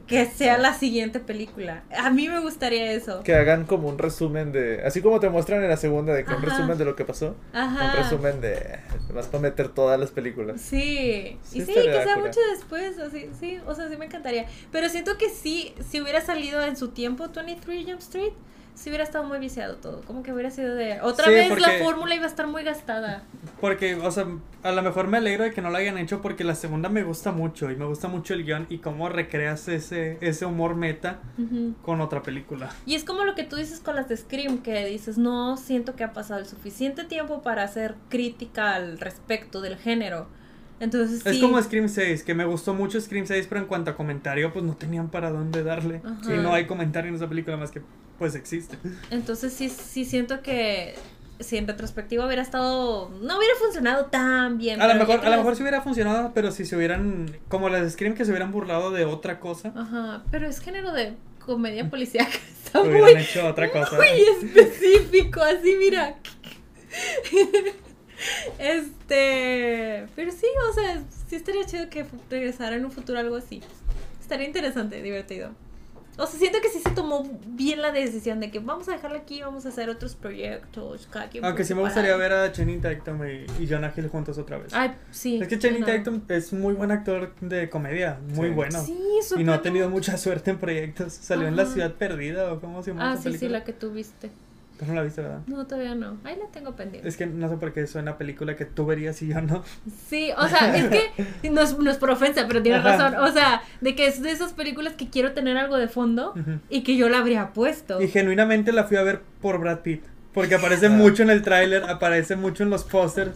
[0.06, 1.84] Que sea la siguiente película.
[1.96, 3.22] A mí me gustaría eso.
[3.22, 4.82] que hagan como un resumen de.
[4.84, 7.36] Así como te muestran en la segunda, de que un resumen de lo que pasó.
[7.52, 7.86] Ajá.
[7.86, 8.78] Un resumen de.
[9.14, 10.60] Vas para meter todas las películas.
[10.60, 14.46] Sí, Sí, y sí, que sea mucho después, así, sí, o sea, sí me encantaría.
[14.70, 18.32] Pero siento que sí, si hubiera salido en su tiempo 23 Jump Street,
[18.74, 20.00] sí hubiera estado muy viciado todo.
[20.02, 21.00] Como que hubiera sido de.
[21.00, 23.22] Otra Sí, vez la fórmula iba a estar muy gastada.
[23.60, 24.26] Porque, o sea,
[24.62, 27.02] a lo mejor me alegro de que no lo hayan hecho porque la segunda me
[27.02, 31.20] gusta mucho y me gusta mucho el guion y cómo recreas ese, ese humor meta
[31.82, 32.70] con otra película.
[32.86, 35.94] Y es como lo que tú dices con las de Scream, que dices, no siento
[35.94, 40.26] que ha pasado el suficiente tiempo para hacer crítica al respecto del género.
[40.80, 41.28] Entonces sí.
[41.28, 44.52] Es como Scream 6, que me gustó mucho Scream 6, pero en cuanto a comentario,
[44.52, 46.02] pues no tenían para dónde darle.
[46.04, 46.34] Ajá.
[46.34, 47.82] Y no hay comentario en esa película más que,
[48.22, 48.78] pues existe.
[49.10, 50.94] Entonces sí, sí siento que
[51.40, 54.80] si en retrospectiva hubiera estado, no hubiera funcionado tan bien.
[54.80, 57.94] A lo mejor, a lo mejor sí hubiera funcionado, pero si se hubieran, como las
[57.94, 62.38] Scream, que se hubieran burlado de otra cosa, Ajá, pero es género de comedia policíaca.
[62.64, 63.96] Está hubieran muy, hecho otra cosa.
[63.96, 64.06] muy
[64.40, 66.14] específico, así mira.
[68.56, 73.60] Este, pero sí, o sea, sí estaría chido que regresara en un futuro algo así.
[74.20, 75.50] Estaría interesante, divertido.
[76.18, 79.16] O sea, siento que sí se tomó bien la decisión de que vamos a dejarlo
[79.16, 81.08] aquí, vamos a hacer otros proyectos.
[81.10, 84.08] cada quien Aunque por sí me gustaría ver a Channing Tatum y, y Jonah Hill
[84.08, 84.74] juntos otra vez.
[84.74, 85.38] Ay, sí.
[85.40, 85.86] es que Channing no.
[85.86, 88.54] Tatum es muy buen actor de comedia, muy Sí.
[88.54, 88.82] bueno.
[88.84, 88.98] Sí,
[89.38, 91.14] y no ha tenido mucha suerte en proyectos.
[91.14, 91.64] Salió en La.
[91.66, 94.30] Ciudad Perdida o cómo se llama Ah, esa sí, sí, la que tú viste.
[94.82, 95.40] Tú no la viste, ¿verdad?
[95.46, 96.18] No, todavía no.
[96.24, 97.08] Ahí la tengo pendiente.
[97.08, 99.62] Es que no sé por qué suena película que tú verías y yo no.
[100.08, 103.10] Sí, o sea, es que no es, no es por ofensa, pero tienes Ajá.
[103.10, 103.20] razón.
[103.22, 106.34] O sea, de que es de esas películas que quiero tener algo de fondo
[106.68, 108.02] y que yo la habría puesto.
[108.02, 110.02] Y genuinamente la fui a ver por Brad Pitt.
[110.34, 110.90] Porque aparece Ah.
[110.90, 113.32] mucho en el tráiler, aparece mucho en los pósters.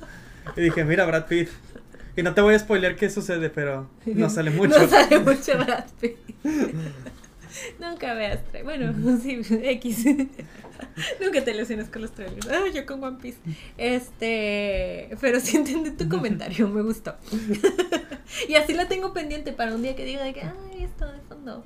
[0.57, 1.49] Y dije, mira, Brad Pitt.
[2.17, 4.79] Y no te voy a spoilear qué sucede, pero no sale mucho.
[4.81, 6.17] No sale mucho Brad Pitt.
[7.81, 8.93] Nunca veas Bueno,
[9.23, 10.05] sí, X.
[11.21, 12.47] Nunca te ilusiones con los trailers.
[12.49, 13.39] Ah, yo con One Piece.
[13.79, 15.09] Este.
[15.21, 17.15] Pero sí entendí tu comentario, me gustó.
[18.49, 21.21] y así la tengo pendiente para un día que diga de que, ay, esto de
[21.29, 21.65] fondo.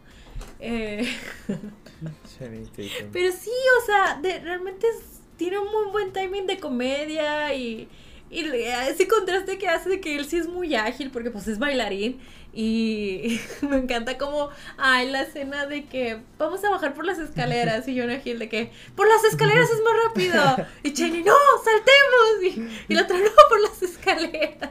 [0.58, 1.06] Eh,
[3.12, 3.50] pero sí,
[3.82, 7.88] o sea, de, realmente es- tiene un muy buen timing de comedia y,
[8.30, 8.44] y
[8.88, 12.20] ese contraste que hace de que él sí es muy ágil porque pues es bailarín
[12.52, 17.86] y me encanta como ay la escena de que vamos a bajar por las escaleras
[17.88, 22.70] y Jonah Hill de que por las escaleras es más rápido y Cheney no saltemos
[22.88, 24.70] y, y la otra no por las escaleras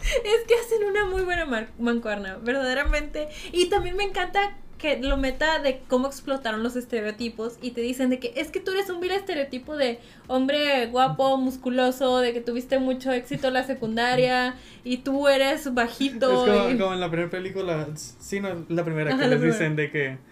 [0.24, 3.28] es que hacen una muy buena mancuerna, verdaderamente.
[3.52, 8.08] Y también me encanta que lo meta de cómo explotaron los estereotipos y te dicen
[8.08, 12.40] de que es que tú eres un vil estereotipo de hombre guapo, musculoso, de que
[12.40, 16.30] tuviste mucho éxito en la secundaria y tú eres Es bajito.
[16.46, 19.38] como, y- como en la primera película, sí, no, la primera Ajá, que la les
[19.40, 19.58] primera.
[19.58, 20.30] dicen de que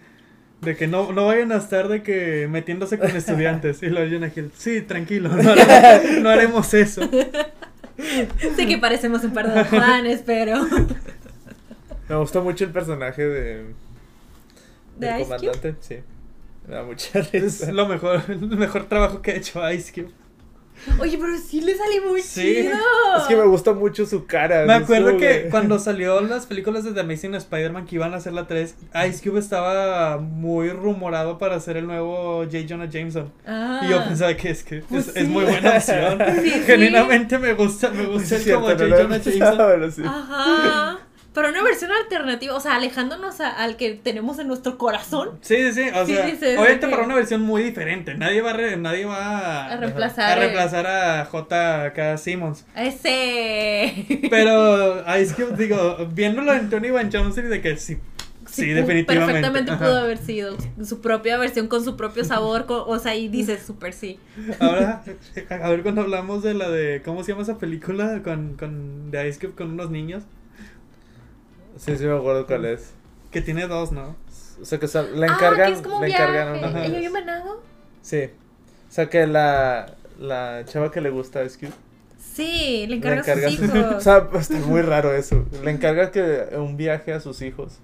[0.61, 3.81] de que no, no vayan a estar de que metiéndose con estudiantes.
[3.81, 7.01] Y lo Jonah Hill, sí, tranquilo, no haremos, no haremos eso.
[8.55, 10.61] sé que parecemos un par de Juanes, pero.
[12.09, 13.65] Me gusta mucho el personaje de.
[14.99, 15.39] ¿De del Ice Cube?
[15.39, 15.95] comandante, sí.
[16.67, 17.71] Me da mucha Es risa.
[17.71, 20.11] lo mejor, el mejor trabajo que ha hecho Ice Cube.
[20.97, 22.41] Oye, pero sí le sale muy Sí.
[22.41, 22.73] chido.
[23.17, 24.63] Es que me gusta mucho su cara.
[24.65, 28.31] Me acuerdo que cuando salió las películas de The Amazing Spider-Man que iban a hacer
[28.31, 28.75] la 3,
[29.09, 32.59] Ice Cube estaba muy rumorado para hacer el nuevo J.
[32.69, 33.29] Jonah Jameson.
[33.45, 33.81] Ah.
[33.83, 35.29] Y yo pensaba que es que Pues es, es sí.
[35.29, 36.17] muy buena opción.
[36.43, 36.61] Sí, sí.
[36.65, 39.03] Genuinamente me gusta, me gusta es el como cierto, J.
[39.03, 40.05] Jonah Jameson.
[40.07, 40.99] Ajá.
[41.33, 45.55] Pero una versión alternativa, o sea, alejándonos a- al que tenemos en nuestro corazón Sí,
[45.57, 45.89] sí, sí.
[45.95, 48.15] O Sí, sea, dices, obviamente para una versión muy diferente.
[48.15, 49.37] Nadie va a, re- nadie va
[49.67, 50.29] a a, reemplazar.
[50.29, 52.17] a el- reemplazar a J.K.
[52.17, 52.65] Simmons.
[52.75, 54.05] ese.
[54.29, 57.97] Pero Ice Cube, digo, viéndolo en Tony Van Johnson y de que sí,
[58.47, 59.33] sí, definitivamente.
[59.33, 59.85] Perfectamente Ajá.
[59.85, 63.93] pudo haber sido su propia versión con su propio sabor, o sea, y dices súper
[63.93, 64.19] sí.
[64.59, 65.03] Ahora,
[65.49, 68.21] a ver cuando hablamos de la de, ¿cómo se llama esa película?
[68.23, 70.23] Con, con de Ice Cube con unos niños.
[71.77, 72.93] Sí, sí, me acuerdo cuál es.
[73.31, 74.15] Que tiene dos, ¿no?
[74.61, 75.67] O sea, que o sea, le ah, encargan.
[75.67, 76.23] que es como un le viaje.
[76.23, 76.85] encargan una-.
[76.85, 77.61] ¿Ella había manado?
[78.01, 78.29] Sí.
[78.89, 81.73] O sea, que la, la chava que le gusta a Ice Cube.
[82.17, 83.69] Sí, le Le encarga a sus hijos.
[83.97, 85.45] O sea, está muy raro eso.
[85.63, 87.79] Le encarga que un viaje a sus hijos.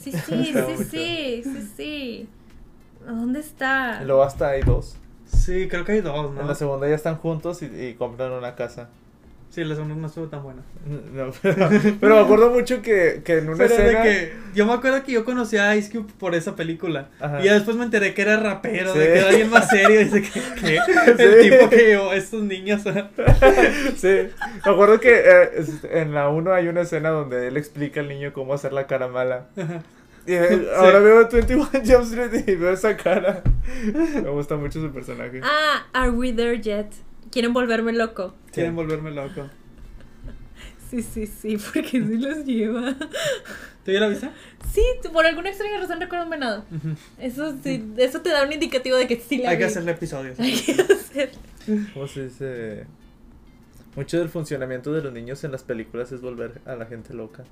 [0.00, 2.28] Sí, sí, sí, sí, sí, sí.
[3.04, 4.02] ¿Dónde está?
[4.04, 4.96] Luego hasta hay dos.
[5.26, 6.42] Sí, creo que hay dos, En ¿no?
[6.42, 8.88] la segunda ya están juntos y, y compran una casa.
[9.50, 10.60] Sí, la segunda no estuvo tan buena.
[11.14, 11.68] No, pero,
[11.98, 14.00] pero me acuerdo mucho que, que en una Pero escena.
[14.00, 17.08] de que yo me acuerdo que yo conocí a Ice Cube por esa película.
[17.20, 17.40] Ajá.
[17.40, 18.98] Y ya después me enteré que era rapero, Sí.
[18.98, 20.00] de que era alguien más serio.
[20.00, 20.78] Dice que, ¿qué?
[21.06, 21.50] El Sí.
[21.50, 22.86] tipo que llevó a estos niños.
[22.86, 23.08] a-
[23.96, 24.28] Sí,
[24.66, 28.34] me acuerdo que eh, en la 1 hay una escena donde él explica al niño
[28.34, 29.46] cómo hacer la cara mala.
[30.26, 33.42] Y eh, ahora veo 21 Jump Street y veo esa cara.
[34.22, 35.40] Me gusta mucho su personaje.
[35.42, 36.88] Ah, Are We There Yet?
[37.30, 38.34] Quieren volverme loco.
[38.52, 39.48] Quieren volverme loco.
[40.90, 42.94] Sí, sí, sí, porque sí los lleva.
[43.84, 44.30] ¿Tú ya la viste?
[44.72, 44.82] Sí,
[45.12, 46.64] por alguna extraña razón recuerdo venado.
[47.18, 50.38] Eso sí, eso te da un indicativo de que sí la Hay que hacerle episodios.
[50.40, 51.32] Hay que hacer.
[51.92, 52.86] ¿Cómo se dice?
[53.96, 57.44] Mucho del funcionamiento de los niños en las películas es volver a la gente loca.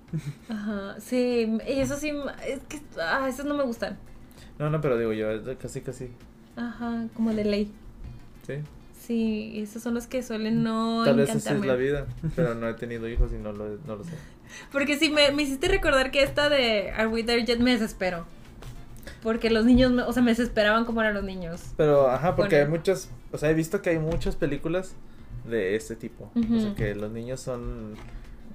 [0.49, 2.13] Ajá, sí, y eso sí,
[2.47, 3.97] es que, ah, esos no me gustan.
[4.59, 5.27] No, no, pero digo yo,
[5.57, 6.11] casi, casi.
[6.55, 7.73] Ajá, como de ley.
[8.47, 8.55] Sí.
[9.07, 12.69] Sí, esos son los que suelen no Tal vez esa es la vida, pero no
[12.69, 14.13] he tenido hijos y no lo, no lo sé.
[14.73, 18.25] Porque sí, me, me hiciste recordar que esta de Are We There Yet me desespero.
[19.23, 21.61] Porque los niños, o sea, me desesperaban como eran los niños.
[21.77, 22.73] Pero, ajá, porque Bueno.
[22.73, 24.95] hay muchas, o sea, he visto que hay muchas películas
[25.49, 26.31] de este tipo.
[26.35, 27.95] O sea, que los niños son...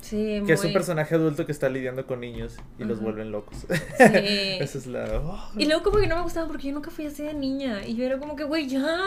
[0.01, 3.57] Sí, Que es un personaje adulto que está lidiando con niños y los vuelven locos.
[3.67, 3.67] Sí.
[4.07, 5.21] Esa es la...
[5.23, 5.51] oh.
[5.57, 7.85] Y luego como que no me gustaba porque yo nunca fui así de niña.
[7.85, 8.97] Y yo era como que, güey, ya.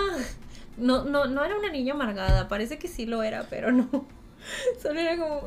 [0.76, 2.48] No, no, no era una niña amargada.
[2.48, 3.88] Parece que sí lo era, pero no.
[4.82, 5.42] Solo era como...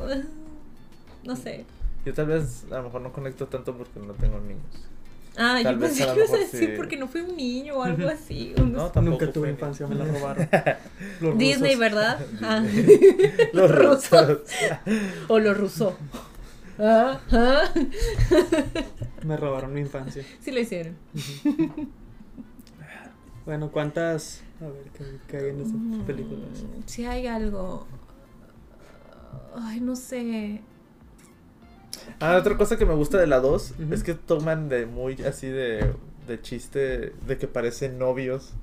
[1.24, 1.66] No sé.
[2.06, 4.62] Yo tal vez a lo mejor no conecto tanto porque no tengo niños.
[5.38, 6.74] Ah, Tal yo vez pensé que ibas a decir sí.
[6.78, 8.54] porque no fui un niño o algo así.
[8.58, 8.94] o no No, sé.
[8.94, 10.48] tampoco Nunca tuve infancia, me la robaron.
[11.20, 11.80] Los Disney, rusos.
[11.80, 12.20] ¿verdad?
[12.42, 12.64] Ah.
[13.52, 14.28] Los rusos.
[14.28, 14.42] rusos.
[15.28, 15.98] O lo ruso.
[16.80, 17.64] Ah, ah.
[19.24, 20.24] Me robaron mi infancia.
[20.40, 20.96] Sí lo hicieron.
[23.46, 24.42] Bueno, ¿cuántas?
[24.60, 26.64] A ver, ¿qué, qué hay en esas películas?
[26.64, 27.86] Mm, Sí hay algo.
[29.56, 30.62] Ay, no sé.
[32.20, 33.94] Ah, otra cosa que me gusta de la 2 Ujú.
[33.94, 35.94] es que toman de muy así de,
[36.28, 38.54] de chiste de que parecen novios.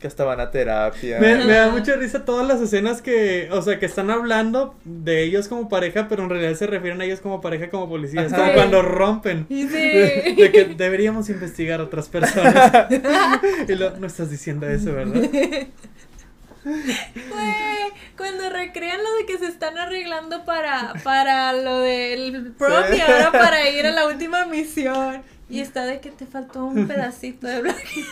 [0.00, 1.18] Que hasta van a terapia.
[1.18, 5.24] Me, me da mucha risa todas las escenas que, o sea, que están hablando de
[5.24, 8.32] ellos como pareja, pero en realidad se refieren a ellos como pareja, como policías.
[8.32, 8.42] Ajá.
[8.42, 9.46] Como cuando rompen.
[9.48, 10.34] Y De, sí.
[10.40, 12.86] de que deberíamos investigar a otras personas.
[13.68, 15.22] y lo, no estás diciendo eso, ¿verdad?
[16.64, 22.98] Güey, cuando recrean lo de que se están arreglando para, para lo del prom Sí.
[22.98, 25.22] y ahora para ir a la última misión.
[25.48, 28.04] Y está de que te faltó un pedacito de blanqueo.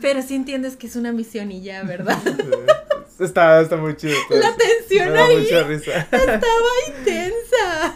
[0.00, 2.18] Pero sí entiendes que es una misión y ya, ¿verdad?
[3.20, 4.14] Está, está muy chido.
[4.30, 4.56] La eso.
[4.56, 5.98] tensión Me ahí mucha risa.
[6.10, 6.40] estaba
[6.98, 7.94] intensa.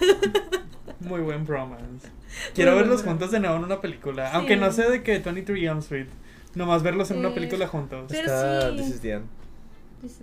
[1.01, 2.09] Muy buen bromance.
[2.55, 4.27] Quiero Muy verlos buen juntos de nuevo en una película.
[4.29, 4.37] Sí.
[4.37, 6.09] Aunque no sé de qué, 23 Elm Street.
[6.55, 7.35] Nomás verlos en una Sí.
[7.37, 8.05] película juntos.
[8.11, 8.77] Pero Está, sí.
[8.77, 9.25] This is the end.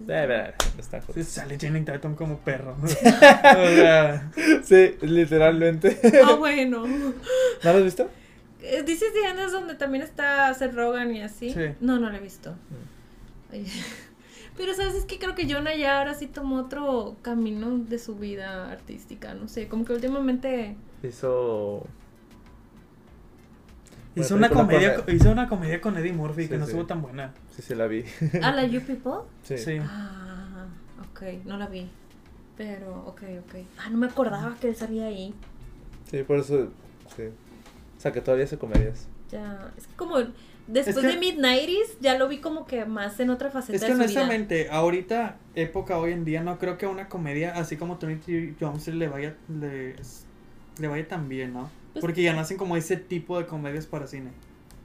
[0.07, 2.77] Eh, eh, está Sí, sale Channing Tatum como perro.
[2.83, 4.31] o sea,
[4.63, 5.99] Sí, literalmente.
[6.23, 6.85] Ah, bueno.
[6.85, 7.13] ¿No
[7.63, 8.07] lo has visto?
[8.61, 11.51] Eh, Dices de Andes donde también está Seth Rogen y así.
[11.51, 11.75] Sí.
[11.79, 12.55] No, no lo he visto.
[13.51, 13.65] Ay.
[14.57, 18.15] Pero sabes, es que creo que Jonah ya ahora sí tomó otro camino de su
[18.15, 20.75] vida artística, no sé, como que últimamente...
[21.01, 21.85] Hizo.
[24.13, 26.71] Hizo una, comedia, con- hizo una comedia con Eddie Murphy que no sí.
[26.71, 27.33] estuvo tan buena.
[27.55, 28.03] Sí, sí, la vi.
[28.43, 29.25] ¿A la You People?
[29.43, 29.57] Sí.
[29.57, 29.77] Sí.
[29.81, 30.67] Ah,
[31.09, 31.89] ok, no la vi.
[32.57, 33.55] Pero, ok, ok.
[33.79, 35.33] Ah, no me acordaba que él salía ahí.
[36.09, 36.67] Sí, por eso.
[37.15, 37.23] Sí.
[38.02, 39.07] O sea, que todavía hace comedias.
[39.32, 40.18] Ya, es que como
[40.65, 43.84] después Es que- de Mid-90s ya lo vi como que más en otra faceta Es
[43.84, 44.22] que de su vida.
[44.23, 48.56] honestamente, ahorita, época hoy en día, no creo que a una comedia así como Trinity
[48.60, 49.98] Jones le vaya, le,
[50.80, 51.69] le vaya tan bien, ¿no?
[51.94, 54.32] Pues- Porque ya nacen como ese tipo de comedias para cine.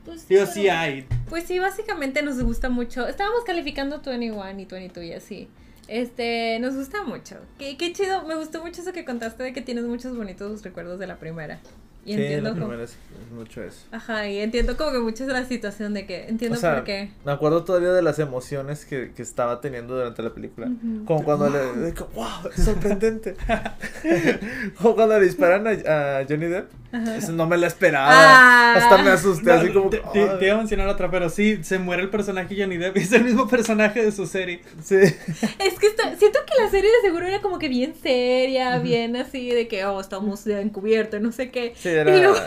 [0.04, 1.06] Pues, Digo, pero- sí hay.
[1.30, 3.08] Pues sí, básicamente nos gusta mucho.
[3.08, 5.48] Estábamos calificando 21 y 22 y así.
[5.88, 7.36] Este, nos gusta mucho.
[7.58, 10.98] Qué, qué chido, me gustó mucho eso que contaste de que tienes muchos bonitos recuerdos
[10.98, 11.60] de la primera.
[12.06, 13.80] Y sí, entiendo la como- primera es, es mucho eso.
[13.90, 16.84] Ajá, y entiendo como que mucho es la situación de que entiendo O sea, por
[16.84, 17.10] qué.
[17.24, 20.70] Me acuerdo todavía de las emociones que, que estaba teniendo durante la película.
[21.04, 21.92] Como cuando le.
[21.94, 22.50] que, ¡Wow!
[22.56, 23.34] ¡Es sorprendente!
[24.80, 26.70] como cuando le disparan a, a Johnny Depp.
[27.16, 28.08] Eso no me lo esperaba.
[28.10, 28.74] Ah.
[28.76, 29.90] Hasta me asusté, No, así como.
[29.90, 32.96] te, que, te- iba a mencionar otra, pero sí, se muere el personaje Johnny Depp.
[32.96, 34.62] Es el mismo personaje de su serie.
[34.84, 34.96] Sí.
[34.96, 39.16] Es que está- siento que la serie de seguro era como que bien seria, bien
[39.16, 41.72] así de que, oh, estamos ya encubiertos, no sé qué.
[41.76, 42.38] Sí, era, Y luego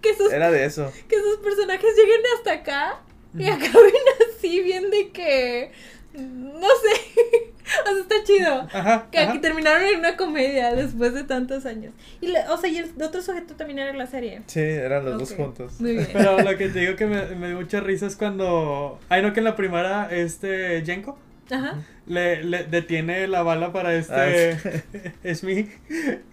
[0.00, 0.90] que sus, era de eso.
[1.08, 3.00] que sus personajes lleguen hasta acá
[3.38, 3.92] y acaben
[4.36, 5.72] así bien de que,
[6.14, 7.52] no sé,
[7.84, 8.68] o sea, está chido.
[8.72, 9.06] Ajá.
[9.10, 9.30] Que ajá.
[9.30, 11.92] aquí terminaron en una comedia después de tantos años.
[12.20, 14.42] Y, le- o sea, y el otro sujeto también era en la serie.
[14.46, 15.80] Sí, eran los dos juntos.
[15.80, 16.08] Muy bien.
[16.12, 18.98] Pero lo que te digo que me, me dio mucha risa es cuando.
[19.08, 20.82] Ay, no, que en la primera, este.
[20.84, 21.18] Jenko
[21.50, 21.76] Ajá.
[22.06, 23.94] le, le detiene la bala para Ah,
[24.28, 25.34] este.
[25.34, 25.70] Smith.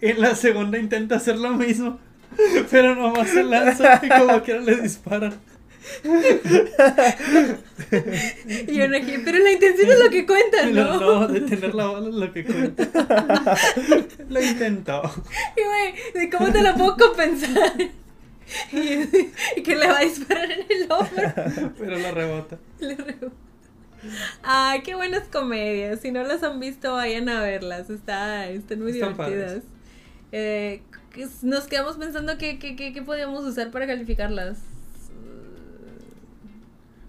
[0.00, 1.98] Y en la segunda intenta hacer lo mismo.
[2.70, 5.34] Pero nomás se lanza y como quiera le disparan.
[8.48, 11.20] Y yo no dije, pero la intención es lo que cuentan, No, ¿no?
[11.20, 12.88] no, detener la bala es lo que cuenta.
[14.28, 15.02] Lo intentó.
[15.56, 17.72] Y güey, ¿de cómo te lo puedo compensar?
[18.72, 18.78] Y,
[19.58, 21.72] y que le va a disparar en el hombro.
[21.78, 22.58] Pero la rebota.
[22.80, 23.32] Le rebo-
[24.42, 26.00] Ay, qué buenas comedias.
[26.00, 27.90] Si no las han visto, vayan a verlas.
[27.90, 29.62] Está, están muy Están divertidas.
[30.32, 30.82] Eh,
[31.42, 34.58] nos quedamos pensando que, que, que, que podíamos usar para calificarlas.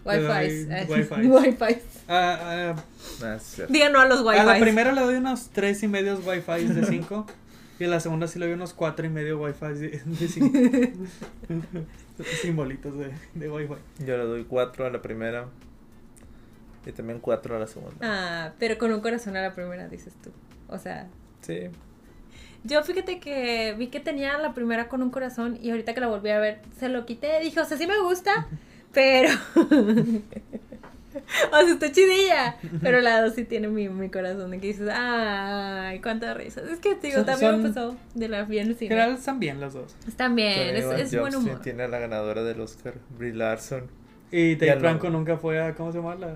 [0.08, 0.88] Wi-Fi.
[0.90, 1.28] Wi-Fi.
[1.28, 1.78] Wi-Fi.
[2.08, 2.76] Ah, ah,
[3.24, 4.40] a los Wi-Fi.
[4.40, 7.26] a la primera le doy unos tres y medios Wi-Fi de 5.
[7.80, 10.58] Y a la segunda sí le doy unos cuatro y medio Wi-Fi de 5.
[12.42, 14.06] Simbolitos de, de Wi-Fi.
[14.06, 15.48] Yo le doy 4 a la primera.
[16.86, 17.98] Y también 4 a la segunda.
[18.02, 20.32] Ah, pero con un corazón a la primera, dices tú.
[20.70, 21.08] O sea,
[21.42, 21.70] Sí.
[22.64, 26.08] Yo fíjate que vi que tenía la primera con un corazón y ahorita que la
[26.08, 27.40] volví a ver se lo quité.
[27.40, 28.48] Dije, o sea, sí me gusta,
[28.94, 29.30] pero...
[29.56, 29.64] o
[31.66, 32.58] sea, está chidilla.
[32.82, 36.70] Pero la dos sí tiene mi, mi corazón de que dices, ay, cuántas risas.
[36.70, 38.90] Es que, te digo, Son- también son- me pasó de la bien cine.
[38.90, 39.96] general están bien las dos.
[40.08, 41.62] Están bien, es, es buen humor.
[41.62, 43.88] Tiene a la ganadora del Oscar, Brie Larson.
[44.32, 44.80] Y Dave no.
[44.82, 45.76] Franco nunca fue a.
[45.76, 46.16] ¿Cómo se llama?
[46.16, 46.36] La,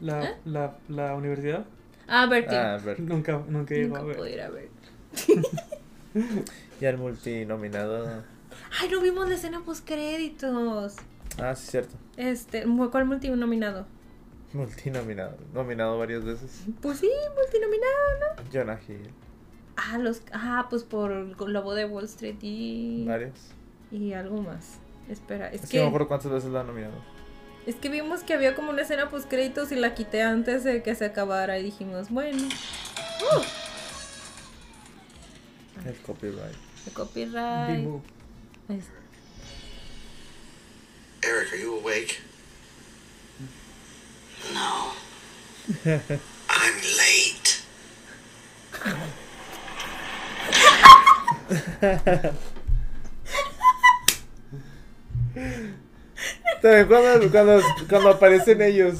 [0.00, 0.34] la, ¿Eh?
[0.44, 1.64] la, la universidad.
[2.08, 2.56] Ah, Bertie.
[2.56, 2.98] Ah, Bert.
[3.00, 4.16] Nunca, nunca llegó a ver.
[4.16, 4.68] pude ir a ver.
[6.80, 8.22] Y el multinominado.
[8.80, 10.96] Ay, no vimos la escena post créditos.
[11.38, 11.96] Ah, sí, cierto.
[12.16, 13.86] Este, ¿cuál multinominado?
[14.52, 15.36] Multinominado.
[15.52, 16.62] Nominado varias veces.
[16.80, 18.44] Pues sí, multinominado, ¿no?
[18.52, 19.10] Jonah Hill.
[19.76, 21.10] Ah, los, ah, pues por
[21.48, 23.34] Lobo de Wall Street y, Varios.
[23.90, 24.78] y algo más.
[25.10, 26.94] Espera, es Es que no me acuerdo cuántas veces lo han nominado.
[27.66, 30.82] es que vimos que había como una escena post créditos y la quité antes de
[30.82, 33.42] que se acabara y dijimos, bueno, uh,
[35.86, 36.56] El copyright.
[36.86, 37.88] el copyright.
[41.26, 42.20] Eric, are you awake?
[44.54, 44.92] No.
[45.84, 47.62] I'm late.
[56.60, 58.98] Cuando, cuando, cuando aparecen ellos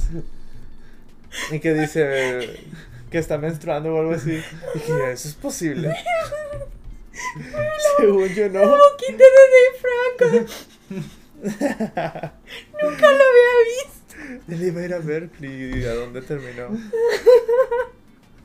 [1.50, 2.60] y que dice
[3.10, 4.42] que está menstruando o algo así.
[4.74, 5.94] Dije, eso es posible.
[7.98, 8.60] Según yo no.
[8.60, 10.52] Boquita de Dave Franco.
[11.50, 14.42] Nunca lo había visto.
[14.48, 16.68] Él iba a ir a Berkeley y a dónde terminó.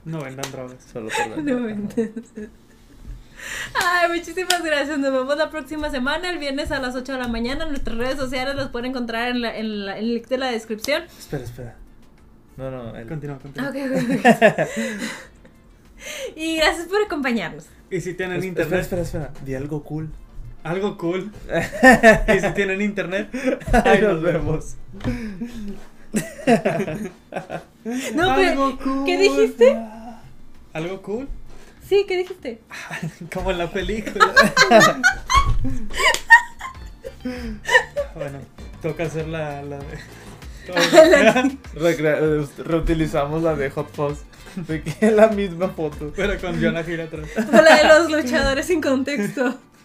[0.06, 0.78] No vendan drogas.
[0.92, 2.26] Solo por la No entiendes.
[3.74, 5.00] Ay, muchísimas gracias.
[5.00, 7.66] Nos vemos la próxima semana, el viernes a las 8 de la mañana.
[7.66, 10.52] Nuestras redes sociales los pueden encontrar en, la, en, la- en el link de la
[10.52, 11.04] descripción.
[11.18, 11.76] Espera, espera.
[12.58, 13.70] No, no, el- Continúa, continúa.
[13.70, 14.68] Ok, ok, ok.
[16.36, 17.66] y gracias por acompañarnos.
[17.90, 19.46] Y si tienen Es- internet, Espera, espera, espera.
[19.46, 20.10] Di algo cool.
[20.64, 21.32] Algo cool.
[22.36, 23.30] y si tienen internet,
[23.86, 24.76] Ahí nos vemos.
[28.14, 29.06] No, pero, Algo cool.
[29.06, 29.78] ¿qué dijiste?
[30.74, 31.28] ¿Algo cool?
[31.88, 32.60] Sí, ¿qué dijiste?
[33.34, 34.34] Como en la película.
[38.16, 38.40] Bueno,
[38.82, 39.98] toca hacer la, la de.
[41.76, 44.20] Eh, reutilizamos la de Hot Fuzz.
[44.56, 46.12] De que es la misma foto.
[46.16, 47.28] Pero con Jonah Hill atrás.
[47.52, 49.58] La de los luchadores sin contexto.